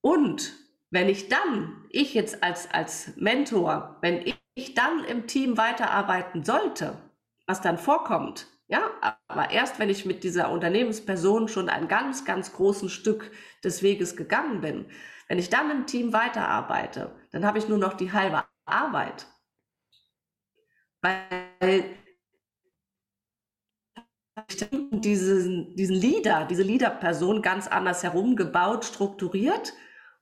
und 0.00 0.52
wenn 0.90 1.08
ich 1.08 1.28
dann, 1.28 1.84
ich 1.90 2.14
jetzt 2.14 2.42
als, 2.42 2.70
als 2.70 3.16
Mentor, 3.16 3.98
wenn 4.00 4.24
ich, 4.54 4.74
dann 4.74 5.04
im 5.04 5.26
Team 5.26 5.58
weiterarbeiten 5.58 6.42
sollte, 6.42 6.96
was 7.46 7.60
dann 7.60 7.76
vorkommt, 7.76 8.46
ja, 8.68 8.90
aber 9.28 9.50
erst 9.50 9.78
wenn 9.78 9.90
ich 9.90 10.06
mit 10.06 10.24
dieser 10.24 10.50
Unternehmensperson 10.50 11.48
schon 11.48 11.68
ein 11.68 11.88
ganz, 11.88 12.24
ganz 12.24 12.52
großen 12.52 12.88
Stück 12.88 13.30
des 13.62 13.82
Weges 13.82 14.16
gegangen 14.16 14.60
bin, 14.62 14.86
wenn 15.28 15.38
ich 15.38 15.50
dann 15.50 15.70
im 15.70 15.86
Team 15.86 16.12
weiterarbeite, 16.12 17.14
dann 17.32 17.44
habe 17.44 17.58
ich 17.58 17.68
nur 17.68 17.78
noch 17.78 17.94
die 17.94 18.12
halbe 18.12 18.44
Arbeit. 18.64 19.26
Weil 21.02 21.84
diesen, 24.50 25.74
diesen 25.76 25.96
Leader, 25.96 26.44
diese 26.44 26.62
Leader-Person 26.62 27.42
ganz 27.42 27.66
anders 27.66 28.02
herumgebaut, 28.02 28.84
strukturiert 28.84 29.72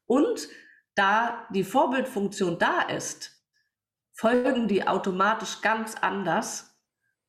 und 0.06 0.48
da 0.94 1.46
die 1.50 1.64
Vorbildfunktion 1.64 2.58
da 2.58 2.82
ist, 2.82 3.44
folgen 4.12 4.68
die 4.68 4.86
automatisch 4.86 5.60
ganz 5.60 5.96
anders 5.96 6.78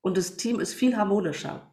und 0.02 0.18
das 0.18 0.38
Team 0.38 0.60
ist 0.60 0.74
viel 0.74 0.96
harmonischer. 0.96 1.72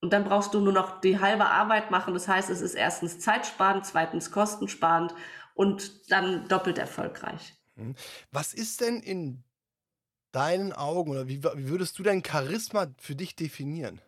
Und 0.00 0.12
dann 0.12 0.24
brauchst 0.24 0.54
du 0.54 0.60
nur 0.60 0.72
noch 0.72 1.00
die 1.00 1.20
halbe 1.20 1.46
Arbeit 1.46 1.90
machen. 1.90 2.14
Das 2.14 2.26
heißt, 2.26 2.48
es 2.50 2.62
ist 2.62 2.74
erstens 2.74 3.20
zeitsparend, 3.20 3.84
zweitens 3.84 4.30
kostensparend 4.30 5.14
und 5.54 6.10
dann 6.10 6.48
doppelt 6.48 6.78
erfolgreich. 6.78 7.54
Mhm. 7.76 7.94
Was 8.32 8.54
ist 8.54 8.80
denn 8.80 9.00
in 9.00 9.44
deinen 10.32 10.72
Augen 10.72 11.10
oder 11.10 11.28
wie, 11.28 11.44
wie 11.44 11.68
würdest 11.68 11.98
du 11.98 12.02
dein 12.02 12.24
Charisma 12.24 12.88
für 12.98 13.14
dich 13.14 13.36
definieren? 13.36 14.00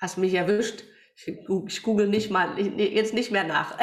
Hast 0.00 0.18
mich 0.18 0.34
erwischt. 0.34 0.84
Ich, 1.14 1.36
ich 1.66 1.82
google 1.82 2.08
nicht 2.08 2.30
mal, 2.30 2.58
jetzt 2.58 3.12
nicht 3.12 3.30
mehr 3.30 3.44
nach. 3.44 3.78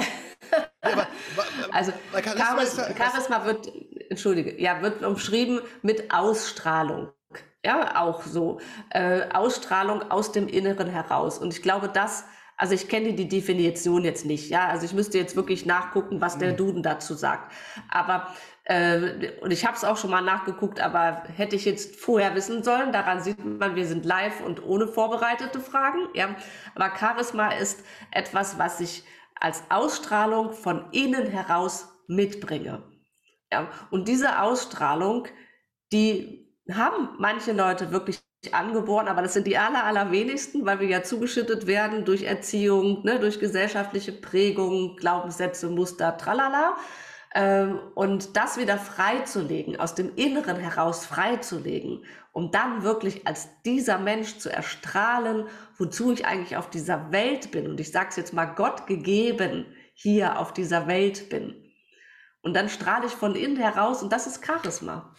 Ja, 0.84 1.08
also 1.72 1.92
Charisma, 2.12 2.44
Charisma, 2.44 2.84
Charisma 2.98 3.46
wird, 3.46 3.72
entschuldige, 4.10 4.60
ja, 4.60 4.82
wird 4.82 5.04
umschrieben 5.04 5.62
mit 5.84 6.12
Ausstrahlung. 6.12 7.10
Ja, 7.64 8.02
auch 8.02 8.24
so. 8.24 8.60
Äh, 8.90 9.30
Ausstrahlung 9.34 10.10
aus 10.10 10.32
dem 10.32 10.48
Inneren 10.48 10.88
heraus. 10.88 11.38
Und 11.38 11.54
ich 11.54 11.62
glaube, 11.62 11.90
das, 11.90 12.24
also 12.56 12.74
ich 12.74 12.88
kenne 12.88 13.14
die 13.14 13.28
Definition 13.28 14.04
jetzt 14.04 14.26
nicht, 14.26 14.50
ja. 14.50 14.68
Also 14.70 14.86
ich 14.86 14.94
müsste 14.94 15.18
jetzt 15.18 15.36
wirklich 15.36 15.66
nachgucken, 15.66 16.22
was 16.22 16.40
der 16.40 16.54
mhm. 16.54 16.58
Duden 16.58 16.84
dazu 16.84 17.14
sagt. 17.14 17.52
Aber 17.90 18.34
äh, 18.70 19.32
und 19.40 19.52
ich 19.52 19.66
habe 19.66 19.78
es 19.78 19.86
auch 19.86 19.96
schon 19.96 20.12
mal 20.12 20.22
nachgeguckt, 20.22 20.82
aber 20.82 21.24
hätte 21.34 21.56
ich 21.56 21.64
jetzt 21.64 21.96
vorher 21.96 22.36
wissen 22.36 22.64
sollen. 22.64 22.92
Daran 22.92 23.22
sieht 23.22 23.44
man, 23.44 23.78
wir 23.78 23.88
sind 23.88 24.04
live 24.04 24.42
und 24.42 24.62
ohne 24.62 24.88
vorbereitete 24.90 25.62
Fragen. 25.62 26.10
Ja. 26.14 26.36
Aber 26.76 26.94
Charisma 26.98 27.52
ist 27.54 27.86
etwas, 28.12 28.60
was 28.60 28.82
ich 28.82 29.06
als 29.40 29.64
Ausstrahlung 29.70 30.52
von 30.52 30.92
innen 30.92 31.28
heraus 31.28 31.94
mitbringe. 32.08 32.84
Ja. 33.54 33.70
Und 33.90 34.10
diese 34.10 34.42
Ausstrahlung, 34.42 35.30
die 35.94 36.54
haben 36.70 37.12
manche 37.20 37.54
Leute 37.54 37.94
wirklich 37.94 38.20
angeboren, 38.52 39.08
aber 39.08 39.22
das 39.22 39.34
sind 39.34 39.48
die 39.48 39.58
aller, 39.58 39.86
allerwenigsten, 39.86 40.66
weil 40.66 40.82
wir 40.82 40.88
ja 40.88 41.04
zugeschüttet 41.04 41.68
werden 41.68 42.04
durch 42.04 42.24
Erziehung, 42.24 43.06
ne, 43.06 43.18
durch 43.18 43.40
gesellschaftliche 43.40 44.12
Prägungen, 44.12 44.98
Glaubenssätze, 44.98 45.70
Muster, 45.70 46.18
tralala. 46.18 46.76
Ähm, 47.38 47.80
und 47.94 48.36
das 48.36 48.58
wieder 48.58 48.80
freizulegen, 48.80 49.80
aus 49.80 49.94
dem 49.94 50.16
Inneren 50.16 50.58
heraus 50.58 51.06
freizulegen, 51.06 52.04
um 52.32 52.50
dann 52.50 52.82
wirklich 52.82 53.28
als 53.28 53.48
dieser 53.62 54.00
Mensch 54.00 54.40
zu 54.40 54.52
erstrahlen, 54.52 55.46
wozu 55.78 56.12
ich 56.12 56.26
eigentlich 56.26 56.58
auf 56.58 56.68
dieser 56.68 57.12
Welt 57.12 57.52
bin. 57.52 57.68
Und 57.68 57.80
ich 57.80 57.92
sage 57.92 58.08
es 58.10 58.16
jetzt 58.16 58.34
mal, 58.34 58.46
Gott 58.46 58.88
gegeben 58.88 59.68
hier 59.94 60.40
auf 60.40 60.52
dieser 60.52 60.88
Welt 60.88 61.30
bin. 61.30 61.64
Und 62.42 62.56
dann 62.56 62.70
strahle 62.70 63.06
ich 63.06 63.12
von 63.12 63.36
innen 63.36 63.58
heraus 63.58 64.02
und 64.02 64.12
das 64.12 64.26
ist 64.26 64.44
Charisma. 64.44 65.14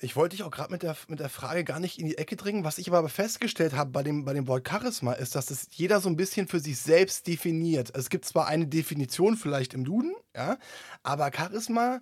Ich 0.00 0.14
wollte 0.14 0.36
dich 0.36 0.44
auch 0.44 0.50
gerade 0.50 0.72
mit 0.72 0.82
der, 0.82 0.96
mit 1.08 1.20
der 1.20 1.30
Frage 1.30 1.64
gar 1.64 1.80
nicht 1.80 1.98
in 1.98 2.06
die 2.06 2.18
Ecke 2.18 2.36
dringen. 2.36 2.64
Was 2.64 2.78
ich 2.78 2.92
aber 2.92 3.08
festgestellt 3.08 3.72
habe 3.72 3.90
bei 3.90 4.02
dem, 4.02 4.24
bei 4.24 4.34
dem 4.34 4.46
Wort 4.46 4.68
Charisma, 4.68 5.12
ist, 5.12 5.34
dass 5.34 5.50
es 5.50 5.68
jeder 5.72 6.00
so 6.00 6.08
ein 6.08 6.16
bisschen 6.16 6.48
für 6.48 6.60
sich 6.60 6.78
selbst 6.78 7.26
definiert. 7.26 7.92
Es 7.94 8.10
gibt 8.10 8.26
zwar 8.26 8.46
eine 8.46 8.66
Definition 8.66 9.36
vielleicht 9.36 9.72
im 9.72 9.84
Duden, 9.84 10.14
ja, 10.34 10.58
aber 11.02 11.30
Charisma 11.34 12.00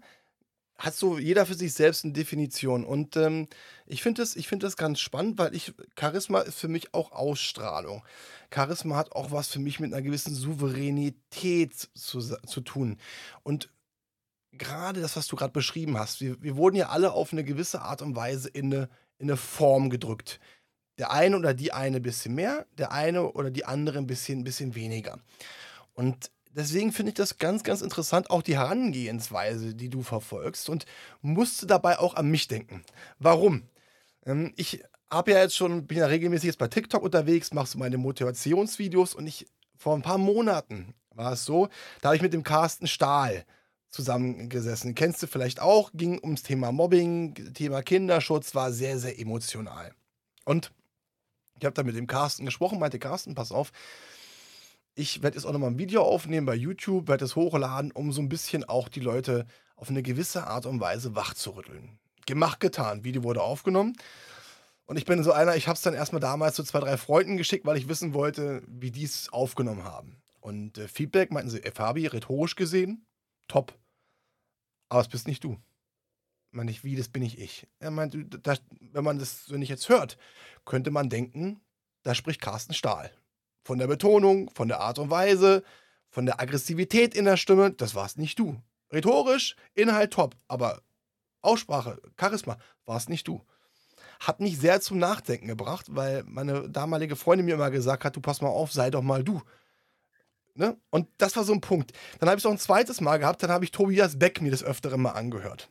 hat 0.77 0.95
so 0.95 1.19
jeder 1.19 1.47
für 1.47 1.55
sich 1.55 1.73
selbst 1.73 2.05
eine 2.05 2.13
Definition. 2.13 2.85
Und 2.85 3.17
ähm, 3.17 3.47
ich 3.87 4.03
finde 4.03 4.23
das, 4.23 4.33
find 4.33 4.63
das 4.65 4.77
ganz 4.77 4.99
spannend, 4.99 5.39
weil 5.39 5.55
ich, 5.55 5.73
Charisma 5.99 6.41
ist 6.41 6.59
für 6.59 6.69
mich 6.69 6.95
auch 6.95 7.13
Ausstrahlung. 7.13 8.05
Charisma 8.53 8.97
hat 8.97 9.13
auch 9.13 9.31
was 9.31 9.49
für 9.49 9.61
mich 9.61 9.79
mit 9.79 9.93
einer 9.93 10.03
gewissen 10.03 10.35
Souveränität 10.35 11.75
zu, 11.95 12.21
zu 12.21 12.61
tun. 12.61 12.99
Und 13.45 13.71
gerade 14.59 15.01
das, 15.01 15.17
was 15.17 15.27
du 15.27 15.37
gerade 15.37 15.53
beschrieben 15.53 15.99
hast, 15.99 16.21
wir, 16.21 16.41
wir 16.43 16.57
wurden 16.57 16.77
ja 16.77 16.89
alle 16.89 17.13
auf 17.13 17.33
eine 17.33 17.45
gewisse 17.45 17.83
Art 17.83 18.03
und 18.03 18.17
Weise 18.17 18.49
in 18.49 18.73
eine, 18.73 18.89
in 19.19 19.29
eine 19.29 19.37
Form 19.37 19.91
gedrückt. 19.91 20.41
Der 20.99 21.11
eine 21.11 21.37
oder 21.37 21.55
die 21.55 21.73
eine 21.73 21.97
ein 21.97 22.03
bisschen 22.03 22.35
mehr, 22.35 22.67
der 22.79 22.93
eine 22.93 23.33
oder 23.33 23.51
die 23.51 23.65
andere 23.65 23.99
ein 23.99 24.07
bisschen, 24.07 24.41
ein 24.41 24.45
bisschen 24.45 24.75
weniger. 24.75 25.19
Und 25.95 26.31
deswegen 26.51 26.93
finde 26.93 27.11
ich 27.11 27.17
das 27.17 27.39
ganz, 27.39 27.65
ganz 27.65 27.83
interessant, 27.83 28.31
auch 28.31 28.43
die 28.43 28.57
Herangehensweise, 28.57 29.75
die 29.75 29.89
du 29.89 30.03
verfolgst 30.03 30.69
und 30.69 30.87
musste 31.21 31.67
dabei 31.67 31.99
auch 31.99 32.15
an 32.15 32.31
mich 32.31 32.49
denken. 32.49 32.85
Warum? 33.19 33.69
Ähm, 34.25 34.53
ich 34.57 34.83
habe 35.11 35.33
ja 35.33 35.39
jetzt 35.39 35.57
schon, 35.57 35.87
bin 35.87 35.99
ja 35.99 36.07
regelmäßig 36.07 36.47
jetzt 36.47 36.59
bei 36.59 36.69
TikTok 36.69 37.03
unterwegs, 37.03 37.53
mache 37.53 37.67
so 37.67 37.79
meine 37.79 37.99
Motivationsvideos 37.99 39.15
und 39.15 39.27
ich, 39.27 39.47
vor 39.77 39.95
ein 39.95 40.03
paar 40.03 40.19
Monaten 40.19 40.95
war 41.11 41.33
es 41.33 41.45
so, 41.45 41.69
da 42.01 42.09
habe 42.09 42.17
ich 42.17 42.23
mit 42.23 42.33
dem 42.33 42.43
Carsten 42.43 42.87
Stahl 42.87 43.45
zusammengesessen. 43.95 44.95
Kennst 44.95 45.23
du 45.23 45.27
vielleicht 45.27 45.61
auch, 45.61 45.91
ging 45.95 46.21
ums 46.23 46.43
Thema 46.43 46.73
Mobbing, 46.73 47.35
Thema 47.55 47.83
Kinderschutz, 47.83 48.55
war 48.55 48.73
sehr, 48.73 48.99
sehr 48.99 49.19
emotional. 49.19 49.95
Und 50.45 50.73
ich 51.59 51.65
habe 51.65 51.75
da 51.75 51.83
mit 51.83 51.97
dem 51.97 52.07
Carsten 52.07 52.45
gesprochen, 52.45 52.79
meinte 52.79 52.99
Carsten, 52.99 53.35
pass 53.35 53.53
auf, 53.53 53.73
ich 54.95 55.23
werde 55.23 55.37
jetzt 55.37 55.45
auch 55.47 55.53
nochmal 55.53 55.71
ein 55.71 55.79
Video 55.79 56.03
aufnehmen 56.03 56.47
bei 56.47 56.55
YouTube, 56.55 57.09
werde 57.09 57.25
es 57.25 57.37
hochladen, 57.37 57.91
um 57.93 58.13
so 58.13 58.21
ein 58.21 58.29
bisschen 58.29 58.65
auch 58.65 58.89
die 58.89 59.01
Leute 59.01 59.47
auf 59.77 59.89
eine 59.89 60.03
gewisse 60.03 60.47
Art 60.47 60.67
und 60.67 60.81
Weise 60.81 61.15
wachzurütteln. 61.17 61.99
Gemacht, 62.27 62.61
getan. 62.61 63.05
Video 63.05 63.23
wurde 63.23 63.43
aufgenommen. 63.43 63.95
Und 64.87 64.97
ich 64.97 65.05
bin 65.05 65.23
so 65.25 65.33
einer, 65.33 65.57
ich 65.57 65.67
habe 65.67 65.77
es 65.77 65.83
dann 65.83 65.95
erstmal 65.95 66.21
damals 66.21 66.57
zu 66.57 66.63
so 66.63 66.69
zwei, 66.69 66.81
drei 66.81 66.97
Freunden 66.97 67.37
geschickt, 67.37 67.65
weil 67.65 67.77
ich 67.77 67.89
wissen 67.89 68.15
wollte, 68.15 68.63
wie 68.67 68.91
die 68.91 69.05
es 69.05 69.33
aufgenommen 69.33 69.85
haben. 69.85 70.23
Und 70.41 70.79
äh, 70.79 70.89
Feedback 70.89 71.33
meinten 71.33 71.51
sie, 71.51 71.63
Fabi, 71.73 72.07
rhetorisch 72.07 72.55
gesehen, 72.55 73.07
top. 73.49 73.75
Aber 74.89 75.01
es 75.01 75.09
bist 75.09 75.27
nicht 75.27 75.45
du. 75.45 75.59
Ich 76.51 76.57
meine, 76.57 76.73
wie, 76.83 76.97
das 76.97 77.09
bin 77.09 77.23
ich 77.23 77.39
ich. 77.39 77.67
Er 77.81 77.91
meint, 77.91 78.17
das, 78.47 78.63
wenn 78.81 79.05
man 79.05 79.19
das 79.19 79.47
so 79.47 79.57
nicht 79.57 79.69
jetzt 79.69 79.89
hört, 79.89 80.17
könnte 80.65 80.91
man 80.91 81.09
denken, 81.09 81.61
da 82.05 82.15
spricht 82.15 82.41
Carsten 82.41 82.75
Stahl. 82.75 83.11
Von 83.65 83.79
der 83.79 83.87
Betonung, 83.87 84.51
von 84.51 84.69
der 84.69 84.81
Art 84.81 84.99
und 84.99 85.11
Weise, 85.11 85.65
von 86.11 86.27
der 86.27 86.41
Aggressivität 86.41 87.15
in 87.15 87.25
der 87.25 87.37
Stimme, 87.37 87.73
das 87.73 87.95
warst 87.95 88.19
nicht 88.19 88.39
du. 88.39 88.63
Rhetorisch, 88.93 89.57
Inhalt 89.75 90.13
top, 90.13 90.37
aber 90.47 90.83
Aussprache, 91.43 92.01
Charisma, 92.19 92.57
war 92.85 92.97
es 92.97 93.09
nicht 93.09 93.27
du. 93.27 93.43
Hat 94.21 94.41
mich 94.41 94.59
sehr 94.59 94.81
zum 94.81 94.99
Nachdenken 94.99 95.49
gebracht, 95.49 95.87
weil 95.91 96.23
meine 96.25 96.71
damalige 96.71 97.17
Freundin 97.17 97.47
mir 97.47 97.55
immer 97.55 97.71
gesagt 97.71 98.05
hat, 98.05 98.15
du 98.15 98.21
pass 98.21 98.41
mal 98.41 98.49
auf, 98.49 98.73
sei 98.73 98.91
doch 98.91 99.03
mal 99.03 99.25
du. 99.25 99.43
Ne? 100.55 100.77
Und 100.91 101.09
das 101.19 101.37
war 101.37 101.45
so 101.45 101.53
ein 101.53 101.61
Punkt. 101.61 101.93
Dann 102.21 102.29
habe 102.29 102.39
ich 102.39 102.43
es 102.43 102.47
auch 102.47 102.53
ein 102.53 102.59
zweites 102.59 103.01
Mal 103.01 103.19
gehabt, 103.19 103.43
dann 103.43 103.51
habe 103.51 103.65
ich 103.65 103.73
Tobias 103.73 104.19
Beck 104.19 104.41
mir 104.41 104.51
das 104.51 104.63
Öfteren 104.63 105.03
mal 105.03 105.13
angehört. 105.13 105.69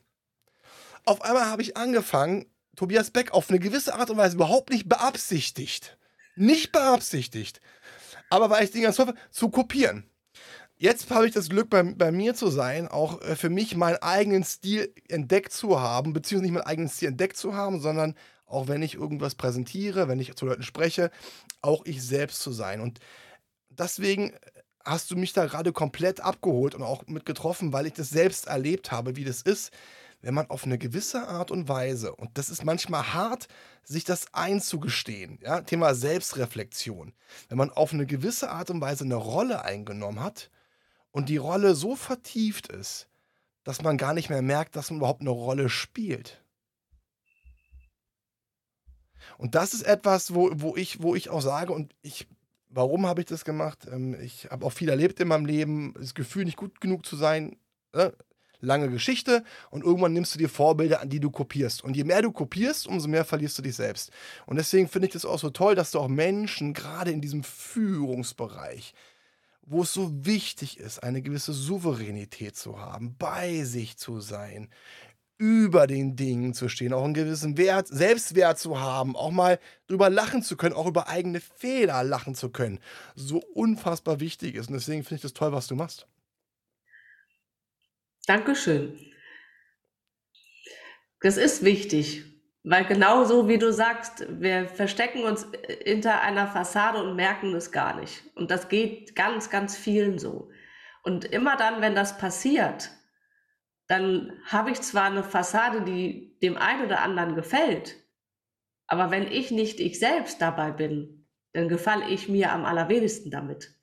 Auf 1.05 1.21
einmal 1.21 1.45
habe 1.45 1.61
ich 1.61 1.77
angefangen, 1.77 2.45
Tobias 2.75 3.11
Beck 3.11 3.31
auf 3.31 3.49
eine 3.49 3.59
gewisse 3.59 3.95
Art 3.95 4.09
und 4.09 4.17
Weise 4.17 4.35
überhaupt 4.35 4.71
nicht 4.71 4.89
beabsichtigt. 4.89 5.97
Nicht 6.35 6.71
beabsichtigt. 6.71 7.61
Aber 8.29 8.49
weil 8.49 8.63
ich 8.63 8.71
den 8.71 8.81
ganz 8.81 8.99
hoffe, 8.99 9.13
zu 9.31 9.49
kopieren. 9.49 10.09
Jetzt 10.75 11.09
habe 11.11 11.27
ich 11.27 11.33
das 11.33 11.49
Glück, 11.49 11.69
bei, 11.69 11.83
bei 11.83 12.11
mir 12.11 12.33
zu 12.35 12.49
sein, 12.49 12.87
auch 12.87 13.21
äh, 13.21 13.35
für 13.35 13.49
mich 13.49 13.75
meinen 13.75 13.97
eigenen 14.01 14.43
Stil 14.43 14.93
entdeckt 15.07 15.53
zu 15.53 15.79
haben, 15.79 16.13
beziehungsweise 16.13 16.51
nicht 16.51 16.53
meinen 16.53 16.67
eigenen 16.67 16.89
Stil 16.89 17.09
entdeckt 17.09 17.37
zu 17.37 17.55
haben, 17.55 17.79
sondern 17.79 18.15
auch 18.45 18.67
wenn 18.67 18.81
ich 18.81 18.95
irgendwas 18.95 19.35
präsentiere, 19.35 20.07
wenn 20.07 20.19
ich 20.19 20.35
zu 20.35 20.45
Leuten 20.45 20.63
spreche, 20.63 21.11
auch 21.61 21.85
ich 21.85 22.03
selbst 22.03 22.41
zu 22.41 22.51
sein. 22.51 22.81
Und 22.81 22.99
deswegen 23.69 24.33
hast 24.83 25.11
du 25.11 25.15
mich 25.15 25.33
da 25.33 25.45
gerade 25.45 25.71
komplett 25.71 26.19
abgeholt 26.19 26.75
und 26.75 26.83
auch 26.83 27.07
mit 27.07 27.25
getroffen, 27.25 27.73
weil 27.73 27.85
ich 27.85 27.93
das 27.93 28.09
selbst 28.09 28.47
erlebt 28.47 28.91
habe, 28.91 29.15
wie 29.15 29.23
das 29.23 29.41
ist, 29.41 29.71
wenn 30.21 30.33
man 30.33 30.49
auf 30.49 30.63
eine 30.63 30.77
gewisse 30.77 31.27
Art 31.27 31.51
und 31.51 31.67
Weise, 31.67 32.15
und 32.15 32.37
das 32.37 32.49
ist 32.49 32.63
manchmal 32.63 33.13
hart, 33.13 33.47
sich 33.83 34.05
das 34.05 34.33
einzugestehen, 34.33 35.37
ja, 35.41 35.61
Thema 35.61 35.93
Selbstreflexion, 35.93 37.13
wenn 37.49 37.57
man 37.57 37.69
auf 37.71 37.93
eine 37.93 38.05
gewisse 38.05 38.49
Art 38.49 38.69
und 38.69 38.79
Weise 38.79 39.03
eine 39.03 39.15
Rolle 39.15 39.63
eingenommen 39.63 40.21
hat 40.21 40.49
und 41.11 41.27
die 41.27 41.37
Rolle 41.37 41.75
so 41.75 41.95
vertieft 41.95 42.67
ist, 42.67 43.09
dass 43.65 43.81
man 43.81 43.97
gar 43.97 44.13
nicht 44.13 44.29
mehr 44.29 44.41
merkt, 44.41 44.75
dass 44.75 44.89
man 44.89 44.99
überhaupt 44.99 45.21
eine 45.21 45.29
Rolle 45.29 45.69
spielt. 45.69 46.41
Und 49.37 49.55
das 49.55 49.73
ist 49.73 49.83
etwas, 49.83 50.33
wo, 50.33 50.51
wo, 50.53 50.75
ich, 50.75 51.01
wo 51.01 51.15
ich 51.15 51.29
auch 51.29 51.41
sage, 51.41 51.73
und 51.73 51.93
ich 52.01 52.27
Warum 52.75 53.05
habe 53.05 53.21
ich 53.21 53.27
das 53.27 53.45
gemacht? 53.45 53.87
Ähm, 53.91 54.19
ich 54.19 54.47
habe 54.49 54.65
auch 54.65 54.71
viel 54.71 54.89
erlebt 54.89 55.19
in 55.19 55.27
meinem 55.27 55.45
Leben, 55.45 55.93
das 55.97 56.13
Gefühl, 56.13 56.45
nicht 56.45 56.57
gut 56.57 56.81
genug 56.81 57.05
zu 57.05 57.15
sein. 57.15 57.57
Ne? 57.93 58.13
Lange 58.61 58.89
Geschichte 58.89 59.43
und 59.71 59.83
irgendwann 59.83 60.13
nimmst 60.13 60.33
du 60.33 60.39
dir 60.39 60.47
Vorbilder, 60.47 61.01
an 61.01 61.09
die 61.09 61.19
du 61.19 61.29
kopierst. 61.29 61.83
Und 61.83 61.97
je 61.97 62.05
mehr 62.05 62.21
du 62.21 62.31
kopierst, 62.31 62.87
umso 62.87 63.09
mehr 63.09 63.25
verlierst 63.25 63.57
du 63.57 63.61
dich 63.61 63.75
selbst. 63.75 64.11
Und 64.45 64.55
deswegen 64.55 64.87
finde 64.87 65.07
ich 65.07 65.13
das 65.13 65.25
auch 65.25 65.37
so 65.37 65.49
toll, 65.49 65.75
dass 65.75 65.91
du 65.91 65.99
auch 65.99 66.07
Menschen, 66.07 66.73
gerade 66.73 67.11
in 67.11 67.19
diesem 67.19 67.43
Führungsbereich, 67.43 68.93
wo 69.65 69.81
es 69.81 69.93
so 69.93 70.25
wichtig 70.25 70.79
ist, 70.79 71.03
eine 71.03 71.21
gewisse 71.21 71.51
Souveränität 71.51 72.55
zu 72.55 72.79
haben, 72.79 73.15
bei 73.17 73.65
sich 73.65 73.97
zu 73.97 74.21
sein, 74.21 74.69
über 75.43 75.87
den 75.87 76.15
Dingen 76.15 76.53
zu 76.53 76.69
stehen, 76.69 76.93
auch 76.93 77.03
einen 77.03 77.13
gewissen 77.13 77.57
Wert, 77.57 77.89
Selbstwert 77.89 78.57
zu 78.57 78.79
haben, 78.79 79.17
auch 79.17 79.31
mal 79.31 79.59
drüber 79.87 80.09
lachen 80.09 80.41
zu 80.41 80.55
können, 80.55 80.73
auch 80.73 80.87
über 80.87 81.09
eigene 81.09 81.41
Fehler 81.41 82.01
lachen 82.01 82.33
zu 82.33 82.49
können, 82.49 82.79
so 83.13 83.39
unfassbar 83.53 84.21
wichtig 84.21 84.55
ist. 84.55 84.69
Und 84.69 84.75
deswegen 84.75 85.03
finde 85.03 85.15
ich 85.15 85.21
das 85.21 85.33
toll, 85.33 85.51
was 85.51 85.67
du 85.67 85.75
machst. 85.75 86.07
Dankeschön. 88.25 88.97
Das 91.19 91.35
ist 91.35 91.65
wichtig, 91.65 92.23
weil 92.63 92.85
genau 92.85 93.25
so 93.25 93.49
wie 93.49 93.57
du 93.57 93.73
sagst, 93.73 94.25
wir 94.29 94.69
verstecken 94.69 95.25
uns 95.25 95.45
hinter 95.83 96.21
einer 96.21 96.47
Fassade 96.47 97.03
und 97.03 97.17
merken 97.17 97.53
es 97.53 97.73
gar 97.73 97.99
nicht. 97.99 98.23
Und 98.35 98.49
das 98.49 98.69
geht 98.69 99.13
ganz, 99.13 99.49
ganz 99.49 99.75
vielen 99.75 100.19
so. 100.19 100.49
Und 101.03 101.25
immer 101.25 101.57
dann, 101.57 101.81
wenn 101.81 101.95
das 101.95 102.17
passiert, 102.17 102.91
dann 103.87 104.33
habe 104.45 104.71
ich 104.71 104.81
zwar 104.81 105.05
eine 105.05 105.23
Fassade, 105.23 105.81
die 105.81 106.37
dem 106.41 106.57
einen 106.57 106.85
oder 106.85 107.01
anderen 107.01 107.35
gefällt, 107.35 107.97
aber 108.87 109.11
wenn 109.11 109.27
ich 109.27 109.51
nicht 109.51 109.79
ich 109.79 109.99
selbst 109.99 110.41
dabei 110.41 110.71
bin, 110.71 111.27
dann 111.53 111.69
gefalle 111.69 112.09
ich 112.09 112.29
mir 112.29 112.51
am 112.51 112.65
allerwenigsten 112.65 113.31
damit. 113.31 113.75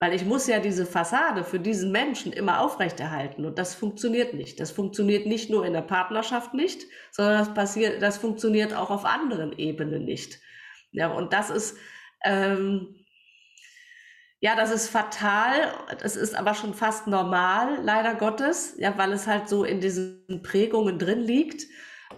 Weil 0.00 0.14
ich 0.14 0.24
muss 0.24 0.46
ja 0.46 0.60
diese 0.60 0.86
Fassade 0.86 1.42
für 1.42 1.58
diesen 1.58 1.90
Menschen 1.90 2.32
immer 2.32 2.60
aufrechterhalten 2.60 3.44
und 3.44 3.58
das 3.58 3.74
funktioniert 3.74 4.32
nicht. 4.32 4.60
Das 4.60 4.70
funktioniert 4.70 5.26
nicht 5.26 5.50
nur 5.50 5.66
in 5.66 5.72
der 5.72 5.82
Partnerschaft 5.82 6.54
nicht, 6.54 6.86
sondern 7.10 7.38
das 7.38 7.52
passiert, 7.52 8.00
das 8.00 8.16
funktioniert 8.16 8.74
auch 8.74 8.90
auf 8.90 9.04
anderen 9.04 9.52
Ebenen 9.58 10.04
nicht. 10.04 10.40
Ja, 10.92 11.08
und 11.08 11.32
das 11.32 11.50
ist, 11.50 11.76
ähm, 12.24 12.97
ja, 14.40 14.54
das 14.54 14.70
ist 14.70 14.88
fatal. 14.88 15.52
Das 16.00 16.16
ist 16.16 16.34
aber 16.34 16.54
schon 16.54 16.74
fast 16.74 17.06
normal, 17.06 17.80
leider 17.82 18.14
Gottes, 18.14 18.74
ja, 18.78 18.96
weil 18.96 19.12
es 19.12 19.26
halt 19.26 19.48
so 19.48 19.64
in 19.64 19.80
diesen 19.80 20.42
Prägungen 20.42 20.98
drin 20.98 21.20
liegt. 21.20 21.64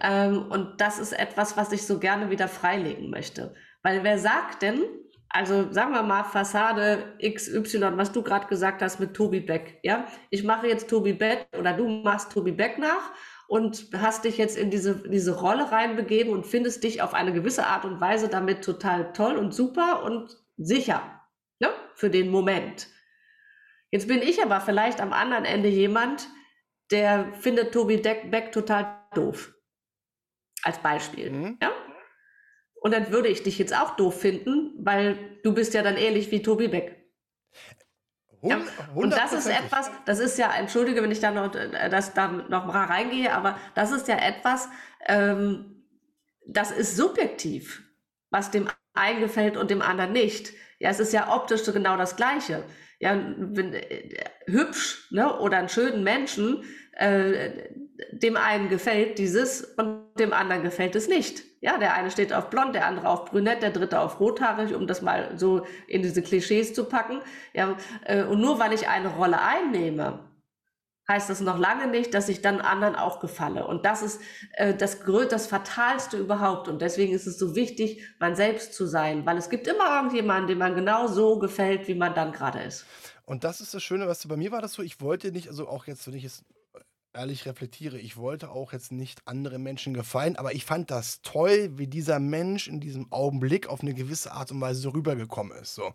Ähm, 0.01 0.45
und 0.49 0.79
das 0.79 0.99
ist 0.99 1.13
etwas, 1.13 1.57
was 1.57 1.71
ich 1.71 1.85
so 1.85 1.99
gerne 1.99 2.29
wieder 2.29 2.47
freilegen 2.47 3.09
möchte. 3.09 3.53
Weil 3.83 4.03
wer 4.03 4.19
sagt 4.19 4.61
denn, 4.61 4.83
also 5.29 5.71
sagen 5.71 5.93
wir 5.93 6.03
mal 6.03 6.23
Fassade 6.23 7.15
XY, 7.21 7.97
was 7.97 8.11
du 8.11 8.21
gerade 8.21 8.47
gesagt 8.47 8.81
hast 8.81 8.99
mit 8.99 9.13
Tobi 9.13 9.39
Beck, 9.39 9.79
ja? 9.81 10.05
Ich 10.29 10.43
mache 10.43 10.67
jetzt 10.67 10.89
Tobi 10.89 11.13
Beck 11.13 11.47
oder 11.57 11.73
du 11.73 11.87
machst 11.87 12.31
Tobi 12.31 12.51
Beck 12.51 12.77
nach 12.77 13.11
und 13.47 13.87
hast 13.97 14.25
dich 14.25 14.37
jetzt 14.37 14.57
in 14.57 14.69
diese, 14.69 14.95
diese 15.09 15.39
Rolle 15.39 15.71
reinbegeben 15.71 16.33
und 16.33 16.45
findest 16.45 16.83
dich 16.83 17.01
auf 17.01 17.13
eine 17.13 17.33
gewisse 17.33 17.65
Art 17.65 17.85
und 17.85 17.99
Weise 17.99 18.27
damit 18.27 18.63
total 18.63 19.13
toll 19.13 19.37
und 19.37 19.53
super 19.53 20.03
und 20.03 20.37
sicher, 20.57 21.20
ne? 21.61 21.69
Für 21.95 22.09
den 22.09 22.29
Moment. 22.29 22.87
Jetzt 23.91 24.07
bin 24.07 24.21
ich 24.21 24.41
aber 24.43 24.59
vielleicht 24.59 24.99
am 24.99 25.13
anderen 25.13 25.45
Ende 25.45 25.69
jemand, 25.69 26.27
der 26.91 27.33
findet 27.33 27.73
Tobi 27.73 27.97
Beck 27.97 28.51
total 28.51 28.99
doof. 29.13 29.53
Als 30.63 30.79
Beispiel. 30.79 31.31
Mhm. 31.31 31.57
Ja? 31.61 31.71
Und 32.81 32.93
dann 32.93 33.11
würde 33.11 33.29
ich 33.29 33.43
dich 33.43 33.57
jetzt 33.59 33.75
auch 33.75 33.95
doof 33.95 34.19
finden, 34.19 34.73
weil 34.79 35.39
du 35.43 35.53
bist 35.53 35.73
ja 35.73 35.83
dann 35.83 35.97
ähnlich 35.97 36.31
wie 36.31 36.41
Tobi 36.41 36.67
Beck. 36.67 36.97
Ja. 38.41 38.59
Und 38.95 39.11
das 39.11 39.33
ist 39.33 39.47
etwas, 39.47 39.91
das 40.05 40.19
ist 40.19 40.39
ja, 40.39 40.51
entschuldige, 40.53 41.03
wenn 41.03 41.11
ich 41.11 41.19
da 41.19 41.29
noch, 41.29 41.53
äh, 41.53 41.89
das, 41.89 42.13
da 42.15 42.27
noch 42.27 42.65
mal 42.65 42.85
reingehe, 42.85 43.31
aber 43.31 43.59
das 43.75 43.91
ist 43.91 44.07
ja 44.07 44.17
etwas, 44.17 44.67
ähm, 45.05 45.85
das 46.47 46.71
ist 46.71 46.97
subjektiv, 46.97 47.83
was 48.31 48.49
dem 48.49 48.67
einen 48.93 49.19
gefällt 49.19 49.57
und 49.57 49.69
dem 49.69 49.83
anderen 49.83 50.11
nicht. 50.11 50.53
Ja, 50.81 50.89
es 50.89 50.99
ist 50.99 51.13
ja 51.13 51.31
optisch 51.31 51.61
so 51.61 51.71
genau 51.71 51.95
das 51.95 52.15
Gleiche. 52.15 52.63
Ja, 52.99 53.15
wenn, 53.37 53.73
äh, 53.73 54.25
hübsch 54.47 55.07
ne, 55.11 55.39
oder 55.39 55.57
einen 55.57 55.69
schönen 55.69 56.03
Menschen, 56.03 56.63
äh, 56.93 57.69
dem 58.11 58.35
einen 58.35 58.67
gefällt 58.67 59.19
dieses 59.19 59.63
und 59.77 60.05
dem 60.19 60.33
anderen 60.33 60.63
gefällt 60.63 60.95
es 60.95 61.07
nicht. 61.07 61.43
Ja, 61.61 61.77
der 61.77 61.93
eine 61.93 62.09
steht 62.09 62.33
auf 62.33 62.49
blond, 62.49 62.73
der 62.73 62.87
andere 62.87 63.07
auf 63.09 63.25
brünett, 63.25 63.61
der 63.61 63.69
dritte 63.69 63.99
auf 63.99 64.19
rothaarig, 64.19 64.73
um 64.73 64.87
das 64.87 65.03
mal 65.03 65.33
so 65.37 65.67
in 65.87 66.01
diese 66.01 66.23
Klischees 66.23 66.73
zu 66.73 66.85
packen. 66.85 67.19
Ja, 67.53 67.77
äh, 68.05 68.23
und 68.23 68.41
nur 68.41 68.57
weil 68.57 68.73
ich 68.73 68.87
eine 68.87 69.09
Rolle 69.09 69.39
einnehme, 69.39 70.30
heißt 71.11 71.29
das 71.29 71.41
noch 71.41 71.59
lange 71.59 71.87
nicht, 71.87 72.13
dass 72.13 72.29
ich 72.29 72.41
dann 72.41 72.61
anderen 72.61 72.95
auch 72.95 73.19
gefalle. 73.19 73.67
Und 73.67 73.85
das 73.85 74.01
ist 74.01 74.21
äh, 74.53 74.73
das, 74.73 74.99
das 75.29 75.47
Fatalste 75.47 76.17
überhaupt. 76.17 76.67
Und 76.67 76.81
deswegen 76.81 77.13
ist 77.13 77.27
es 77.27 77.37
so 77.37 77.55
wichtig, 77.55 78.03
man 78.19 78.35
selbst 78.35 78.73
zu 78.73 78.87
sein, 78.87 79.25
weil 79.25 79.37
es 79.37 79.49
gibt 79.49 79.67
immer 79.67 79.95
irgendjemanden, 79.95 80.47
dem 80.47 80.57
man 80.57 80.75
genau 80.75 81.07
so 81.07 81.37
gefällt, 81.37 81.87
wie 81.87 81.95
man 81.95 82.15
dann 82.15 82.31
gerade 82.31 82.61
ist. 82.61 82.85
Und 83.25 83.43
das 83.43 83.61
ist 83.61 83.73
das 83.73 83.83
Schöne, 83.83 84.07
was 84.07 84.27
bei 84.27 84.37
mir 84.37 84.51
war 84.51 84.61
das 84.61 84.73
so, 84.73 84.81
ich 84.81 85.01
wollte 85.01 85.31
nicht, 85.31 85.47
also 85.49 85.67
auch 85.67 85.85
jetzt, 85.87 86.07
wenn 86.07 86.15
ich 86.15 86.25
es 86.25 86.43
ehrlich 87.13 87.45
reflektiere, 87.45 87.99
ich 87.99 88.17
wollte 88.17 88.49
auch 88.49 88.73
jetzt 88.73 88.91
nicht 88.91 89.21
andere 89.25 89.59
Menschen 89.59 89.93
gefallen, 89.93 90.37
aber 90.37 90.53
ich 90.53 90.65
fand 90.65 90.91
das 90.91 91.21
toll, 91.21 91.71
wie 91.75 91.87
dieser 91.87 92.19
Mensch 92.19 92.67
in 92.67 92.79
diesem 92.79 93.11
Augenblick 93.11 93.67
auf 93.67 93.81
eine 93.81 93.93
gewisse 93.93 94.31
Art 94.31 94.51
und 94.51 94.61
Weise 94.61 94.81
so 94.81 94.89
rübergekommen 94.89 95.57
ist. 95.57 95.75
So. 95.75 95.93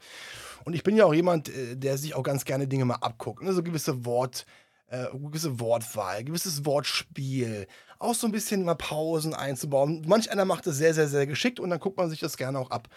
Und 0.64 0.74
ich 0.74 0.82
bin 0.82 0.96
ja 0.96 1.04
auch 1.06 1.14
jemand, 1.14 1.48
äh, 1.48 1.76
der 1.76 1.96
sich 1.98 2.14
auch 2.14 2.22
ganz 2.22 2.44
gerne 2.44 2.68
Dinge 2.68 2.84
mal 2.84 2.96
abguckt. 2.96 3.42
Ne? 3.42 3.52
So 3.52 3.62
gewisse 3.62 4.04
Wort, 4.04 4.44
äh, 4.88 5.06
gewisse 5.12 5.58
Wortwahl, 5.60 6.24
gewisses 6.24 6.64
Wortspiel, 6.64 7.66
auch 7.98 8.14
so 8.14 8.26
ein 8.26 8.32
bisschen 8.32 8.64
mal 8.64 8.74
Pausen 8.74 9.34
einzubauen. 9.34 10.04
Manch 10.06 10.30
einer 10.30 10.44
macht 10.44 10.66
das 10.66 10.76
sehr, 10.76 10.94
sehr, 10.94 11.08
sehr 11.08 11.26
geschickt 11.26 11.60
und 11.60 11.70
dann 11.70 11.80
guckt 11.80 11.96
man 11.96 12.10
sich 12.10 12.20
das 12.20 12.36
gerne 12.36 12.58
auch 12.58 12.70
ab. 12.70 12.88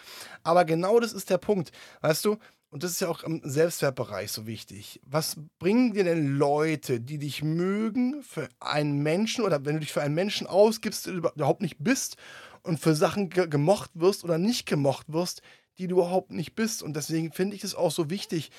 Aber 0.44 0.66
genau 0.66 1.00
das 1.00 1.14
ist 1.14 1.30
der 1.30 1.38
Punkt. 1.38 1.72
Weißt 2.02 2.26
du, 2.26 2.38
und 2.72 2.84
das 2.84 2.92
ist 2.92 3.02
ja 3.02 3.08
auch 3.08 3.24
im 3.24 3.42
Selbstwertbereich 3.44 4.32
so 4.32 4.46
wichtig. 4.46 5.02
Was 5.04 5.38
bringen 5.58 5.94
dir 5.94 6.04
denn 6.04 6.38
Leute, 6.38 7.00
die 7.00 7.18
dich 7.18 7.44
mögen, 7.44 8.22
für 8.22 8.48
einen 8.60 9.02
Menschen 9.02 9.44
oder 9.44 9.66
wenn 9.66 9.76
du 9.76 9.80
dich 9.80 9.92
für 9.92 10.04
einen 10.04 10.14
Menschen 10.14 10.46
ausgibst, 10.46 11.08
überhaupt 11.08 11.62
nicht 11.62 11.78
bist 11.80 12.18
und 12.62 12.80
für 12.80 12.94
Sachen 12.94 13.30
ge 13.30 13.48
gemocht 13.48 13.90
wirst 13.96 14.24
oder 14.24 14.38
nicht 14.38 14.68
gemocht 14.68 15.12
wirst, 15.12 15.42
die 15.80 15.88
du 15.88 15.96
überhaupt 15.96 16.32
nicht 16.32 16.54
bist. 16.56 16.84
Und 16.84 16.96
deswegen 16.96 17.32
finde 17.32 17.56
ich 17.56 17.64
es 17.64 17.74
auch 17.74 17.92
so 17.92 18.12
wichtig, 18.12 18.52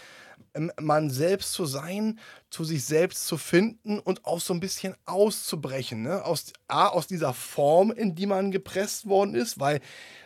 man 0.80 1.10
selbst 1.10 1.52
zu 1.52 1.66
sein, 1.66 2.18
zu 2.50 2.64
sich 2.64 2.84
selbst 2.84 3.26
zu 3.26 3.36
finden 3.36 3.98
und 3.98 4.24
auch 4.24 4.40
so 4.40 4.52
ein 4.54 4.60
bisschen 4.60 4.94
auszubrechen. 5.04 6.02
Ne? 6.02 6.24
Aus, 6.24 6.52
A, 6.68 6.88
aus 6.88 7.06
dieser 7.06 7.34
Form, 7.34 7.90
in 7.90 8.14
die 8.14 8.26
man 8.26 8.50
gepresst 8.50 9.08
worden 9.08 9.34
ist, 9.34 9.60
weil 9.60 9.80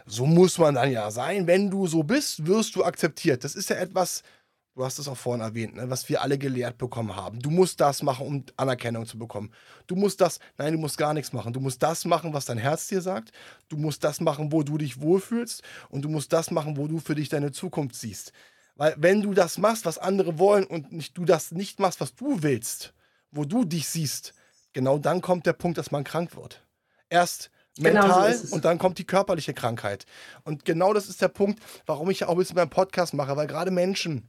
so 0.07 0.27
muss 0.27 0.59
man 0.59 0.75
dann 0.75 0.91
ja 0.91 1.11
sein. 1.11 1.47
Wenn 1.47 1.71
du 1.71 1.87
so 1.87 2.03
bist, 2.03 2.47
wirst 2.47 2.77
du 2.77 2.85
akzeptiert. 2.85 3.45
Das 3.45 3.55
ist 3.55 3.71
ja 3.71 3.77
etwas, 3.77 4.23
du 4.75 4.85
hast 4.85 4.99
es 4.99 5.09
auch 5.09 5.17
vorhin 5.17 5.43
erwähnt, 5.43 5.77
ne, 5.77 5.89
was 5.89 6.09
wir 6.09 6.23
alle 6.23 6.39
gelehrt 6.39 6.79
bekommen 6.79 7.15
haben. 7.15 7.41
Du 7.41 7.51
musst 7.51 7.81
das 7.81 8.03
machen, 8.03 8.27
um 8.27 8.45
Anerkennung 8.57 9.07
zu 9.07 9.19
bekommen. 9.19 9.53
Du 9.87 9.97
musst 9.97 10.21
das, 10.21 10.41
nein, 10.59 10.73
du 10.73 10.79
musst 10.79 10.99
gar 10.99 11.15
nichts 11.15 11.33
machen. 11.33 11.53
Du 11.53 11.61
musst 11.61 11.83
das 11.83 12.05
machen, 12.05 12.33
was 12.33 12.47
dein 12.47 12.59
Herz 12.59 12.89
dir 12.89 13.01
sagt. 13.01 13.33
Du 13.69 13.77
musst 13.77 14.05
das 14.05 14.21
machen, 14.21 14.53
wo 14.53 14.63
du 14.63 14.79
dich 14.79 15.01
wohlfühlst. 15.01 15.63
Und 15.89 16.03
du 16.03 16.09
musst 16.09 16.33
das 16.33 16.51
machen, 16.51 16.77
wo 16.77 16.89
du 16.89 16.99
für 16.99 17.15
dich 17.15 17.29
deine 17.29 17.53
Zukunft 17.53 17.97
siehst. 17.97 18.33
Weil 18.77 18.95
wenn 18.99 19.23
du 19.23 19.35
das 19.35 19.59
machst, 19.59 19.85
was 19.85 19.99
andere 19.99 20.39
wollen 20.39 20.65
und 20.65 20.93
nicht, 20.93 21.17
du 21.17 21.25
das 21.25 21.53
nicht 21.53 21.79
machst, 21.79 22.01
was 22.01 22.15
du 22.15 22.43
willst, 22.43 22.93
wo 23.31 23.45
du 23.45 23.65
dich 23.65 23.89
siehst, 23.89 24.35
genau 24.73 24.99
dann 24.99 25.21
kommt 25.21 25.47
der 25.47 25.53
Punkt, 25.53 25.79
dass 25.79 25.91
man 25.91 26.05
krank 26.05 26.37
wird. 26.37 26.67
Erst 27.09 27.51
mental 27.79 28.33
genau 28.33 28.45
so 28.45 28.55
und 28.55 28.65
dann 28.65 28.79
kommt 28.79 28.99
die 28.99 29.07
körperliche 29.07 29.55
Krankheit. 29.55 30.07
Und 30.43 30.65
genau 30.65 30.93
das 30.93 31.09
ist 31.09 31.23
der 31.23 31.29
Punkt, 31.29 31.63
warum 31.87 32.11
ich 32.11 32.21
ja 32.21 32.29
auch 32.29 32.33
ein 32.33 32.39
bisschen 32.39 32.57
beim 32.57 32.71
Podcast 32.71 33.15
mache, 33.15 33.37
weil 33.37 33.47
gerade 33.47 33.71
Menschen, 33.71 34.29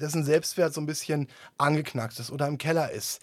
dessen 0.00 0.24
Selbstwert 0.24 0.72
so 0.72 0.80
ein 0.80 0.86
bisschen 0.86 1.28
angeknackt 1.58 2.18
ist 2.18 2.30
oder 2.30 2.48
im 2.48 2.58
Keller 2.58 2.90
ist, 2.90 3.20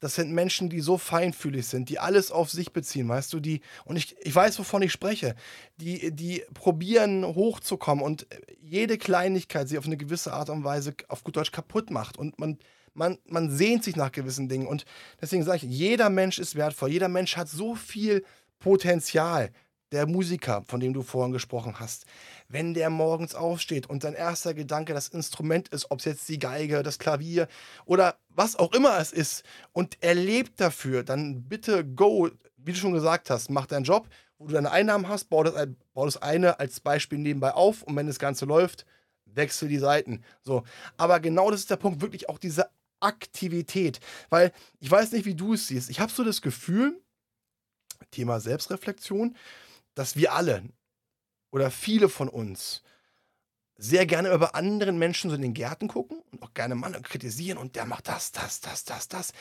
das 0.00 0.14
sind 0.14 0.32
Menschen, 0.32 0.68
die 0.68 0.80
so 0.80 0.98
feinfühlig 0.98 1.66
sind, 1.66 1.88
die 1.88 1.98
alles 1.98 2.30
auf 2.30 2.50
sich 2.50 2.72
beziehen, 2.72 3.08
weißt 3.08 3.32
du, 3.32 3.40
die, 3.40 3.60
und 3.84 3.96
ich, 3.96 4.16
ich 4.20 4.34
weiß, 4.34 4.58
wovon 4.58 4.82
ich 4.82 4.92
spreche, 4.92 5.34
die, 5.76 6.12
die 6.12 6.42
probieren 6.54 7.24
hochzukommen 7.24 8.04
und 8.04 8.26
jede 8.60 8.98
Kleinigkeit 8.98 9.68
sie 9.68 9.78
auf 9.78 9.86
eine 9.86 9.96
gewisse 9.96 10.32
Art 10.32 10.50
und 10.50 10.64
Weise 10.64 10.94
auf 11.08 11.24
gut 11.24 11.36
Deutsch 11.36 11.52
kaputt 11.52 11.90
macht 11.90 12.18
und 12.18 12.38
man, 12.38 12.58
man, 12.92 13.18
man 13.26 13.50
sehnt 13.50 13.84
sich 13.84 13.96
nach 13.96 14.12
gewissen 14.12 14.48
Dingen 14.48 14.66
und 14.66 14.84
deswegen 15.20 15.44
sage 15.44 15.58
ich, 15.58 15.72
jeder 15.72 16.10
Mensch 16.10 16.38
ist 16.38 16.56
wertvoll, 16.56 16.90
jeder 16.90 17.08
Mensch 17.08 17.36
hat 17.36 17.48
so 17.48 17.74
viel 17.74 18.24
Potenzial. 18.58 19.50
Der 19.92 20.08
Musiker, 20.08 20.64
von 20.66 20.80
dem 20.80 20.92
du 20.92 21.02
vorhin 21.02 21.32
gesprochen 21.32 21.78
hast, 21.78 22.06
wenn 22.48 22.74
der 22.74 22.90
morgens 22.90 23.34
aufsteht 23.34 23.88
und 23.88 24.02
sein 24.02 24.14
erster 24.14 24.54
Gedanke 24.54 24.94
das 24.94 25.08
Instrument 25.08 25.68
ist, 25.68 25.90
ob 25.90 25.98
es 25.98 26.04
jetzt 26.04 26.28
die 26.28 26.38
Geige, 26.38 26.82
das 26.82 26.98
Klavier 26.98 27.48
oder 27.84 28.16
was 28.28 28.56
auch 28.56 28.72
immer 28.72 28.98
es 28.98 29.12
ist, 29.12 29.44
und 29.72 29.96
er 30.00 30.14
lebt 30.14 30.60
dafür, 30.60 31.02
dann 31.02 31.42
bitte 31.44 31.84
go, 31.84 32.30
wie 32.56 32.72
du 32.72 32.78
schon 32.78 32.92
gesagt 32.92 33.30
hast, 33.30 33.50
mach 33.50 33.66
deinen 33.66 33.84
Job, 33.84 34.08
wo 34.38 34.46
du 34.46 34.54
deine 34.54 34.70
Einnahmen 34.70 35.08
hast, 35.08 35.24
bau 35.24 35.42
das, 35.42 35.54
bau 35.94 36.04
das 36.04 36.20
eine 36.20 36.60
als 36.60 36.80
Beispiel 36.80 37.18
nebenbei 37.18 37.54
auf 37.54 37.82
und 37.82 37.96
wenn 37.96 38.06
das 38.06 38.18
Ganze 38.18 38.44
läuft, 38.44 38.86
wechsel 39.24 39.68
die 39.68 39.78
Seiten. 39.78 40.22
So. 40.42 40.64
Aber 40.96 41.20
genau 41.20 41.50
das 41.50 41.60
ist 41.60 41.70
der 41.70 41.76
Punkt, 41.76 42.00
wirklich 42.00 42.28
auch 42.28 42.38
diese 42.38 42.70
Aktivität. 43.00 44.00
Weil 44.30 44.52
ich 44.80 44.90
weiß 44.90 45.12
nicht, 45.12 45.24
wie 45.24 45.34
du 45.34 45.54
es 45.54 45.68
siehst. 45.68 45.90
Ich 45.90 46.00
habe 46.00 46.12
so 46.12 46.24
das 46.24 46.42
Gefühl, 46.42 47.00
Thema 48.10 48.40
Selbstreflexion, 48.40 49.36
dass 49.94 50.16
wir 50.16 50.34
alle 50.34 50.62
oder 51.56 51.70
viele 51.70 52.10
von 52.10 52.28
uns 52.28 52.82
sehr 53.78 54.04
gerne 54.04 54.30
über 54.30 54.54
anderen 54.54 54.98
Menschen 54.98 55.30
so 55.30 55.36
in 55.36 55.40
den 55.40 55.54
Gärten 55.54 55.88
gucken 55.88 56.22
und 56.30 56.42
auch 56.42 56.52
gerne 56.52 56.74
Mann 56.74 57.00
kritisieren 57.02 57.56
und 57.56 57.76
der 57.76 57.86
macht 57.86 58.08
das, 58.08 58.30
das, 58.30 58.60
das, 58.60 58.84
das, 58.84 59.08
das. 59.08 59.32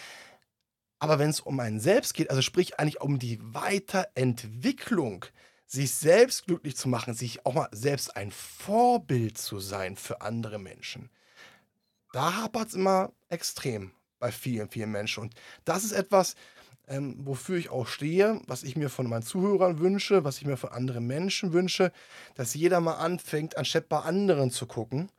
Aber 0.98 1.20
wenn 1.20 1.30
es 1.30 1.42
um 1.42 1.60
einen 1.60 1.82
selbst 1.82 2.14
geht, 2.14 2.30
also 2.30 2.42
sprich 2.42 2.80
eigentlich 2.80 3.02
um 3.02 3.20
die 3.20 3.38
Weiterentwicklung, 3.42 5.26
sich 5.66 5.94
selbst 5.94 6.46
glücklich 6.46 6.78
zu 6.78 6.88
machen, 6.88 7.14
sich 7.14 7.46
auch 7.46 7.54
mal 7.54 7.68
selbst 7.74 8.16
ein 8.16 8.32
Vorbild 8.32 9.38
zu 9.38 9.60
sein 9.60 9.98
für 9.98 10.22
andere 10.22 10.58
Menschen, 10.58 11.10
da 12.14 12.38
hapert 12.38 12.70
es 12.70 12.76
immer 12.76 13.12
extrem 13.28 13.92
bei 14.20 14.32
vielen, 14.32 14.70
vielen 14.70 14.92
Menschen. 14.92 15.24
Und 15.24 15.34
das 15.66 15.84
ist 15.84 15.92
etwas, 15.92 16.36
ähm, 16.88 17.16
wofür 17.26 17.58
ich 17.58 17.70
auch 17.70 17.88
stehe, 17.88 18.42
was 18.48 18.64
ich 18.64 18.76
mir 18.76 18.90
von 18.90 19.08
meinen 19.10 19.24
Zuhörern 19.24 19.80
wünsche, 19.80 20.24
was 20.24 20.38
ich 20.40 20.46
mir 20.46 20.58
von 20.58 20.72
anderen 20.72 21.06
Menschen 21.08 21.54
wünsche, 21.54 21.92
dass 22.36 22.54
jeder 22.54 22.80
mal 22.82 22.96
anfängt, 22.96 23.58
anstatt 23.58 23.90
bei 23.90 24.00
anderen 24.00 24.52
zu 24.52 24.66
gucken, 24.68 25.12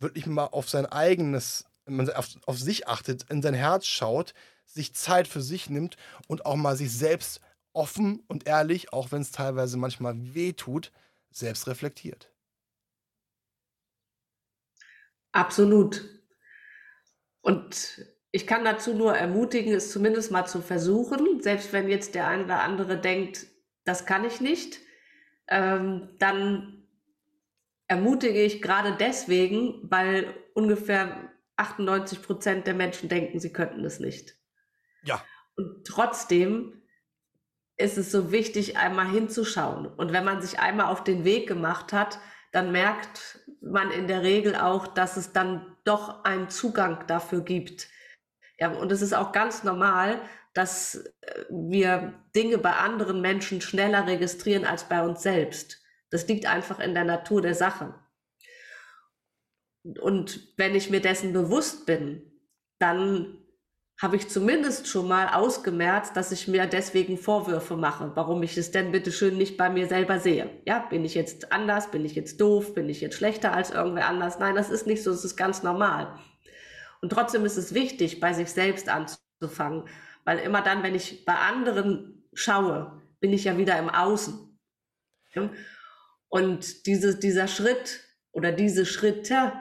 wirklich 0.00 0.26
mal 0.26 0.46
auf 0.46 0.68
sein 0.70 0.86
eigenes, 0.86 1.66
auf, 2.14 2.28
auf 2.46 2.58
sich 2.58 2.88
achtet, 2.88 3.30
in 3.30 3.42
sein 3.42 3.54
Herz 3.54 3.86
schaut, 3.86 4.34
sich 4.66 4.94
Zeit 4.94 5.28
für 5.28 5.42
sich 5.42 5.70
nimmt 5.70 5.96
und 6.28 6.46
auch 6.46 6.56
mal 6.56 6.76
sich 6.76 6.92
selbst 6.92 7.40
offen 7.74 8.22
und 8.28 8.46
ehrlich, 8.46 8.92
auch 8.92 9.12
wenn 9.12 9.22
es 9.22 9.32
teilweise 9.32 9.76
manchmal 9.78 10.14
weh 10.34 10.52
tut, 10.52 10.92
selbst 11.30 11.66
reflektiert. 11.68 12.30
Absolut. 15.32 16.00
Und 17.42 18.06
ich 18.34 18.48
kann 18.48 18.64
dazu 18.64 18.94
nur 18.94 19.14
ermutigen, 19.14 19.72
es 19.72 19.92
zumindest 19.92 20.32
mal 20.32 20.44
zu 20.44 20.60
versuchen, 20.60 21.40
selbst 21.40 21.72
wenn 21.72 21.88
jetzt 21.88 22.16
der 22.16 22.26
eine 22.26 22.46
oder 22.46 22.62
andere 22.62 23.00
denkt, 23.00 23.46
das 23.84 24.06
kann 24.06 24.24
ich 24.24 24.40
nicht, 24.40 24.80
ähm, 25.46 26.08
dann 26.18 26.82
ermutige 27.86 28.42
ich 28.42 28.60
gerade 28.60 28.96
deswegen, 28.98 29.78
weil 29.84 30.34
ungefähr 30.52 31.30
98 31.54 32.22
Prozent 32.22 32.66
der 32.66 32.74
Menschen 32.74 33.08
denken, 33.08 33.38
sie 33.38 33.52
könnten 33.52 33.84
es 33.84 34.00
nicht. 34.00 34.34
Ja. 35.04 35.24
Und 35.54 35.86
trotzdem 35.86 36.82
ist 37.76 37.98
es 37.98 38.10
so 38.10 38.32
wichtig, 38.32 38.76
einmal 38.76 39.06
hinzuschauen. 39.10 39.86
Und 39.86 40.12
wenn 40.12 40.24
man 40.24 40.42
sich 40.42 40.58
einmal 40.58 40.86
auf 40.86 41.04
den 41.04 41.24
Weg 41.24 41.46
gemacht 41.46 41.92
hat, 41.92 42.18
dann 42.50 42.72
merkt 42.72 43.38
man 43.60 43.92
in 43.92 44.08
der 44.08 44.22
Regel 44.22 44.56
auch, 44.56 44.88
dass 44.88 45.16
es 45.16 45.32
dann 45.32 45.76
doch 45.84 46.24
einen 46.24 46.50
Zugang 46.50 47.06
dafür 47.06 47.42
gibt. 47.42 47.94
Ja, 48.58 48.72
und 48.72 48.92
es 48.92 49.02
ist 49.02 49.14
auch 49.14 49.32
ganz 49.32 49.64
normal, 49.64 50.20
dass 50.54 51.04
äh, 51.22 51.44
wir 51.50 52.14
Dinge 52.34 52.58
bei 52.58 52.72
anderen 52.72 53.20
Menschen 53.20 53.60
schneller 53.60 54.06
registrieren 54.06 54.64
als 54.64 54.84
bei 54.84 55.04
uns 55.04 55.22
selbst. 55.22 55.82
Das 56.10 56.28
liegt 56.28 56.46
einfach 56.46 56.78
in 56.78 56.94
der 56.94 57.04
Natur 57.04 57.42
der 57.42 57.54
Sache. 57.54 57.94
Und 60.00 60.54
wenn 60.56 60.74
ich 60.74 60.88
mir 60.88 61.00
dessen 61.00 61.32
bewusst 61.32 61.86
bin, 61.86 62.22
dann 62.78 63.38
habe 64.00 64.16
ich 64.16 64.28
zumindest 64.28 64.88
schon 64.88 65.06
mal 65.06 65.28
ausgemerzt, 65.28 66.16
dass 66.16 66.32
ich 66.32 66.48
mir 66.48 66.66
deswegen 66.66 67.16
Vorwürfe 67.16 67.76
mache, 67.76 68.10
warum 68.14 68.42
ich 68.42 68.56
es 68.56 68.72
denn 68.72 68.90
bitte 68.90 69.12
schön 69.12 69.36
nicht 69.36 69.56
bei 69.56 69.70
mir 69.70 69.86
selber 69.86 70.18
sehe. 70.18 70.50
Ja, 70.66 70.80
bin 70.80 71.04
ich 71.04 71.14
jetzt 71.14 71.52
anders, 71.52 71.90
bin 71.90 72.04
ich 72.04 72.14
jetzt 72.14 72.40
doof, 72.40 72.74
bin 72.74 72.88
ich 72.88 73.00
jetzt 73.00 73.16
schlechter 73.16 73.52
als 73.52 73.70
irgendwer 73.70 74.08
anders? 74.08 74.38
Nein, 74.38 74.56
das 74.56 74.70
ist 74.70 74.86
nicht 74.86 75.02
so, 75.02 75.12
es 75.12 75.24
ist 75.24 75.36
ganz 75.36 75.62
normal. 75.62 76.18
Und 77.04 77.10
trotzdem 77.10 77.44
ist 77.44 77.58
es 77.58 77.74
wichtig, 77.74 78.18
bei 78.18 78.32
sich 78.32 78.48
selbst 78.48 78.88
anzufangen, 78.88 79.84
weil 80.24 80.38
immer 80.38 80.62
dann, 80.62 80.82
wenn 80.82 80.94
ich 80.94 81.26
bei 81.26 81.34
anderen 81.34 82.26
schaue, 82.32 83.02
bin 83.20 83.34
ich 83.34 83.44
ja 83.44 83.58
wieder 83.58 83.78
im 83.78 83.90
Außen. 83.90 84.58
Und 86.28 86.86
diese, 86.86 87.18
dieser 87.18 87.46
Schritt 87.46 88.00
oder 88.32 88.52
diese 88.52 88.86
Schritte 88.86 89.52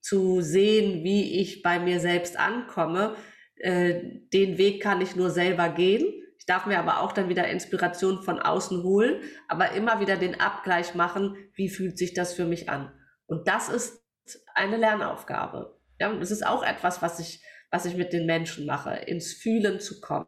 zu 0.00 0.42
sehen, 0.42 1.02
wie 1.02 1.40
ich 1.40 1.64
bei 1.64 1.80
mir 1.80 1.98
selbst 1.98 2.38
ankomme, 2.38 3.16
äh, 3.56 4.20
den 4.32 4.56
Weg 4.56 4.80
kann 4.80 5.00
ich 5.00 5.16
nur 5.16 5.30
selber 5.30 5.70
gehen. 5.70 6.04
Ich 6.38 6.46
darf 6.46 6.66
mir 6.66 6.78
aber 6.78 7.00
auch 7.00 7.10
dann 7.10 7.28
wieder 7.28 7.48
Inspiration 7.48 8.22
von 8.22 8.38
außen 8.38 8.84
holen, 8.84 9.20
aber 9.48 9.72
immer 9.72 9.98
wieder 9.98 10.16
den 10.16 10.38
Abgleich 10.38 10.94
machen, 10.94 11.36
wie 11.54 11.68
fühlt 11.68 11.98
sich 11.98 12.14
das 12.14 12.32
für 12.32 12.44
mich 12.44 12.70
an. 12.70 12.92
Und 13.26 13.48
das 13.48 13.68
ist 13.70 14.06
eine 14.54 14.76
Lernaufgabe. 14.76 15.81
Ja, 16.02 16.10
und 16.10 16.20
es 16.20 16.32
ist 16.32 16.44
auch 16.44 16.64
etwas, 16.64 17.00
was 17.00 17.20
ich, 17.20 17.44
was 17.70 17.84
ich 17.84 17.94
mit 17.96 18.12
den 18.12 18.26
Menschen 18.26 18.66
mache, 18.66 18.90
ins 18.90 19.34
Fühlen 19.34 19.78
zu 19.78 20.00
kommen. 20.00 20.26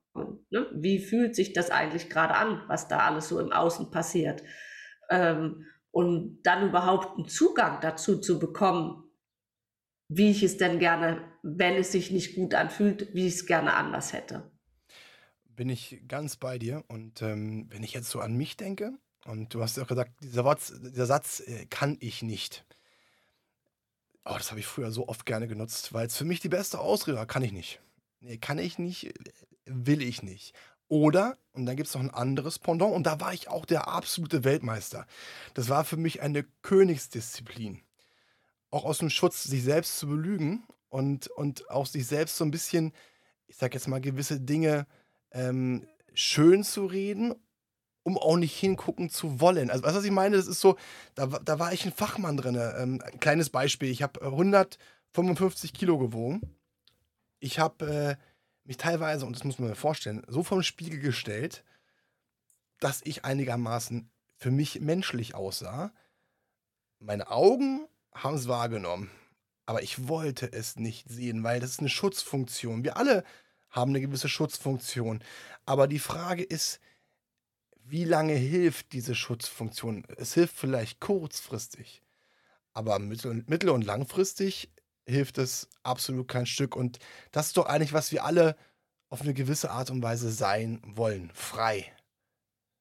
Ne? 0.51 0.69
Wie 0.73 1.01
fühlt 1.01 1.35
sich 1.35 1.53
das 1.53 1.71
eigentlich 1.71 2.09
gerade 2.09 2.35
an, 2.35 2.63
was 2.69 2.87
da 2.87 2.99
alles 2.99 3.27
so 3.27 3.41
im 3.41 3.51
Außen 3.51 3.91
passiert? 3.91 4.45
Ähm, 5.11 5.67
und 5.91 6.45
dann 6.45 6.69
überhaupt 6.69 7.19
einen 7.19 7.27
Zugang 7.27 7.81
dazu 7.81 8.21
zu 8.21 8.39
bekommen, 8.39 9.03
wie 10.07 10.31
ich 10.31 10.45
es 10.45 10.59
denn 10.59 10.79
gerne, 10.79 11.29
wenn 11.43 11.75
es 11.75 11.91
sich 11.91 12.13
nicht 12.13 12.37
gut 12.37 12.55
anfühlt, 12.55 13.13
wie 13.13 13.27
ich 13.27 13.35
es 13.35 13.47
gerne 13.47 13.75
anders 13.75 14.13
hätte. 14.13 14.53
Bin 15.45 15.69
ich 15.69 16.05
ganz 16.07 16.37
bei 16.37 16.57
dir. 16.57 16.85
Und 16.87 17.21
ähm, 17.21 17.67
wenn 17.71 17.83
ich 17.83 17.95
jetzt 17.95 18.11
so 18.11 18.21
an 18.21 18.37
mich 18.37 18.57
denke, 18.57 18.93
und 19.27 19.53
du 19.53 19.61
hast 19.61 19.77
ja 19.77 19.83
auch 19.83 19.89
gesagt, 19.89 20.13
dieser, 20.23 20.45
Wort, 20.45 20.61
dieser 20.85 21.07
Satz 21.07 21.41
äh, 21.41 21.67
kann 21.67 21.97
ich 21.99 22.23
nicht. 22.23 22.65
Oh, 24.25 24.35
das 24.37 24.51
habe 24.51 24.61
ich 24.61 24.67
früher 24.67 24.91
so 24.91 25.09
oft 25.09 25.27
gerne 25.27 25.49
genutzt, 25.49 25.93
weil 25.93 26.07
es 26.07 26.17
für 26.17 26.25
mich 26.25 26.41
die 26.41 26.49
beste 26.49 26.79
Ausrede 26.79 27.19
war. 27.19 27.27
Kann 27.27 27.43
ich 27.43 27.53
nicht. 27.53 27.81
Nee, 28.21 28.39
kann 28.39 28.59
ich 28.59 28.79
nicht, 28.79 29.13
will 29.67 30.03
ich 30.03 30.23
nicht. 30.23 30.55
Oder, 30.89 31.39
und 31.53 31.67
dann 31.67 31.77
gibt 31.77 31.89
es 31.89 31.95
noch 31.95 32.03
ein 32.03 32.11
anderes 32.11 32.59
Pendant, 32.59 32.95
und 32.95 33.07
da 33.07 33.21
war 33.21 33.35
ich 33.35 33.49
auch 33.49 33.67
der 33.67 33.89
absolute 33.89 34.45
Weltmeister. 34.45 35.07
Das 35.55 35.69
war 35.69 35.85
für 35.85 35.97
mich 35.97 36.23
eine 36.23 36.45
Königsdisziplin 36.63 37.83
auch 38.75 38.85
aus 38.85 38.99
dem 38.99 39.09
Schutz, 39.09 39.45
sich 39.45 39.63
selbst 39.63 39.99
zu 39.99 40.09
belügen 40.09 40.65
und, 40.89 41.29
und 41.29 41.71
auch 41.71 41.87
sich 41.87 42.07
selbst 42.07 42.37
so 42.37 42.45
ein 42.45 42.51
bisschen, 42.51 42.93
ich 43.47 43.57
sag 43.57 43.73
jetzt 43.73 43.87
mal, 43.87 44.01
gewisse 44.01 44.41
Dinge 44.41 44.87
ähm, 45.31 45.87
schön 46.13 46.65
zu 46.65 46.87
reden, 46.87 47.37
um 48.05 48.19
auch 48.19 48.37
nicht 48.37 48.55
hingucken 48.55 49.11
zu 49.11 49.41
wollen. 49.41 49.71
Also, 49.71 49.83
was 49.83 50.05
ich 50.05 50.11
meine? 50.11 50.37
Das 50.37 50.47
ist 50.47 50.61
so, 50.61 50.77
da, 51.15 51.27
da 51.27 51.59
war 51.59 51.73
ich 51.73 51.85
ein 51.85 51.93
Fachmann 51.93 52.37
drin. 52.37 52.55
Ähm, 52.55 53.03
ein 53.05 53.19
kleines 53.19 53.51
Beispiel. 53.51 53.91
Ich 53.91 54.03
habe 54.03 54.23
155 54.23 55.73
Kilo 55.73 55.99
gewogen. 55.99 56.43
Ich 57.41 57.59
habe 57.59 57.87
äh, 57.87 58.17
mich 58.65 58.77
teilweise, 58.77 59.27
und 59.27 59.35
das 59.35 59.45
muss 59.45 59.59
man 59.59 59.71
mir 59.71 59.75
vorstellen, 59.75 60.23
so 60.29 60.43
vom 60.43 60.63
Spiegel 60.63 61.01
gestellt, 61.01 61.65
dass 62.79 63.01
ich 63.05 63.25
einigermaßen 63.25 64.11
für 64.37 64.51
mich 64.51 64.81
menschlich 64.81 65.35
aussah. 65.35 65.93
Meine 67.01 67.31
Augen 67.31 67.87
haben 68.13 68.37
es 68.37 68.49
wahrgenommen. 68.49 69.11
Aber 69.67 69.83
ich 69.83 70.09
wollte 70.09 70.53
es 70.53 70.77
nicht 70.77 71.09
sehen, 71.09 71.43
weil 71.43 71.59
das 71.59 71.71
ist 71.71 71.81
eine 71.81 71.89
Schutzfunktion. 71.89 72.85
Wir 72.85 72.99
alle 72.99 73.25
haben 73.71 73.93
eine 73.93 74.03
gewisse 74.03 74.29
Schutzfunktion. 74.29 75.25
Aber 75.65 75.89
die 75.89 75.99
Frage 75.99 76.43
ist, 76.43 76.81
wie 77.85 78.05
lange 78.05 78.35
hilft 78.35 78.93
diese 78.93 79.15
Schutzfunktion? 79.15 80.05
Es 80.17 80.35
hilft 80.35 80.57
vielleicht 80.57 81.01
kurzfristig, 81.01 82.03
aber 82.73 82.99
mittel-, 82.99 83.45
mittel 83.47 83.71
und 83.71 83.85
langfristig 83.85 84.71
hilft 85.07 85.39
es 85.39 85.69
absolut 85.83 86.29
kein 86.29 86.47
Stück. 86.47 86.77
Und 86.77 86.99
das 87.31 87.49
ist 87.49 87.57
doch 87.57 87.67
eigentlich, 87.67 87.93
was 87.93 88.11
wir 88.11 88.25
alle 88.25 88.57
auf 89.11 89.21
eine 89.21 89.35
gewisse 89.35 89.71
Art 89.71 89.91
und 89.91 90.03
Weise 90.03 90.31
sein 90.33 90.81
wollen. 90.85 91.31
Frei. 91.35 91.93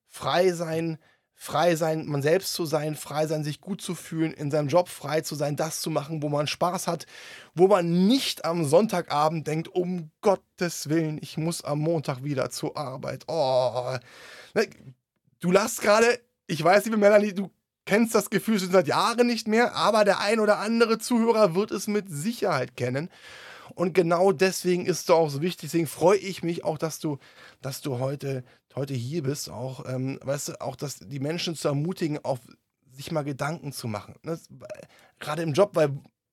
Frei 0.08 0.52
sein 0.54 0.98
frei 1.44 1.76
sein, 1.76 2.06
man 2.06 2.22
selbst 2.22 2.54
zu 2.54 2.66
sein, 2.66 2.96
frei 2.96 3.28
sein, 3.28 3.44
sich 3.44 3.60
gut 3.60 3.82
zu 3.82 3.96
fühlen, 3.96 4.32
in 4.32 4.50
seinem 4.50 4.70
Job 4.70 4.88
frei 4.88 5.20
zu 5.20 5.36
sein, 5.36 5.58
das 5.58 5.82
zu 5.82 5.90
machen, 5.90 6.24
wo 6.24 6.30
man 6.30 6.48
Spaß 6.48 6.88
hat, 6.88 7.06
wo 7.54 7.68
man 7.68 8.08
nicht 8.08 8.46
am 8.46 8.64
Sonntagabend 8.64 9.46
denkt, 9.46 9.68
um 9.68 10.10
Gottes 10.22 10.88
Willen, 10.88 11.20
ich 11.22 11.38
muss 11.38 11.62
am 11.62 11.80
Montag 11.80 12.24
wieder 12.24 12.50
zur 12.50 12.78
Arbeit. 12.78 13.26
Oh, 13.28 13.98
ne, 14.54 14.70
du 15.42 15.52
lachst 15.52 15.82
gerade, 15.82 16.18
ich 16.48 16.64
weiß, 16.64 16.86
liebe 16.86 16.96
Melanie, 16.96 17.34
du 17.34 17.52
kennst 17.86 18.16
das 18.16 18.30
Gefühl 18.30 18.58
schon 18.58 18.72
seit 18.72 18.88
Jahren 18.88 19.28
nicht 19.28 19.50
mehr, 19.50 19.76
aber 19.76 20.06
der 20.06 20.22
ein 20.22 20.40
oder 20.40 20.60
andere 20.60 20.98
Zuhörer 20.98 21.56
wird 21.56 21.72
es 21.72 21.88
mit 21.88 22.06
Sicherheit 22.08 22.78
kennen. 22.78 23.10
Und 23.76 23.94
genau 23.94 24.32
deswegen 24.32 24.86
ist 24.86 25.02
es 25.02 25.10
auch 25.10 25.30
so 25.30 25.42
wichtig. 25.42 25.72
Deswegen 25.72 25.88
freue 25.88 26.18
ich 26.18 26.44
mich 26.44 26.64
auch, 26.64 26.78
dass 26.78 27.00
du, 27.00 27.18
dass 27.62 27.82
du 27.82 28.00
heute, 28.00 28.44
heute 28.76 28.94
hier 28.94 29.24
bist. 29.24 29.50
Auch, 29.50 29.86
ähm, 29.88 30.20
weißt 30.22 30.50
du, 30.50 30.62
auch, 30.62 30.76
dass 30.76 31.00
die 31.00 31.20
Menschen 31.20 31.56
zu 31.56 31.68
ermutigen, 31.68 32.24
auf 32.24 32.40
sich 32.92 33.12
mal 33.12 33.24
Gedanken 33.24 33.72
zu 33.72 33.88
machen. 33.88 34.16
Ne? 34.24 34.40
Gerade 35.20 35.42
im 35.42 35.54
Job, 35.54 35.72
weil, 35.74 35.90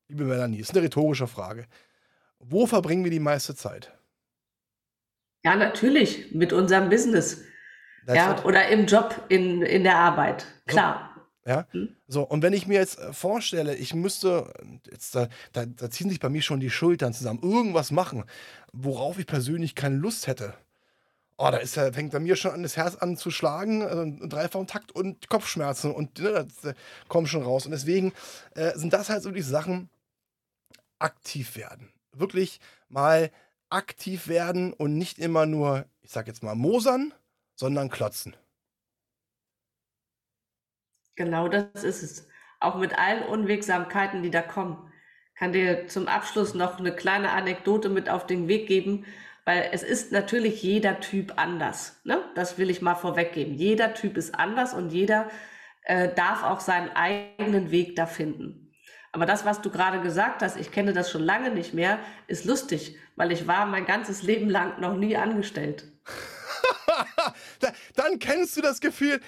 liebe 0.09 0.25
Melanie, 0.25 0.59
ist 0.59 0.73
eine 0.73 0.83
rhetorische 0.83 1.27
Frage. 1.27 1.67
Wo 2.39 2.67
verbringen 2.67 3.05
wir 3.05 3.11
die 3.11 3.21
meiste 3.21 3.55
Zeit? 3.55 3.93
Ja, 5.45 5.57
natürlich, 5.57 6.33
mit 6.35 6.53
unserem 6.53 6.91
Business. 6.91 7.43
ja, 8.07 8.43
oder 8.45 8.69
im 8.69 8.87
Job, 8.87 9.25
in, 9.29 9.63
in 9.63 9.85
der 9.85 9.97
Arbeit. 9.97 10.47
Klar. 10.67 11.11
Ja, 11.47 11.67
mhm. 11.73 11.97
so, 12.07 12.23
und 12.23 12.43
wenn 12.43 12.53
ich 12.53 12.67
mir 12.67 12.75
jetzt 12.75 12.99
äh, 12.99 13.13
vorstelle, 13.15 13.75
ich 13.75 13.95
müsste, 13.95 14.53
jetzt, 14.91 15.15
da, 15.15 15.29
da, 15.53 15.65
da, 15.65 15.91
ziehen 15.91 16.11
sich 16.11 16.21
bei 16.21 16.29
mir 16.29 16.43
schon 16.43 16.61
die 16.61 16.71
Schultern 16.71 17.15
zusammen, 17.15 17.41
irgendwas 17.43 17.91
machen, 17.91 18.25
worauf 18.73 19.19
ich 19.19 19.27
persönlich 19.27 19.75
keine 19.75 19.97
Lust 19.97 20.27
hätte. 20.27 20.55
Oh, 21.43 21.51
da 21.51 21.57
ist, 21.57 21.73
fängt 21.75 22.13
bei 22.13 22.21
mir 22.21 22.37
schon 22.37 22.51
an, 22.51 22.63
das 22.63 22.77
Herz 22.77 22.97
an 22.97 23.17
zu 23.17 23.31
schlagen, 23.31 23.83
also 23.83 24.05
dreifachen 24.29 24.67
Takt 24.67 24.93
und 24.93 25.31
Kopfschmerzen 25.31 25.91
und 25.91 26.19
ne, 26.19 26.45
das 26.45 26.65
äh, 26.65 26.75
kommen 27.09 27.27
schon 27.27 27.43
raus. 27.43 27.65
Und 27.65 27.71
deswegen 27.71 28.13
äh, 28.55 28.77
sind 28.77 28.93
das 28.93 29.09
halt 29.09 29.23
so 29.23 29.31
die 29.31 29.41
Sachen, 29.41 29.89
aktiv 30.99 31.57
werden. 31.57 31.89
Wirklich 32.13 32.61
mal 32.91 33.31
aktiv 33.71 34.29
werden 34.29 34.75
und 34.75 34.99
nicht 34.99 35.19
immer 35.19 35.47
nur, 35.47 35.87
ich 36.03 36.11
sag 36.11 36.27
jetzt 36.27 36.43
mal, 36.43 36.55
mosern, 36.55 37.15
sondern 37.55 37.89
klotzen. 37.89 38.37
Genau 41.15 41.49
das 41.49 41.85
ist 41.85 42.03
es. 42.03 42.29
Auch 42.61 42.77
mit 42.77 42.99
allen 42.99 43.23
Unwegsamkeiten, 43.23 44.23
die 44.23 44.31
da 44.31 44.43
kommen. 44.43 44.93
Kann 45.37 45.55
dir 45.55 45.87
zum 45.87 46.07
Abschluss 46.07 46.53
noch 46.53 46.79
eine 46.79 46.95
kleine 46.95 47.31
Anekdote 47.31 47.89
mit 47.89 48.11
auf 48.11 48.27
den 48.27 48.47
Weg 48.47 48.69
geben, 48.69 49.07
weil 49.45 49.71
es 49.73 49.83
ist 49.83 50.13
natürlich 50.13 50.63
jeder 50.63 51.01
Typ 51.01 51.35
anders. 51.37 52.01
Ne? 52.05 52.23
Das 52.35 52.59
will 52.59 52.71
ich 52.71 52.83
mal 52.83 52.95
vorweggeben. 52.95 53.55
Jeder 53.55 53.95
Typ 53.95 54.17
ist 54.17 54.35
anders 54.35 54.75
und 54.75 54.91
jeder 54.91 55.31
äh, 55.85 56.13
darf 56.15 56.43
auch 56.43 56.61
seinen 56.61 56.91
eigenen 56.91 57.71
Weg 57.71 57.97
da 57.97 58.07
finden. 58.07 58.71
Aber 59.13 59.27
das, 59.27 59.45
was 59.45 59.61
du 59.61 59.71
gerade 59.71 60.01
gesagt 60.01 60.43
hast, 60.43 60.57
ich 60.57 60.71
kenne 60.71 60.93
das 60.93 61.11
schon 61.11 61.23
lange 61.23 61.51
nicht 61.51 61.75
mehr, 61.75 61.99
ist 62.29 62.45
lustig, 62.45 62.97
weil 63.17 63.33
ich 63.33 63.49
war 63.49 63.67
mein 63.67 63.85
ganzes 63.85 64.23
Leben 64.23 64.49
lang 64.49 64.81
noch 64.81 64.97
nie 64.97 65.17
angestellt. 65.17 65.91
Dann 67.97 68.19
kennst 68.19 68.57
du 68.57 68.61
das 68.61 68.81
Gefühl, 68.81 69.21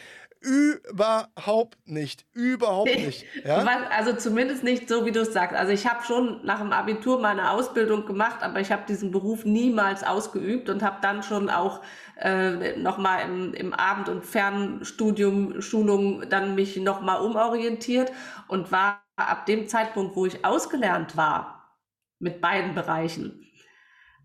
Überhaupt 0.42 1.78
nicht. 1.84 2.26
Überhaupt 2.32 2.94
nicht. 2.94 3.24
Ja? 3.44 3.64
Also 3.90 4.14
zumindest 4.14 4.64
nicht 4.64 4.88
so, 4.88 5.06
wie 5.06 5.12
du 5.12 5.20
es 5.20 5.32
sagst. 5.32 5.54
Also 5.56 5.72
ich 5.72 5.86
habe 5.86 6.04
schon 6.04 6.44
nach 6.44 6.60
dem 6.60 6.72
Abitur 6.72 7.20
meine 7.20 7.50
Ausbildung 7.50 8.06
gemacht, 8.06 8.42
aber 8.42 8.60
ich 8.60 8.72
habe 8.72 8.82
diesen 8.88 9.10
Beruf 9.10 9.44
niemals 9.44 10.02
ausgeübt 10.02 10.68
und 10.68 10.82
habe 10.82 10.98
dann 11.00 11.22
schon 11.22 11.48
auch 11.48 11.80
äh, 12.18 12.76
nochmal 12.76 13.24
im, 13.24 13.54
im 13.54 13.72
Abend- 13.72 14.08
und 14.08 14.24
Fernstudium, 14.24 15.60
Schulung 15.60 16.28
dann 16.28 16.54
mich 16.54 16.76
nochmal 16.76 17.20
umorientiert 17.20 18.12
und 18.48 18.72
war 18.72 19.02
ab 19.16 19.46
dem 19.46 19.68
Zeitpunkt, 19.68 20.16
wo 20.16 20.26
ich 20.26 20.44
ausgelernt 20.44 21.16
war, 21.16 21.78
mit 22.18 22.40
beiden 22.40 22.74
Bereichen, 22.74 23.41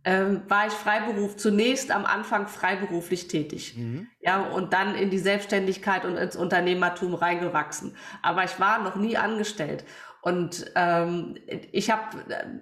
ähm, 0.08 0.44
war 0.48 0.68
ich 0.68 0.74
Freiberuf 0.74 1.36
zunächst 1.36 1.92
am 1.92 2.06
Anfang 2.06 2.48
freiberuflich 2.48 3.28
tätig. 3.28 3.76
Mhm. 3.76 4.08
Ja, 4.22 4.40
und 4.40 4.72
dann 4.72 4.96
in 4.96 5.10
die 5.10 5.20
Selbstständigkeit 5.20 6.06
und 6.06 6.16
ins 6.16 6.38
Unternehmertum 6.38 7.14
reingewachsen. 7.14 7.94
Aber 8.22 8.46
ich 8.46 8.58
war 8.58 8.82
noch 8.82 8.96
nie 8.96 9.18
angestellt. 9.18 9.84
Und 10.22 10.72
ähm, 10.76 11.36
ich 11.74 11.92
habe, 11.92 12.04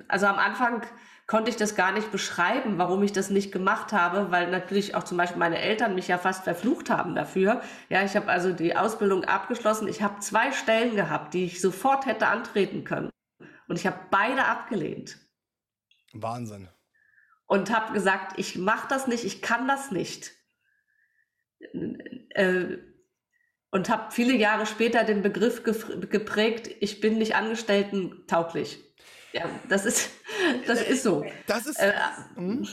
also 0.08 0.26
am 0.26 0.40
Anfang 0.40 0.82
konnte 1.28 1.52
ich 1.52 1.56
das 1.56 1.76
gar 1.76 1.92
nicht 1.92 2.12
beschreiben, 2.12 2.80
warum 2.80 3.04
ich 3.04 3.12
das 3.12 3.30
nicht 3.30 3.52
gemacht 3.52 3.94
habe, 3.94 4.32
weil 4.32 4.50
natürlich 4.50 4.96
auch 4.96 5.04
zum 5.04 5.18
Beispiel 5.20 5.38
meine 5.38 5.60
Eltern 5.60 5.94
mich 5.94 6.08
ja 6.08 6.18
fast 6.18 6.46
verflucht 6.46 6.90
haben 6.90 7.14
dafür. 7.14 7.62
Ja, 7.90 8.04
ich 8.04 8.16
habe 8.16 8.28
also 8.28 8.54
die 8.54 8.76
Ausbildung 8.76 9.24
abgeschlossen. 9.24 9.88
Ich 9.88 10.02
habe 10.02 10.20
zwei 10.20 10.52
Stellen 10.52 10.96
gehabt, 10.96 11.36
die 11.36 11.46
ich 11.46 11.62
sofort 11.62 12.08
hätte 12.08 12.26
antreten 12.26 12.86
können. 12.86 13.12
Und 13.68 13.78
ich 13.78 13.86
habe 13.86 14.00
beide 14.10 14.46
abgelehnt. 14.46 15.20
Wahnsinn 16.12 16.70
und 17.48 17.76
habe 17.76 17.94
gesagt, 17.94 18.38
ich 18.38 18.58
mache 18.58 18.88
das 18.88 19.08
nicht, 19.08 19.24
ich 19.24 19.42
kann 19.42 19.68
das 19.68 19.92
nicht. 19.92 20.32
Äh, 22.30 22.78
und 23.72 23.90
habe 23.90 24.12
viele 24.12 24.36
Jahre 24.36 24.66
später 24.66 25.04
den 25.04 25.22
Begriff 25.22 25.64
geprägt, 25.64 26.70
ich 26.80 27.02
bin 27.02 27.18
nicht 27.18 27.36
angestellten-tauglich. 27.36 28.80
Ja, 29.34 29.50
das 29.68 29.86
ist, 29.86 30.10
das 30.68 30.82
ist 30.82 31.04
so. 31.04 31.26
Das 31.48 31.66
ist. 31.68 31.80
Äh, 31.80 31.94
hm? 32.36 32.66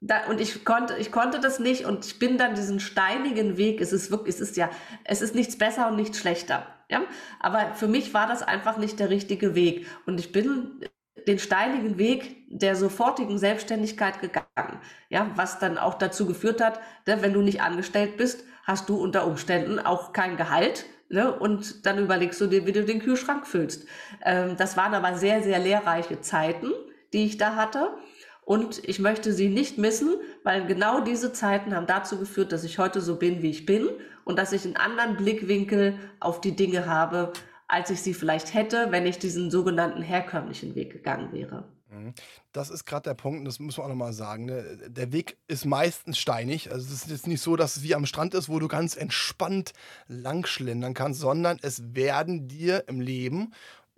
da, 0.00 0.26
und 0.26 0.40
ich 0.40 0.64
konnte, 0.64 0.96
ich 0.96 1.12
konnte 1.12 1.40
das 1.40 1.60
nicht 1.60 1.84
und 1.84 2.04
ich 2.06 2.18
bin 2.18 2.38
dann 2.38 2.54
diesen 2.54 2.80
steinigen 2.80 3.56
Weg. 3.58 3.80
Es 3.80 3.92
ist 3.92 4.10
wirklich, 4.10 4.34
es 4.34 4.40
ist 4.40 4.56
ja, 4.56 4.70
es 5.04 5.20
ist 5.20 5.34
nichts 5.34 5.58
besser 5.58 5.88
und 5.88 5.96
nichts 5.96 6.18
schlechter. 6.18 6.66
Ja, 6.88 7.02
aber 7.38 7.74
für 7.74 7.86
mich 7.86 8.12
war 8.14 8.26
das 8.26 8.42
einfach 8.42 8.76
nicht 8.76 8.98
der 8.98 9.10
richtige 9.10 9.54
Weg. 9.54 9.86
Und 10.06 10.18
ich 10.18 10.32
bin 10.32 10.80
den 11.26 11.38
steinigen 11.38 11.98
Weg 11.98 12.36
der 12.48 12.76
sofortigen 12.76 13.38
Selbstständigkeit 13.38 14.20
gegangen. 14.20 14.80
Ja, 15.08 15.30
was 15.36 15.58
dann 15.58 15.78
auch 15.78 15.94
dazu 15.94 16.26
geführt 16.26 16.60
hat, 16.60 16.80
ne, 17.06 17.22
wenn 17.22 17.32
du 17.32 17.42
nicht 17.42 17.62
angestellt 17.62 18.16
bist, 18.16 18.44
hast 18.64 18.88
du 18.88 18.96
unter 18.96 19.26
Umständen 19.26 19.78
auch 19.78 20.12
kein 20.12 20.36
Gehalt. 20.36 20.86
Ne, 21.08 21.32
und 21.32 21.86
dann 21.86 21.98
überlegst 21.98 22.40
du 22.40 22.46
dir, 22.46 22.66
wie 22.66 22.72
du 22.72 22.84
den 22.84 23.00
Kühlschrank 23.00 23.46
füllst. 23.46 23.86
Ähm, 24.24 24.56
das 24.56 24.76
waren 24.76 24.94
aber 24.94 25.16
sehr, 25.16 25.42
sehr 25.42 25.58
lehrreiche 25.58 26.20
Zeiten, 26.20 26.70
die 27.12 27.24
ich 27.26 27.36
da 27.36 27.56
hatte. 27.56 27.90
Und 28.44 28.88
ich 28.88 28.98
möchte 28.98 29.32
sie 29.32 29.48
nicht 29.48 29.78
missen, 29.78 30.14
weil 30.44 30.66
genau 30.66 31.00
diese 31.00 31.32
Zeiten 31.32 31.74
haben 31.74 31.86
dazu 31.86 32.18
geführt, 32.18 32.52
dass 32.52 32.64
ich 32.64 32.78
heute 32.78 33.00
so 33.00 33.16
bin, 33.16 33.42
wie 33.42 33.50
ich 33.50 33.66
bin 33.66 33.88
und 34.24 34.38
dass 34.38 34.52
ich 34.52 34.64
einen 34.64 34.76
anderen 34.76 35.16
Blickwinkel 35.16 35.94
auf 36.20 36.40
die 36.40 36.56
Dinge 36.56 36.86
habe, 36.86 37.32
als 37.70 37.90
ich 37.90 38.02
sie 38.02 38.14
vielleicht 38.14 38.52
hätte, 38.52 38.88
wenn 38.90 39.06
ich 39.06 39.18
diesen 39.18 39.50
sogenannten 39.50 40.02
herkömmlichen 40.02 40.74
Weg 40.74 40.92
gegangen 40.92 41.32
wäre. 41.32 41.64
Mhm. 41.90 42.14
Das 42.52 42.70
ist 42.70 42.84
gerade 42.84 43.04
der 43.04 43.14
Punkt, 43.14 43.46
das 43.46 43.58
muss 43.58 43.76
man 43.76 43.84
auch 43.84 43.90
nochmal 43.90 44.12
sagen. 44.12 44.46
Ne? 44.46 44.78
Der 44.88 45.12
Weg 45.12 45.36
ist 45.48 45.64
meistens 45.64 46.18
steinig. 46.18 46.70
Also 46.72 46.86
es 46.86 47.02
ist 47.02 47.10
jetzt 47.10 47.26
nicht 47.26 47.40
so, 47.40 47.56
dass 47.56 47.76
es 47.76 47.82
wie 47.82 47.94
am 47.94 48.06
Strand 48.06 48.34
ist, 48.34 48.48
wo 48.48 48.58
du 48.58 48.68
ganz 48.68 48.96
entspannt 48.96 49.72
langschlendern 50.08 50.94
kannst, 50.94 51.20
sondern 51.20 51.58
es 51.62 51.94
werden 51.94 52.48
dir 52.48 52.84
im 52.88 53.00
Leben 53.00 53.52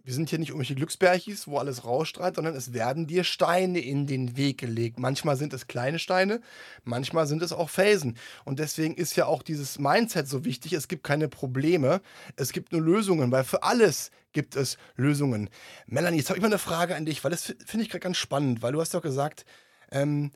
wir 0.05 0.15
sind 0.15 0.31
hier 0.31 0.39
nicht 0.39 0.49
irgendwelche 0.49 0.75
Glücksbärchis, 0.75 1.47
wo 1.47 1.59
alles 1.59 1.85
rausstrahlt, 1.85 2.37
sondern 2.37 2.57
es 2.57 2.73
werden 2.73 3.07
dir 3.07 3.23
Steine 3.23 3.79
in 3.79 4.07
den 4.07 4.37
Weg 4.37 4.59
gelegt. 4.59 4.99
Manchmal 4.99 5.37
sind 5.37 5.53
es 5.53 5.69
kleine 5.69 5.99
Steine, 5.99 6.41
manchmal 6.85 7.27
sind 7.27 7.43
es 7.43 7.53
auch 7.53 7.71
Felsen. 7.71 8.17
Und 8.45 8.59
deswegen 8.59 8.95
ist 8.95 9.15
ja 9.17 9.27
auch 9.27 9.43
dieses 9.43 9.79
Mindset 9.79 10.27
so 10.27 10.45
wichtig. 10.45 10.73
Es 10.73 10.89
gibt 10.89 11.05
keine 11.05 11.29
Probleme, 11.29 12.01
es 12.37 12.53
gibt 12.53 12.73
nur 12.73 12.81
Lösungen, 12.81 13.31
weil 13.31 13.45
für 13.45 13.63
alles 13.63 14.11
gibt 14.33 14.57
es 14.57 14.77
Lösungen. 14.97 15.51
Melanie, 15.87 16.19
jetzt 16.19 16.31
habe 16.31 16.39
ich 16.39 16.43
mal 16.43 16.49
eine 16.49 16.59
Frage 16.59 16.97
an 16.97 17.05
dich, 17.05 17.23
weil 17.23 17.31
das 17.31 17.55
finde 17.65 17.85
ich 17.85 17.91
gerade 17.91 18.01
ganz 18.01 18.17
spannend, 18.17 18.63
weil 18.63 18.73
du 18.73 18.81
hast 18.81 18.95
doch 18.95 19.03
gesagt, 19.03 19.45
ähm, 19.91 20.33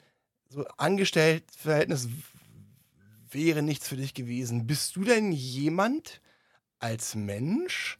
so 0.48 0.64
Angestelltenverhältnis 0.76 2.08
wäre 3.30 3.62
nichts 3.62 3.88
für 3.88 3.96
dich 3.96 4.14
gewesen. 4.14 4.66
Bist 4.66 4.94
du 4.96 5.02
denn 5.02 5.32
jemand 5.32 6.20
als 6.78 7.14
Mensch, 7.14 7.98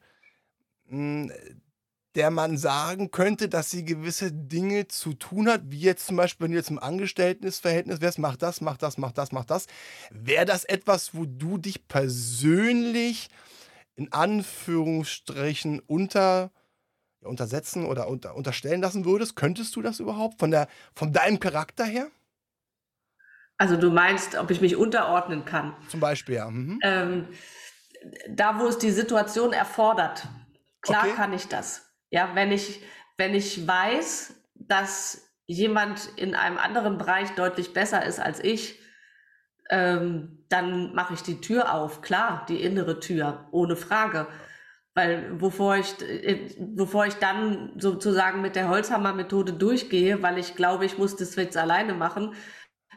der 0.89 2.31
man 2.31 2.57
sagen 2.57 3.11
könnte, 3.11 3.49
dass 3.49 3.71
sie 3.71 3.85
gewisse 3.85 4.33
Dinge 4.33 4.89
zu 4.89 5.13
tun 5.13 5.49
hat, 5.49 5.63
wie 5.67 5.81
jetzt 5.81 6.07
zum 6.07 6.17
Beispiel, 6.17 6.45
wenn 6.45 6.53
du 6.53 6.57
jetzt 6.57 6.71
im 6.71 6.79
Angestelltenverhältnis 6.79 8.01
wärst, 8.01 8.19
mach 8.19 8.37
das, 8.37 8.61
mach 8.61 8.79
das, 8.79 8.97
mach 8.97 9.13
das, 9.13 9.33
mach 9.33 9.45
das. 9.45 9.67
Wäre 10.11 10.47
das 10.47 10.65
etwas, 10.65 11.15
wo 11.15 11.27
du 11.27 11.59
dich 11.59 11.87
persönlich 11.89 13.29
in 13.97 14.13
Anführungsstrichen 14.13 15.81
unter, 15.81 16.51
untersetzen 17.21 17.85
oder 17.85 18.09
unter, 18.09 18.35
unterstellen 18.35 18.81
lassen 18.81 19.05
würdest? 19.05 19.37
Könntest 19.37 19.77
du 19.77 19.83
das 19.83 20.01
überhaupt 20.01 20.39
von, 20.39 20.51
der, 20.51 20.69
von 20.95 21.13
deinem 21.13 21.39
Charakter 21.39 21.85
her? 21.85 22.09
Also 23.59 23.77
du 23.77 23.91
meinst, 23.91 24.37
ob 24.37 24.51
ich 24.51 24.61
mich 24.61 24.77
unterordnen 24.77 25.45
kann? 25.45 25.75
Zum 25.89 26.01
Beispiel, 26.01 26.37
ja. 26.37 26.51
Mhm. 26.51 26.79
Ähm, 26.83 27.29
da, 28.29 28.59
wo 28.59 28.67
es 28.67 28.79
die 28.79 28.91
Situation 28.91 29.53
erfordert. 29.53 30.29
Klar 30.87 31.05
okay. 31.05 31.15
kann 31.15 31.33
ich 31.33 31.49
das. 31.49 31.93
Ja, 32.11 32.31
wenn 32.35 32.53
ich, 32.53 32.83
wenn 33.17 33.35
ich 33.35 33.67
weiß, 33.67 34.35
dass 34.55 35.27
jemand 35.47 36.11
in 36.17 36.35
einem 36.35 36.59
anderen 36.59 36.99
Bereich 36.99 37.35
deutlich 37.35 37.73
besser 37.73 38.05
ist 38.05 38.21
als 38.21 38.43
ich, 38.43 38.81
ähm, 39.71 40.45
dann 40.49 40.95
mache 40.95 41.15
ich 41.15 41.23
die 41.23 41.41
Tür 41.41 41.75
auf. 41.75 42.03
Klar, 42.03 42.47
die 42.49 42.63
innere 42.63 43.01
Tür, 43.01 43.49
ohne 43.51 43.77
Frage. 43.77 44.29
Weil 44.95 45.35
bevor 45.35 45.77
ich, 45.77 46.01
äh, 46.01 46.55
bevor 46.59 47.07
ich 47.07 47.15
dann 47.15 47.73
sozusagen 47.79 48.41
mit 48.41 48.57
der 48.57 48.69
Holzhammer-Methode 48.69 49.53
durchgehe, 49.53 50.23
weil 50.23 50.39
ich 50.39 50.55
glaube, 50.55 50.87
ich 50.87 50.99
muss 50.99 51.17
das 51.17 51.37
jetzt 51.37 51.57
alleine 51.57 51.95
machen, 51.95 52.35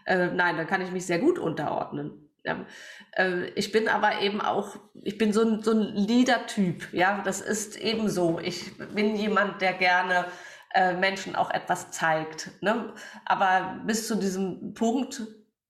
äh, 0.05 0.27
nein, 0.27 0.57
dann 0.57 0.67
kann 0.67 0.81
ich 0.81 0.91
mich 0.91 1.05
sehr 1.05 1.19
gut 1.19 1.37
unterordnen. 1.37 2.28
Ja. 2.43 2.65
Äh, 3.11 3.49
ich 3.49 3.71
bin 3.71 3.87
aber 3.87 4.21
eben 4.21 4.41
auch, 4.41 4.77
ich 5.03 5.17
bin 5.17 5.33
so 5.33 5.41
ein, 5.41 5.61
so 5.61 5.71
ein 5.71 5.81
Leader-Typ, 5.81 6.93
ja, 6.93 7.21
das 7.23 7.41
ist 7.41 7.77
eben 7.77 8.09
so. 8.09 8.39
Ich 8.39 8.77
bin 8.93 9.15
jemand, 9.15 9.61
der 9.61 9.73
gerne 9.73 10.25
äh, 10.73 10.93
Menschen 10.93 11.35
auch 11.35 11.51
etwas 11.51 11.91
zeigt. 11.91 12.51
Ne? 12.61 12.93
Aber 13.25 13.79
bis 13.85 14.07
zu 14.07 14.15
diesem 14.15 14.73
Punkt, 14.73 15.23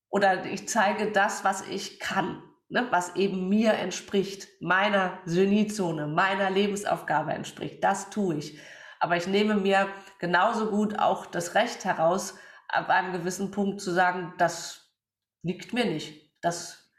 oder 0.10 0.46
ich 0.46 0.68
zeige 0.68 1.12
das, 1.12 1.44
was 1.44 1.68
ich 1.68 2.00
kann, 2.00 2.44
ne? 2.70 2.88
was 2.92 3.16
eben 3.16 3.50
mir 3.50 3.74
entspricht, 3.74 4.48
meiner 4.62 5.20
Geniezone, 5.26 6.08
meiner 6.08 6.50
Lebensaufgabe 6.50 7.34
entspricht, 7.34 7.84
das 7.84 8.10
tue 8.10 8.36
ich. 8.36 8.60
Aber 9.00 9.16
ich 9.16 9.28
nehme 9.28 9.56
mir 9.56 9.88
genauso 10.20 10.70
gut 10.70 11.00
auch 11.00 11.26
das 11.26 11.56
Recht 11.56 11.86
heraus, 11.86 12.38
ab 12.68 12.90
einem 12.90 13.14
gewissen 13.14 13.50
Punkt 13.50 13.82
zu 13.82 13.92
sagen, 13.92 14.34
das 14.38 14.94
liegt 15.42 15.74
mir 15.74 15.86
nicht 15.86 16.29
das 16.42 16.92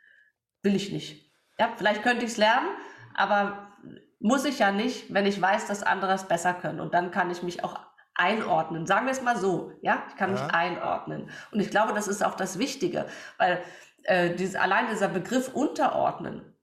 will 0.62 0.74
ich 0.74 0.93
nicht. 0.93 1.32
Ja, 1.59 1.72
vielleicht 1.76 2.03
könnte 2.03 2.24
ich 2.24 2.32
es 2.32 2.36
lernen, 2.36 2.68
aber 3.14 3.70
muss 4.18 4.45
ich 4.45 4.59
ja 4.59 4.70
nicht, 4.70 5.12
wenn 5.12 5.26
ich 5.26 5.41
weiß, 5.41 5.66
dass 5.66 5.82
andere 5.82 6.12
es 6.12 6.24
besser 6.24 6.55
können. 6.55 6.80
Und 6.80 6.95
dann 6.95 7.11
kann 7.11 7.30
ich 7.30 7.43
mich 7.43 7.64
auch 7.64 7.80
einordnen. 8.14 8.86
Sagen 8.86 9.07
wir 9.07 9.12
es 9.12 9.22
mal 9.22 9.36
so, 9.36 9.72
ja, 9.80 10.05
ich 10.09 10.16
kann 10.16 10.34
ja. 10.34 10.43
mich 10.43 10.55
einordnen. 10.55 11.30
Und 11.51 11.61
ich 11.61 11.70
glaube, 11.70 11.95
das 11.95 12.07
ist 12.07 12.22
auch 12.22 12.34
das 12.34 12.59
Wichtige, 12.59 13.07
weil 13.38 13.62
äh, 14.05 14.34
dieses, 14.34 14.57
allein 14.57 14.88
dieser 14.88 15.09
Begriff 15.09 15.55
unterordnen, 15.55 16.55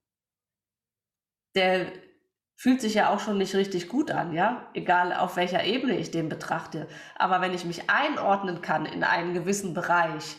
der 1.55 1.91
fühlt 2.55 2.81
sich 2.81 2.95
ja 2.95 3.09
auch 3.09 3.19
schon 3.19 3.37
nicht 3.37 3.55
richtig 3.55 3.87
gut 3.87 4.11
an, 4.11 4.33
ja, 4.33 4.69
egal 4.73 5.13
auf 5.13 5.35
welcher 5.35 5.63
Ebene 5.63 5.97
ich 5.97 6.11
den 6.11 6.29
betrachte. 6.29 6.87
Aber 7.15 7.41
wenn 7.41 7.53
ich 7.53 7.65
mich 7.65 7.89
einordnen 7.89 8.61
kann 8.61 8.85
in 8.85 9.03
einen 9.03 9.33
gewissen 9.33 9.73
Bereich 9.73 10.37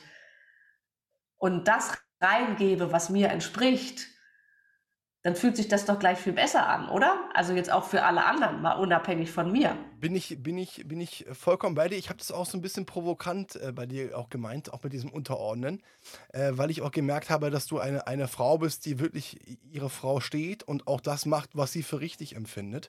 und 1.37 1.69
das 1.69 1.97
reingebe, 2.21 2.93
was 2.93 3.11
mir 3.11 3.29
entspricht, 3.29 4.07
dann 5.23 5.35
fühlt 5.35 5.57
sich 5.57 5.69
das 5.69 5.85
doch 5.85 5.99
gleich 5.99 6.19
viel 6.19 6.33
besser 6.33 6.69
an, 6.69 6.89
oder? 6.89 7.29
Also 7.35 7.53
jetzt 7.53 7.73
auch 7.73 7.85
für 7.85 8.05
alle 8.05 8.25
anderen, 8.25 8.63
mal 8.63 8.75
unabhängig 8.75 9.31
von 9.31 9.51
mir. 9.51 9.77
Bin 9.99 10.15
ich, 10.15 10.43
bin 10.43 10.57
ich, 10.57 10.87
bin 10.87 11.01
ich 11.01 11.27
vollkommen 11.33 11.75
bei 11.75 11.89
dir. 11.89 11.97
Ich 11.97 12.09
habe 12.09 12.19
das 12.19 12.31
auch 12.31 12.47
so 12.47 12.57
ein 12.57 12.63
bisschen 12.63 12.87
provokant 12.87 13.57
äh, 13.57 13.73
bei 13.73 13.85
dir 13.85 14.17
auch 14.17 14.31
gemeint, 14.31 14.73
auch 14.73 14.83
mit 14.85 14.93
diesem 14.93 15.11
Unterordnen, 15.11 15.83
äh, 16.33 16.53
weil 16.53 16.71
ich 16.71 16.83
auch 16.83 16.93
gemerkt 16.93 17.31
habe, 17.31 17.51
dass 17.51 17.67
du 17.67 17.79
eine, 17.79 18.07
eine 18.07 18.29
Frau 18.29 18.59
bist, 18.59 18.87
die 18.87 19.01
wirklich 19.01 19.59
ihre 19.65 19.91
Frau 19.91 20.21
steht 20.21 20.63
und 20.63 20.87
auch 20.87 21.01
das 21.01 21.27
macht, 21.27 21.51
was 21.55 21.73
sie 21.73 21.83
für 21.83 22.01
richtig 22.01 22.37
empfindet. 22.37 22.89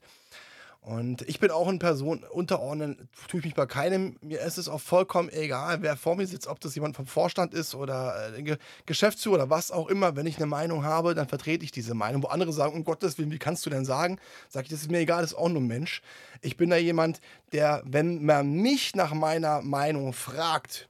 Und 0.81 1.23
ich 1.23 1.39
bin 1.39 1.51
auch 1.51 1.67
eine 1.67 1.77
Person, 1.77 2.23
unterordnen 2.23 3.09
tue 3.27 3.41
ich 3.41 3.45
mich 3.45 3.53
bei 3.53 3.65
keinem. 3.65 4.17
Mir 4.21 4.39
ist 4.39 4.57
es 4.57 4.69
auch 4.69 4.79
vollkommen 4.79 5.29
egal, 5.29 5.81
wer 5.81 5.97
vor 5.97 6.15
mir 6.15 6.25
sitzt, 6.25 6.47
ob 6.47 6.61
das 6.61 6.73
jemand 6.73 6.95
vom 6.95 7.05
Vorstand 7.05 7.53
ist 7.53 7.75
oder 7.75 8.33
äh, 8.37 8.57
Geschäftsführer 8.85 9.35
oder 9.35 9.49
was 9.49 9.71
auch 9.71 9.89
immer. 9.89 10.15
Wenn 10.15 10.25
ich 10.25 10.37
eine 10.37 10.45
Meinung 10.45 10.85
habe, 10.85 11.15
dann 11.15 11.27
vertrete 11.27 11.65
ich 11.65 11.71
diese 11.71 11.93
Meinung. 11.93 12.23
Wo 12.23 12.27
andere 12.27 12.53
sagen, 12.53 12.75
um 12.75 12.85
Gottes 12.85 13.17
Willen, 13.17 13.31
wie 13.31 13.39
kannst 13.39 13.65
du 13.65 13.69
denn 13.69 13.83
sagen? 13.83 14.19
Sag 14.47 14.63
ich, 14.63 14.69
das 14.69 14.81
ist 14.81 14.89
mir 14.89 14.99
egal, 14.99 15.21
das 15.21 15.31
ist 15.31 15.37
auch 15.37 15.49
nur 15.49 15.61
ein 15.61 15.67
Mensch. 15.67 16.01
Ich 16.41 16.55
bin 16.55 16.69
da 16.69 16.77
jemand, 16.77 17.19
der, 17.51 17.83
wenn 17.85 18.23
man 18.23 18.49
mich 18.53 18.95
nach 18.95 19.13
meiner 19.13 19.61
Meinung 19.61 20.13
fragt, 20.13 20.89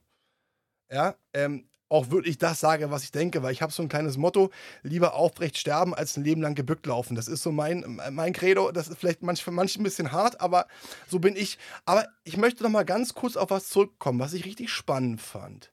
ja, 0.92 1.16
ähm, 1.34 1.69
auch 1.90 2.12
wirklich 2.12 2.38
das 2.38 2.60
sage, 2.60 2.92
was 2.92 3.04
ich 3.04 3.12
denke, 3.12 3.44
weil 3.44 3.52
ich 3.52 3.62
habe 3.62 3.74
so 3.74 3.82
ein 3.82 3.90
kleines 3.90 4.18
Motto, 4.18 4.52
lieber 4.84 5.16
aufrecht 5.16 5.58
sterben, 5.58 5.94
als 5.94 6.16
ein 6.16 6.24
Leben 6.24 6.42
lang 6.42 6.56
gebückt 6.56 6.86
laufen. 6.86 7.16
Das 7.16 7.28
ist 7.28 7.44
so 7.44 7.52
mein, 7.52 8.00
mein 8.12 8.34
Credo, 8.34 8.72
das 8.72 8.88
ist 8.88 9.00
vielleicht 9.00 9.24
manch, 9.24 9.44
für 9.44 9.52
manche 9.52 9.82
ein 9.82 9.84
bisschen 9.84 10.12
hart, 10.12 10.40
aber 10.40 10.68
so 11.08 11.20
bin 11.20 11.36
ich. 11.36 11.58
Aber 11.86 12.08
ich 12.24 12.38
möchte 12.38 12.64
noch 12.64 12.70
mal 12.70 12.86
ganz 12.86 13.14
kurz 13.14 13.36
auf 13.36 13.50
was 13.50 13.70
zurückkommen, 13.70 14.20
was 14.20 14.34
ich 14.34 14.46
richtig 14.46 14.70
spannend 14.70 15.20
fand. 15.20 15.72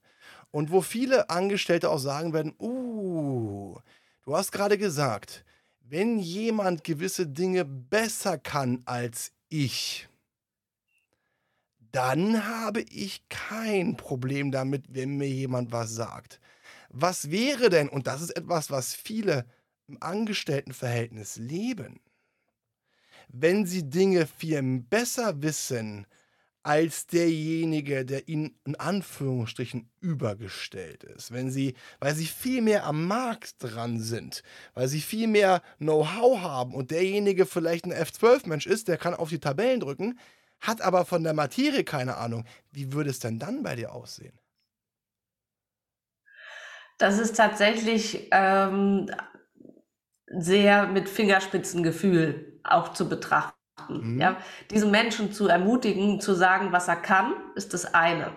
Und 0.51 0.71
wo 0.71 0.81
viele 0.81 1.29
Angestellte 1.29 1.91
auch 1.91 1.99
sagen 1.99 2.33
werden, 2.33 2.55
uh, 2.59 3.77
du 4.25 4.37
hast 4.37 4.53
gerade 4.53 4.79
gesagt, 4.79 5.45
wenn 5.81 6.19
jemand 6.19 6.83
gewisse 6.83 7.27
Dinge 7.27 7.64
besser 7.64 8.39
kann 8.39 8.83
als 8.87 9.33
ich, 9.49 10.09
dann 11.97 12.47
habe 12.47 12.82
ich 12.82 13.26
kein 13.30 13.97
Problem 13.97 14.53
damit, 14.53 14.84
wenn 14.90 15.16
mir 15.16 15.30
jemand 15.30 15.72
was 15.72 15.94
sagt. 15.94 16.40
Was 16.90 17.30
wäre 17.30 17.70
denn, 17.70 17.88
und 17.88 18.07
das 18.07 18.20
ist 18.20 18.36
etwas, 18.36 18.70
was 18.70 18.94
viele 18.94 19.47
im 19.88 19.97
Angestelltenverhältnis 20.03 21.36
leben, 21.36 22.01
wenn 23.28 23.64
sie 23.64 23.88
Dinge 23.88 24.26
viel 24.26 24.62
besser 24.80 25.40
wissen 25.40 26.07
als 26.62 27.07
derjenige, 27.07 28.05
der 28.05 28.28
ihnen 28.28 28.59
in 28.66 28.74
Anführungsstrichen 28.74 29.88
übergestellt 30.01 31.03
ist. 31.03 31.32
Wenn 31.32 31.51
sie, 31.51 31.76
weil 31.99 32.14
sie 32.14 32.26
viel 32.26 32.61
mehr 32.61 32.84
am 32.84 33.07
Markt 33.07 33.55
dran 33.61 34.01
sind, 34.01 34.42
weil 34.74 34.88
sie 34.88 35.01
viel 35.01 35.28
mehr 35.28 35.62
Know-how 35.78 36.40
haben 36.40 36.74
und 36.74 36.90
derjenige 36.90 37.47
vielleicht 37.47 37.86
ein 37.86 37.92
F12-Mensch 37.94 38.66
ist, 38.66 38.88
der 38.88 38.99
kann 38.99 39.14
auf 39.14 39.30
die 39.30 39.38
Tabellen 39.38 39.80
drücken, 39.80 40.18
hat 40.61 40.81
aber 40.81 41.05
von 41.05 41.23
der 41.23 41.35
Materie 41.35 41.85
keine 41.85 42.17
Ahnung. 42.17 42.45
Wie 42.71 42.93
würde 42.93 43.11
es 43.11 43.19
denn 43.19 43.39
dann 43.39 43.63
bei 43.63 43.77
dir 43.77 43.93
aussehen? 43.93 44.39
Das 46.99 47.19
ist 47.19 47.37
tatsächlich 47.37 48.29
ähm, 48.33 49.11
sehr 50.27 50.87
mit 50.87 51.09
Fingerspitzengefühl 51.09 52.61
auch 52.65 52.93
zu 52.95 53.09
betrachten. 53.09 53.55
Mhm. 53.89 54.21
Ja? 54.21 54.37
Diesen 54.71 54.91
Menschen 54.91 55.33
zu 55.33 55.49
ermutigen, 55.49 56.21
zu 56.21 56.35
sagen, 56.35 56.73
was 56.73 56.89
er 56.89 56.97
kann, 56.97 57.35
ist 57.55 57.75
das 57.75 57.95
eine. 57.95 58.33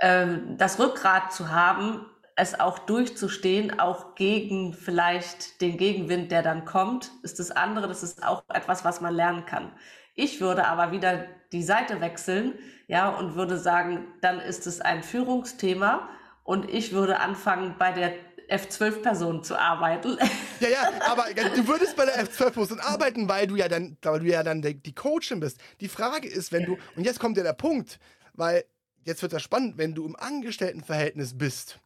Ähm, 0.00 0.56
das 0.58 0.78
Rückgrat 0.78 1.32
zu 1.32 1.50
haben, 1.50 2.04
es 2.36 2.58
auch 2.58 2.80
durchzustehen, 2.80 3.78
auch 3.78 4.16
gegen 4.16 4.74
vielleicht 4.74 5.60
den 5.60 5.76
Gegenwind, 5.76 6.32
der 6.32 6.42
dann 6.42 6.64
kommt, 6.64 7.12
ist 7.22 7.38
das 7.38 7.52
andere. 7.52 7.86
Das 7.86 8.02
ist 8.02 8.26
auch 8.26 8.42
etwas, 8.48 8.84
was 8.84 9.00
man 9.00 9.14
lernen 9.14 9.46
kann. 9.46 9.72
Ich 10.14 10.40
würde 10.40 10.66
aber 10.66 10.92
wieder 10.92 11.26
die 11.52 11.62
Seite 11.62 12.00
wechseln, 12.00 12.54
ja, 12.86 13.08
und 13.08 13.34
würde 13.34 13.58
sagen, 13.58 14.06
dann 14.20 14.40
ist 14.40 14.66
es 14.66 14.80
ein 14.80 15.02
Führungsthema 15.02 16.08
und 16.42 16.68
ich 16.70 16.92
würde 16.92 17.20
anfangen, 17.20 17.76
bei 17.78 17.92
der 17.92 18.14
F12-Person 18.48 19.42
zu 19.42 19.58
arbeiten. 19.58 20.18
Ja, 20.60 20.68
ja, 20.68 20.90
aber 21.10 21.24
du 21.34 21.66
würdest 21.66 21.96
bei 21.96 22.04
der 22.06 22.24
F12-Person 22.26 22.78
arbeiten, 22.78 23.28
weil 23.28 23.48
du 23.48 23.56
ja 23.56 23.68
dann, 23.68 23.98
weil 24.02 24.20
du 24.20 24.26
ja 24.26 24.42
dann 24.44 24.62
die 24.62 24.94
Coachin 24.94 25.40
bist. 25.40 25.58
Die 25.80 25.88
Frage 25.88 26.28
ist, 26.28 26.52
wenn 26.52 26.64
du, 26.64 26.78
und 26.94 27.04
jetzt 27.04 27.18
kommt 27.18 27.36
ja 27.36 27.42
der 27.42 27.54
Punkt, 27.54 27.98
weil 28.34 28.64
jetzt 29.04 29.20
wird 29.20 29.32
das 29.32 29.42
spannend, 29.42 29.78
wenn 29.78 29.94
du 29.94 30.06
im 30.06 30.14
Angestelltenverhältnis 30.14 31.36
bist 31.36 31.80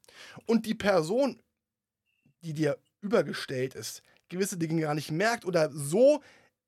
und 0.46 0.66
die 0.66 0.74
Person, 0.74 1.40
die 2.42 2.52
dir 2.52 2.76
übergestellt 3.00 3.74
ist, 3.74 4.02
gewisse 4.28 4.58
Dinge 4.58 4.82
gar 4.82 4.94
nicht 4.94 5.10
merkt 5.10 5.46
oder 5.46 5.70
so 5.72 6.20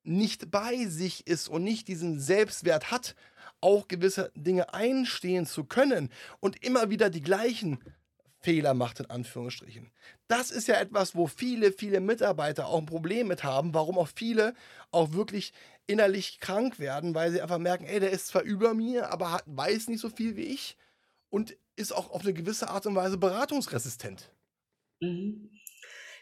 nicht 0.03 0.51
bei 0.51 0.85
sich 0.85 1.27
ist 1.27 1.47
und 1.47 1.63
nicht 1.63 1.87
diesen 1.87 2.19
Selbstwert 2.19 2.91
hat, 2.91 3.15
auch 3.59 3.87
gewisse 3.87 4.31
Dinge 4.35 4.73
einstehen 4.73 5.45
zu 5.45 5.63
können 5.63 6.09
und 6.39 6.63
immer 6.63 6.89
wieder 6.89 7.09
die 7.09 7.21
gleichen 7.21 7.79
Fehler 8.39 8.73
macht, 8.73 8.99
in 8.99 9.09
Anführungsstrichen. 9.09 9.91
Das 10.27 10.49
ist 10.49 10.67
ja 10.67 10.75
etwas, 10.75 11.15
wo 11.15 11.27
viele, 11.27 11.71
viele 11.71 11.99
Mitarbeiter 11.99 12.67
auch 12.67 12.79
ein 12.79 12.87
Problem 12.87 13.27
mit 13.27 13.43
haben, 13.43 13.73
warum 13.75 13.99
auch 13.99 14.07
viele 14.07 14.55
auch 14.91 15.13
wirklich 15.13 15.53
innerlich 15.85 16.39
krank 16.39 16.79
werden, 16.79 17.13
weil 17.13 17.31
sie 17.31 17.41
einfach 17.41 17.59
merken, 17.59 17.85
ey, 17.85 17.99
der 17.99 18.11
ist 18.11 18.27
zwar 18.27 18.41
über 18.41 18.73
mir, 18.73 19.11
aber 19.11 19.31
hat, 19.31 19.43
weiß 19.45 19.89
nicht 19.89 19.99
so 19.99 20.09
viel 20.09 20.35
wie 20.35 20.45
ich 20.45 20.75
und 21.29 21.55
ist 21.75 21.91
auch 21.91 22.09
auf 22.11 22.21
eine 22.21 22.33
gewisse 22.33 22.69
Art 22.69 22.85
und 22.87 22.95
Weise 22.95 23.17
beratungsresistent. 23.17 24.31
Mhm. 24.99 25.51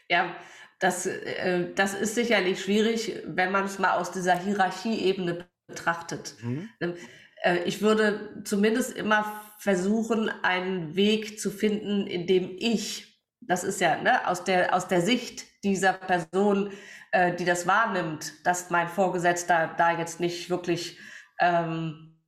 Ja, 0.08 0.34
das, 0.80 1.06
äh, 1.06 1.72
das 1.74 1.94
ist 1.94 2.16
sicherlich 2.16 2.60
schwierig, 2.62 3.22
wenn 3.26 3.52
man 3.52 3.66
es 3.66 3.78
mal 3.78 3.92
aus 3.92 4.10
dieser 4.10 4.36
Hierarchieebene 4.36 5.46
betrachtet. 5.68 6.34
Mhm. 6.42 6.68
Ähm, 6.80 6.94
äh, 7.42 7.58
ich 7.64 7.82
würde 7.82 8.42
zumindest 8.44 8.96
immer 8.96 9.40
versuchen, 9.58 10.30
einen 10.42 10.96
Weg 10.96 11.38
zu 11.38 11.50
finden, 11.50 12.06
in 12.06 12.26
dem 12.26 12.56
ich, 12.58 13.20
das 13.40 13.62
ist 13.62 13.80
ja 13.80 14.00
ne, 14.00 14.26
aus, 14.26 14.42
der, 14.42 14.74
aus 14.74 14.88
der 14.88 15.02
Sicht 15.02 15.44
dieser 15.62 15.92
Person, 15.92 16.72
äh, 17.12 17.34
die 17.36 17.44
das 17.44 17.66
wahrnimmt, 17.66 18.32
dass 18.44 18.70
mein 18.70 18.88
Vorgesetzter 18.88 19.74
da 19.76 19.98
jetzt 19.98 20.18
nicht 20.18 20.48
wirklich 20.48 20.98
ähm, 21.38 22.18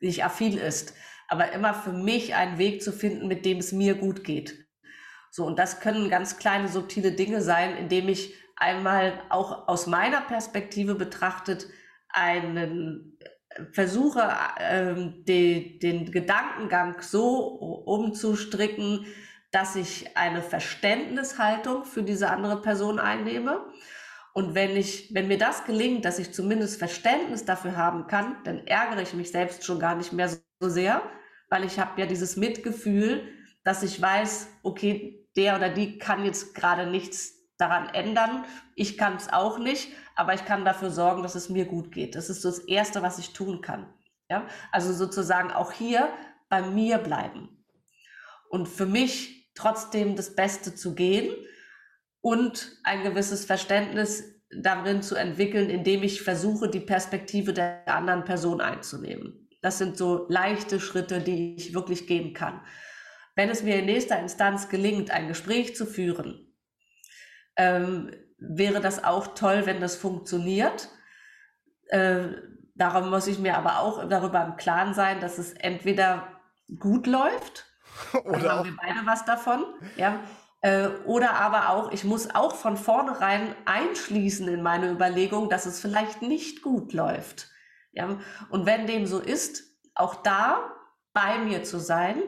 nicht 0.00 0.22
affin 0.22 0.58
ist, 0.58 0.94
aber 1.28 1.52
immer 1.52 1.72
für 1.72 1.92
mich 1.92 2.34
einen 2.34 2.58
Weg 2.58 2.82
zu 2.82 2.92
finden, 2.92 3.26
mit 3.26 3.46
dem 3.46 3.58
es 3.58 3.72
mir 3.72 3.94
gut 3.94 4.22
geht. 4.22 4.65
So, 5.36 5.44
und 5.44 5.58
das 5.58 5.80
können 5.80 6.08
ganz 6.08 6.38
kleine, 6.38 6.66
subtile 6.66 7.12
Dinge 7.12 7.42
sein, 7.42 7.76
indem 7.76 8.08
ich 8.08 8.34
einmal 8.56 9.20
auch 9.28 9.68
aus 9.68 9.86
meiner 9.86 10.22
Perspektive 10.22 10.94
betrachtet 10.94 11.66
einen 12.08 13.18
äh, 13.50 13.64
versuche, 13.70 14.32
ähm, 14.58 15.26
de, 15.26 15.78
den 15.78 16.10
Gedankengang 16.10 17.02
so 17.02 17.36
umzustricken, 17.84 19.04
dass 19.50 19.76
ich 19.76 20.16
eine 20.16 20.40
Verständnishaltung 20.40 21.84
für 21.84 22.02
diese 22.02 22.30
andere 22.30 22.62
Person 22.62 22.98
einnehme. 22.98 23.66
Und 24.32 24.54
wenn 24.54 24.74
ich, 24.74 25.10
wenn 25.12 25.28
mir 25.28 25.36
das 25.36 25.66
gelingt, 25.66 26.06
dass 26.06 26.18
ich 26.18 26.32
zumindest 26.32 26.78
Verständnis 26.78 27.44
dafür 27.44 27.76
haben 27.76 28.06
kann, 28.06 28.38
dann 28.44 28.66
ärgere 28.66 29.02
ich 29.02 29.12
mich 29.12 29.32
selbst 29.32 29.66
schon 29.66 29.80
gar 29.80 29.96
nicht 29.96 30.14
mehr 30.14 30.30
so 30.30 30.70
sehr, 30.70 31.02
weil 31.50 31.66
ich 31.66 31.78
habe 31.78 32.00
ja 32.00 32.06
dieses 32.06 32.38
Mitgefühl, 32.38 33.28
dass 33.64 33.82
ich 33.82 34.00
weiß, 34.00 34.48
okay, 34.62 35.25
der 35.36 35.56
oder 35.56 35.68
die 35.68 35.98
kann 35.98 36.24
jetzt 36.24 36.54
gerade 36.54 36.86
nichts 36.86 37.34
daran 37.58 37.88
ändern. 37.94 38.44
Ich 38.74 38.98
kann 38.98 39.16
es 39.16 39.32
auch 39.32 39.58
nicht, 39.58 39.92
aber 40.14 40.34
ich 40.34 40.44
kann 40.44 40.64
dafür 40.64 40.90
sorgen, 40.90 41.22
dass 41.22 41.34
es 41.34 41.48
mir 41.48 41.64
gut 41.64 41.92
geht. 41.92 42.14
Das 42.14 42.28
ist 42.28 42.42
so 42.42 42.50
das 42.50 42.60
Erste, 42.60 43.02
was 43.02 43.18
ich 43.18 43.32
tun 43.32 43.60
kann. 43.60 43.86
Ja? 44.30 44.46
Also 44.72 44.92
sozusagen 44.92 45.50
auch 45.50 45.72
hier 45.72 46.08
bei 46.48 46.62
mir 46.62 46.98
bleiben 46.98 47.64
und 48.48 48.68
für 48.68 48.86
mich 48.86 49.50
trotzdem 49.54 50.16
das 50.16 50.34
Beste 50.34 50.74
zu 50.74 50.94
gehen 50.94 51.34
und 52.20 52.78
ein 52.84 53.02
gewisses 53.02 53.44
Verständnis 53.44 54.24
darin 54.50 55.02
zu 55.02 55.16
entwickeln, 55.16 55.70
indem 55.70 56.02
ich 56.02 56.22
versuche, 56.22 56.68
die 56.68 56.80
Perspektive 56.80 57.52
der 57.52 57.88
anderen 57.88 58.24
Person 58.24 58.60
einzunehmen. 58.60 59.48
Das 59.62 59.78
sind 59.78 59.96
so 59.96 60.26
leichte 60.28 60.78
Schritte, 60.78 61.20
die 61.20 61.56
ich 61.56 61.74
wirklich 61.74 62.06
gehen 62.06 62.32
kann 62.32 62.60
wenn 63.36 63.50
es 63.50 63.62
mir 63.62 63.78
in 63.78 63.84
nächster 63.84 64.18
Instanz 64.18 64.68
gelingt, 64.68 65.12
ein 65.12 65.28
Gespräch 65.28 65.76
zu 65.76 65.86
führen, 65.86 66.52
ähm, 67.56 68.10
wäre 68.38 68.80
das 68.80 69.04
auch 69.04 69.34
toll, 69.34 69.66
wenn 69.66 69.80
das 69.80 69.94
funktioniert. 69.94 70.88
Äh, 71.88 72.28
darum 72.74 73.10
muss 73.10 73.26
ich 73.28 73.38
mir 73.38 73.56
aber 73.56 73.78
auch 73.78 74.08
darüber 74.08 74.44
im 74.44 74.56
Klaren 74.56 74.94
sein, 74.94 75.20
dass 75.20 75.38
es 75.38 75.52
entweder 75.52 76.26
gut 76.78 77.06
läuft, 77.06 77.66
oder 78.24 78.56
haben 78.56 78.68
wir 78.70 78.76
beide 78.76 79.06
was 79.06 79.24
davon, 79.24 79.64
ja, 79.96 80.20
äh, 80.62 80.88
oder 81.04 81.34
aber 81.34 81.70
auch, 81.70 81.92
ich 81.92 82.04
muss 82.04 82.34
auch 82.34 82.54
von 82.54 82.76
vornherein 82.76 83.54
einschließen 83.66 84.48
in 84.48 84.62
meine 84.62 84.90
Überlegung, 84.90 85.48
dass 85.48 85.66
es 85.66 85.80
vielleicht 85.80 86.22
nicht 86.22 86.62
gut 86.62 86.92
läuft. 86.92 87.50
Ja? 87.92 88.18
Und 88.48 88.66
wenn 88.66 88.86
dem 88.86 89.06
so 89.06 89.20
ist, 89.20 89.62
auch 89.94 90.16
da 90.16 90.72
bei 91.12 91.38
mir 91.38 91.62
zu 91.62 91.78
sein 91.78 92.22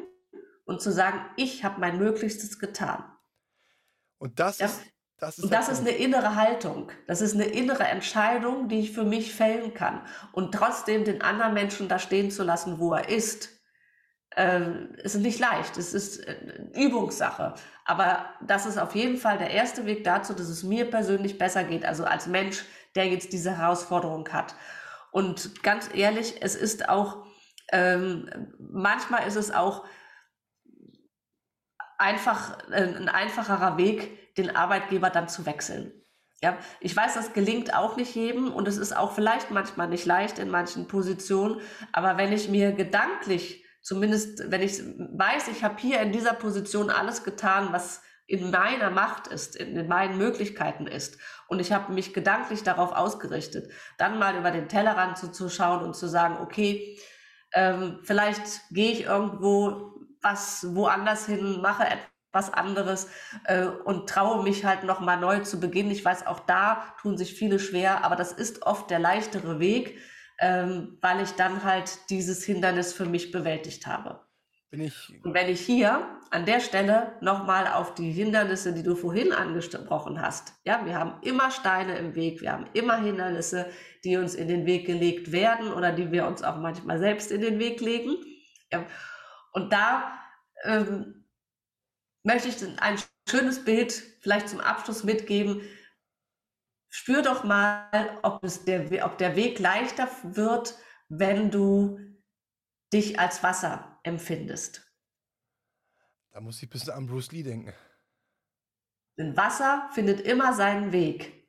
und 0.68 0.82
zu 0.82 0.92
sagen, 0.92 1.18
ich 1.36 1.64
habe 1.64 1.80
mein 1.80 1.96
Möglichstes 1.96 2.58
getan. 2.58 3.02
Und 4.18 4.38
das, 4.38 4.58
ja? 4.58 4.66
ist, 4.66 4.82
das 5.16 5.38
ist, 5.38 5.44
und 5.44 5.52
das 5.52 5.70
ist 5.70 5.80
eine 5.80 5.92
innere 5.92 6.36
Haltung. 6.36 6.92
Das 7.06 7.22
ist 7.22 7.32
eine 7.32 7.46
innere 7.46 7.84
Entscheidung, 7.84 8.68
die 8.68 8.80
ich 8.80 8.92
für 8.92 9.04
mich 9.04 9.34
fällen 9.34 9.72
kann. 9.72 10.02
Und 10.32 10.52
trotzdem 10.52 11.04
den 11.04 11.22
anderen 11.22 11.54
Menschen 11.54 11.88
da 11.88 11.98
stehen 11.98 12.30
zu 12.30 12.42
lassen, 12.42 12.78
wo 12.78 12.92
er 12.92 13.08
ist, 13.08 13.48
äh, 14.36 14.60
ist 15.02 15.14
nicht 15.14 15.40
leicht. 15.40 15.78
Es 15.78 15.94
ist 15.94 16.18
äh, 16.18 16.36
Übungssache. 16.74 17.54
Aber 17.86 18.26
das 18.46 18.66
ist 18.66 18.76
auf 18.76 18.94
jeden 18.94 19.16
Fall 19.16 19.38
der 19.38 19.50
erste 19.50 19.86
Weg 19.86 20.04
dazu, 20.04 20.34
dass 20.34 20.48
es 20.50 20.64
mir 20.64 20.90
persönlich 20.90 21.38
besser 21.38 21.64
geht. 21.64 21.86
Also 21.86 22.04
als 22.04 22.26
Mensch, 22.26 22.62
der 22.94 23.06
jetzt 23.06 23.32
diese 23.32 23.56
Herausforderung 23.56 24.28
hat. 24.28 24.54
Und 25.12 25.62
ganz 25.62 25.88
ehrlich, 25.94 26.42
es 26.42 26.54
ist 26.54 26.90
auch, 26.90 27.24
ähm, 27.72 28.52
manchmal 28.58 29.26
ist 29.26 29.36
es 29.36 29.50
auch 29.50 29.86
einfach 31.98 32.58
äh, 32.70 32.82
ein 32.82 33.08
einfacherer 33.08 33.76
Weg, 33.76 34.36
den 34.36 34.54
Arbeitgeber 34.54 35.10
dann 35.10 35.28
zu 35.28 35.44
wechseln. 35.44 35.92
Ja, 36.40 36.56
ich 36.78 36.96
weiß, 36.96 37.14
das 37.14 37.32
gelingt 37.32 37.74
auch 37.74 37.96
nicht 37.96 38.14
jedem 38.14 38.52
und 38.52 38.68
es 38.68 38.76
ist 38.76 38.96
auch 38.96 39.12
vielleicht 39.12 39.50
manchmal 39.50 39.88
nicht 39.88 40.06
leicht 40.06 40.38
in 40.38 40.50
manchen 40.50 40.86
Positionen, 40.86 41.60
aber 41.92 42.16
wenn 42.16 42.32
ich 42.32 42.48
mir 42.48 42.70
gedanklich, 42.70 43.64
zumindest 43.82 44.48
wenn 44.48 44.62
ich 44.62 44.80
weiß, 44.80 45.48
ich 45.48 45.64
habe 45.64 45.74
hier 45.80 46.00
in 46.00 46.12
dieser 46.12 46.34
Position 46.34 46.90
alles 46.90 47.24
getan, 47.24 47.72
was 47.72 48.02
in 48.28 48.52
meiner 48.52 48.90
Macht 48.90 49.26
ist, 49.26 49.56
in, 49.56 49.88
meinen 49.88 50.16
Möglichkeiten 50.16 50.86
ist 50.86 51.18
und 51.48 51.58
ich 51.58 51.72
habe 51.72 51.92
mich 51.92 52.14
gedanklich 52.14 52.62
darauf 52.62 52.92
ausgerichtet, 52.92 53.72
dann 53.96 54.20
mal 54.20 54.36
über 54.36 54.52
den 54.52 54.68
Tellerrand 54.68 55.18
zu, 55.18 55.32
zu 55.32 55.48
schauen 55.48 55.82
und 55.82 55.96
zu 55.96 56.06
sagen, 56.06 56.36
okay, 56.40 57.00
ähm, 57.52 57.98
vielleicht 58.04 58.68
gehe 58.70 58.92
ich 58.92 59.04
irgendwo 59.04 59.97
was 60.22 60.74
woanders 60.74 61.26
hin, 61.26 61.60
mache 61.60 61.84
etwas 61.84 62.08
was 62.32 62.52
anderes 62.52 63.08
äh, 63.44 63.66
und 63.66 64.08
traue 64.08 64.42
mich 64.42 64.64
halt 64.64 64.84
nochmal 64.84 65.18
neu 65.18 65.40
zu 65.40 65.60
beginnen. 65.60 65.90
Ich 65.90 66.04
weiß, 66.04 66.26
auch 66.26 66.40
da 66.40 66.84
tun 67.00 67.16
sich 67.16 67.34
viele 67.34 67.58
schwer, 67.58 68.04
aber 68.04 68.16
das 68.16 68.32
ist 68.32 68.62
oft 68.62 68.90
der 68.90 68.98
leichtere 68.98 69.60
Weg, 69.60 69.98
ähm, 70.40 70.98
weil 71.00 71.22
ich 71.22 71.32
dann 71.32 71.64
halt 71.64 72.10
dieses 72.10 72.44
Hindernis 72.44 72.92
für 72.92 73.06
mich 73.06 73.32
bewältigt 73.32 73.86
habe. 73.86 74.20
und 75.24 75.32
wenn 75.32 75.48
ich 75.48 75.60
hier 75.60 76.06
an 76.30 76.44
der 76.44 76.60
Stelle 76.60 77.14
nochmal 77.22 77.66
auf 77.66 77.94
die 77.94 78.12
Hindernisse, 78.12 78.74
die 78.74 78.82
du 78.82 78.94
vorhin 78.94 79.32
angesprochen 79.32 80.20
hast, 80.20 80.52
ja, 80.64 80.84
wir 80.84 80.94
haben 80.98 81.14
immer 81.22 81.50
Steine 81.50 81.96
im 81.96 82.14
Weg, 82.14 82.42
wir 82.42 82.52
haben 82.52 82.66
immer 82.74 82.98
Hindernisse, 82.98 83.70
die 84.04 84.18
uns 84.18 84.34
in 84.34 84.46
den 84.46 84.66
Weg 84.66 84.86
gelegt 84.86 85.32
werden 85.32 85.72
oder 85.72 85.92
die 85.92 86.12
wir 86.12 86.26
uns 86.26 86.42
auch 86.42 86.58
manchmal 86.58 86.98
selbst 86.98 87.30
in 87.32 87.40
den 87.40 87.58
Weg 87.58 87.80
legen. 87.80 88.18
Ja, 88.70 88.84
und 89.52 89.72
da 89.72 90.18
ähm, 90.64 91.24
möchte 92.22 92.48
ich 92.48 92.80
ein 92.80 92.98
schönes 93.28 93.64
Bild 93.64 93.92
vielleicht 94.20 94.48
zum 94.48 94.60
Abschluss 94.60 95.04
mitgeben. 95.04 95.62
Spür 96.88 97.22
doch 97.22 97.44
mal, 97.44 98.18
ob, 98.22 98.42
es 98.44 98.64
der, 98.64 99.04
ob 99.04 99.18
der 99.18 99.36
Weg 99.36 99.58
leichter 99.58 100.08
wird, 100.22 100.76
wenn 101.08 101.50
du 101.50 101.98
dich 102.92 103.18
als 103.18 103.42
Wasser 103.42 104.00
empfindest. 104.02 104.86
Da 106.30 106.40
muss 106.40 106.58
ich 106.58 106.68
ein 106.68 106.70
bisschen 106.70 106.92
an 106.92 107.06
Bruce 107.06 107.32
Lee 107.32 107.42
denken. 107.42 107.74
Denn 109.18 109.36
Wasser 109.36 109.88
findet 109.92 110.20
immer 110.20 110.54
seinen 110.54 110.92
Weg. 110.92 111.48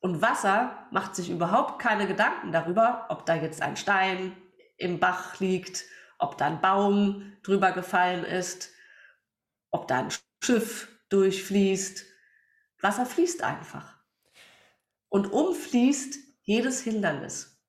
Und 0.00 0.22
Wasser 0.22 0.88
macht 0.90 1.14
sich 1.14 1.28
überhaupt 1.28 1.80
keine 1.80 2.06
Gedanken 2.06 2.52
darüber, 2.52 3.06
ob 3.10 3.26
da 3.26 3.34
jetzt 3.34 3.60
ein 3.60 3.76
Stein 3.76 4.34
im 4.78 4.98
Bach 4.98 5.38
liegt, 5.40 5.84
ob 6.20 6.38
da 6.38 6.46
ein 6.46 6.60
Baum 6.60 7.32
drüber 7.42 7.72
gefallen 7.72 8.24
ist, 8.24 8.70
ob 9.70 9.88
da 9.88 10.00
ein 10.00 10.10
Schiff 10.42 10.88
durchfließt. 11.08 12.04
Wasser 12.80 13.06
fließt 13.06 13.42
einfach. 13.42 13.96
Und 15.08 15.32
umfließt 15.32 16.18
jedes 16.42 16.82
Hindernis 16.82 17.60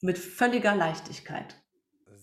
mit 0.00 0.18
völliger 0.18 0.74
Leichtigkeit. 0.74 1.56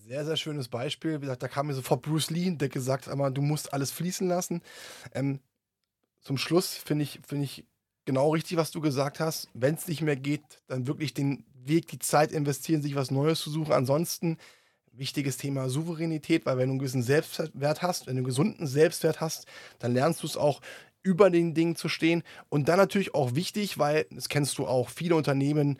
Sehr, 0.06 0.24
sehr 0.24 0.36
schönes 0.36 0.68
Beispiel. 0.68 1.16
Wie 1.16 1.22
gesagt, 1.22 1.42
da 1.42 1.48
kam 1.48 1.66
mir 1.66 1.74
sofort 1.74 2.02
Bruce 2.02 2.30
Lee, 2.30 2.50
der 2.50 2.68
gesagt 2.68 3.06
hat, 3.06 3.36
du 3.36 3.42
musst 3.42 3.72
alles 3.72 3.90
fließen 3.90 4.28
lassen. 4.28 4.62
Ähm, 5.12 5.40
zum 6.20 6.38
Schluss 6.38 6.74
finde 6.74 7.04
ich, 7.04 7.20
find 7.26 7.44
ich 7.44 7.66
genau 8.04 8.30
richtig, 8.30 8.56
was 8.56 8.70
du 8.70 8.80
gesagt 8.80 9.20
hast. 9.20 9.48
Wenn 9.54 9.74
es 9.74 9.88
nicht 9.88 10.02
mehr 10.02 10.16
geht, 10.16 10.62
dann 10.66 10.86
wirklich 10.86 11.14
den 11.14 11.44
Weg, 11.54 11.88
die 11.88 11.98
Zeit 11.98 12.32
investieren, 12.32 12.82
sich 12.82 12.94
was 12.94 13.10
Neues 13.10 13.40
zu 13.40 13.50
suchen. 13.50 13.72
Ansonsten 13.72 14.38
wichtiges 14.96 15.36
Thema 15.36 15.68
Souveränität, 15.68 16.46
weil 16.46 16.56
wenn 16.56 16.68
du 16.68 16.72
einen 16.72 16.78
gewissen 16.78 17.02
Selbstwert 17.02 17.82
hast, 17.82 18.06
wenn 18.06 18.14
du 18.14 18.18
einen 18.18 18.26
gesunden 18.26 18.66
Selbstwert 18.66 19.20
hast, 19.20 19.46
dann 19.78 19.94
lernst 19.94 20.22
du 20.22 20.26
es 20.26 20.36
auch 20.36 20.60
über 21.02 21.30
den 21.30 21.54
Dingen 21.54 21.76
zu 21.76 21.88
stehen. 21.88 22.22
Und 22.48 22.68
dann 22.68 22.78
natürlich 22.78 23.14
auch 23.14 23.34
wichtig, 23.34 23.78
weil, 23.78 24.06
das 24.10 24.28
kennst 24.28 24.58
du 24.58 24.66
auch, 24.66 24.88
viele 24.88 25.14
Unternehmen 25.16 25.78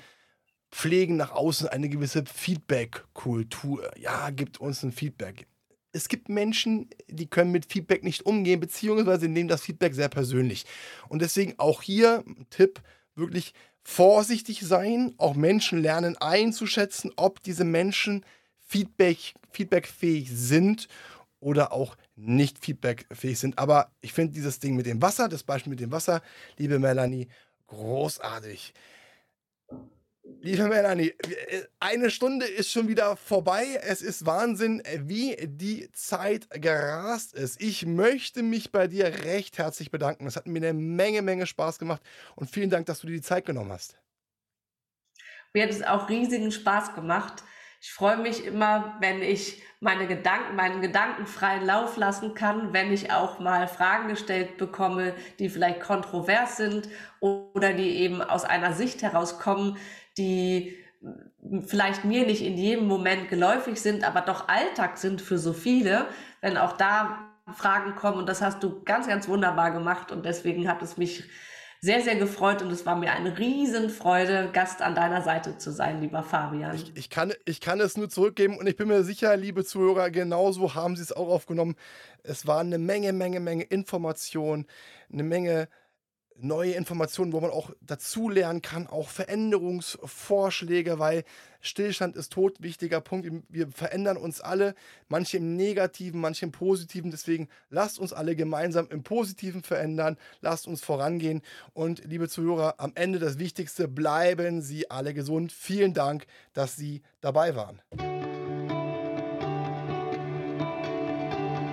pflegen 0.71 1.17
nach 1.17 1.31
außen 1.31 1.69
eine 1.69 1.89
gewisse 1.89 2.25
Feedback-Kultur. 2.27 3.91
Ja, 3.97 4.31
gibt 4.31 4.61
uns 4.61 4.83
ein 4.83 4.93
Feedback. 4.93 5.47
Es 5.93 6.09
gibt 6.09 6.29
Menschen, 6.29 6.91
die 7.09 7.27
können 7.27 7.53
mit 7.53 7.73
Feedback 7.73 8.03
nicht 8.03 8.27
umgehen, 8.27 8.59
beziehungsweise 8.59 9.29
nehmen 9.29 9.49
das 9.49 9.62
Feedback 9.62 9.95
sehr 9.95 10.09
persönlich. 10.09 10.67
Und 11.09 11.23
deswegen 11.23 11.55
auch 11.59 11.83
hier 11.83 12.25
ein 12.27 12.47
Tipp, 12.51 12.83
wirklich 13.15 13.55
vorsichtig 13.85 14.62
sein, 14.62 15.15
auch 15.19 15.35
Menschen 15.35 15.81
lernen 15.81 16.17
einzuschätzen, 16.17 17.12
ob 17.17 17.43
diese 17.43 17.65
Menschen 17.65 18.25
Feedback, 18.65 19.35
feedbackfähig 19.53 20.31
sind 20.31 20.89
oder 21.41 21.73
auch 21.73 21.97
nicht 22.17 22.59
feedbackfähig 22.65 23.39
sind. 23.39 23.59
Aber 23.59 23.91
ich 24.01 24.12
finde 24.12 24.33
dieses 24.33 24.61
Ding 24.61 24.77
mit 24.77 24.87
dem 24.87 25.03
Wasser, 25.03 25.29
das 25.29 25.43
Beispiel 25.43 25.71
mit 25.71 25.81
dem 25.81 25.93
Wasser, 25.93 26.23
liebe 26.57 26.79
Melanie, 26.79 27.29
großartig. 27.67 28.73
Liebe 30.41 30.69
Melanie, 30.69 31.12
eine 31.81 32.11
Stunde 32.11 32.47
ist 32.47 32.71
schon 32.71 32.89
wieder 32.89 33.17
vorbei. 33.17 33.79
Es 33.83 34.01
ist 34.01 34.25
Wahnsinn, 34.25 34.83
wie 35.01 35.37
die 35.43 35.91
Zeit 35.93 36.49
gerast 36.51 37.35
ist. 37.35 37.61
Ich 37.61 37.85
möchte 37.85 38.43
mich 38.43 38.73
bei 38.73 38.87
dir 38.87 39.05
recht 39.25 39.59
herzlich 39.59 39.91
bedanken. 39.91 40.27
Es 40.27 40.37
hat 40.37 40.47
mir 40.47 40.67
eine 40.67 40.73
Menge, 40.73 41.21
Menge 41.21 41.47
Spaß 41.47 41.79
gemacht 41.79 42.03
und 42.37 42.49
vielen 42.49 42.71
Dank, 42.71 42.87
dass 42.87 43.01
du 43.01 43.07
dir 43.07 43.15
die 43.15 43.23
Zeit 43.23 43.45
genommen 43.45 43.71
hast. 43.71 43.99
Mir 45.53 45.65
hat 45.65 45.71
es 45.71 45.83
auch 45.83 46.09
riesigen 46.09 46.51
Spaß 46.51 46.95
gemacht. 46.95 47.45
Ich 47.87 47.93
freue 47.93 48.16
mich 48.16 48.47
immer, 48.47 48.97
wenn 49.01 49.20
ich 49.20 49.62
meine 49.78 50.07
Gedanken, 50.07 50.57
meinen 50.57 50.80
Gedanken 50.80 51.26
freien 51.26 51.66
Lauf 51.66 51.99
lassen 51.99 52.32
kann, 52.32 52.72
wenn 52.72 52.91
ich 52.91 53.12
auch 53.12 53.41
mal 53.41 53.68
Fragen 53.68 54.09
gestellt 54.09 54.57
bekomme, 54.57 55.14
die 55.39 55.51
vielleicht 55.51 55.80
kontrovers 55.80 56.57
sind 56.57 56.89
oder 57.20 57.74
die 57.74 57.99
eben 57.99 58.22
aus 58.22 58.47
einer 58.47 58.72
Sicht 58.72 59.03
herauskommen, 59.03 59.76
die 60.16 60.78
vielleicht 61.66 62.07
mir 62.07 62.24
nicht 62.24 62.43
in 62.43 62.57
jedem 62.57 62.87
Moment 62.87 63.28
geläufig 63.28 63.78
sind, 63.82 64.03
aber 64.03 64.22
doch 64.22 64.49
Alltag 64.49 64.97
sind 64.97 65.20
für 65.20 65.37
so 65.37 65.53
viele, 65.53 66.07
wenn 66.41 66.57
auch 66.57 66.78
da 66.78 67.18
Fragen 67.53 67.97
kommen 67.97 68.16
und 68.16 68.30
das 68.30 68.41
hast 68.41 68.62
du 68.62 68.82
ganz, 68.85 69.09
ganz 69.09 69.28
wunderbar 69.28 69.72
gemacht 69.72 70.11
und 70.11 70.24
deswegen 70.24 70.70
hat 70.70 70.80
es 70.80 70.97
mich 70.97 71.24
sehr, 71.85 72.01
sehr 72.01 72.16
gefreut 72.16 72.62
und 72.62 72.70
es 72.70 72.87
war 72.87 72.97
mir 72.97 73.12
eine 73.12 73.37
Riesenfreude, 73.39 74.49
Gast 74.55 74.80
an 74.80 74.95
deiner 74.95 75.20
Seite 75.20 75.59
zu 75.59 75.70
sein, 75.70 76.01
lieber 76.01 76.22
Fabian. 76.22 76.74
Ich, 76.74 76.97
ich, 76.97 77.11
kann, 77.11 77.35
ich 77.45 77.61
kann 77.61 77.78
es 77.78 77.99
nur 77.99 78.09
zurückgeben 78.09 78.57
und 78.57 78.66
ich 78.66 78.76
bin 78.76 78.89
mir 78.89 79.05
sicher, 79.05 79.37
liebe 79.37 79.66
Zuhörer, 79.66 80.09
genauso 80.09 80.74
haben 80.74 80.97
sie 80.97 81.03
es 81.03 81.12
auch 81.12 81.28
aufgenommen. 81.28 81.76
Es 82.22 82.47
war 82.47 82.61
eine 82.61 82.78
Menge, 82.78 83.12
Menge, 83.12 83.39
Menge 83.39 83.64
Information, 83.64 84.64
eine 85.12 85.24
Menge 85.24 85.68
neue 86.37 86.72
Informationen, 86.72 87.32
wo 87.32 87.41
man 87.41 87.51
auch 87.51 87.70
dazulernen 87.80 88.62
kann, 88.62 88.87
auch 88.87 89.09
Veränderungsvorschläge, 89.09 90.99
weil 90.99 91.24
Stillstand 91.61 92.16
ist 92.16 92.32
tot, 92.32 92.61
wichtiger 92.61 93.01
Punkt. 93.01 93.30
Wir 93.49 93.68
verändern 93.68 94.16
uns 94.16 94.41
alle, 94.41 94.74
manche 95.09 95.39
im 95.39 95.57
Negativen, 95.57 96.20
manche 96.20 96.45
im 96.45 96.53
Positiven. 96.53 97.11
Deswegen 97.11 97.49
lasst 97.70 97.99
uns 97.99 98.12
alle 98.12 98.37
gemeinsam 98.37 98.89
im 98.91 99.03
Positiven 99.03 99.62
verändern, 99.62 100.18
lasst 100.41 100.66
uns 100.66 100.85
vorangehen. 100.85 101.41
Und 101.72 102.05
liebe 102.05 102.28
Zuhörer, 102.28 102.74
am 102.78 102.93
Ende 102.95 103.18
das 103.18 103.39
Wichtigste, 103.39 103.89
bleiben 103.89 104.61
Sie 104.61 104.91
alle 104.91 105.14
gesund. 105.14 105.53
Vielen 105.53 105.95
Dank, 105.95 106.26
dass 106.53 106.76
Sie 106.76 107.03
dabei 107.20 107.57
waren. 107.57 107.80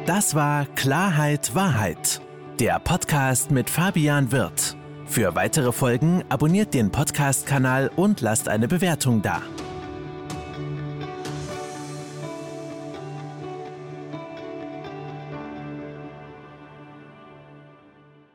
Das 0.05 0.35
war 0.35 0.65
Klarheit 0.75 1.53
Wahrheit 1.53 2.21
der 2.61 2.77
Podcast 2.77 3.49
mit 3.49 3.71
Fabian 3.71 4.31
Wirth. 4.31 4.77
Für 5.07 5.33
weitere 5.33 5.71
Folgen 5.71 6.23
abonniert 6.29 6.75
den 6.75 6.91
Podcast-Kanal 6.91 7.89
und 7.95 8.21
lasst 8.21 8.47
eine 8.47 8.67
Bewertung 8.67 9.23
da. 9.23 9.41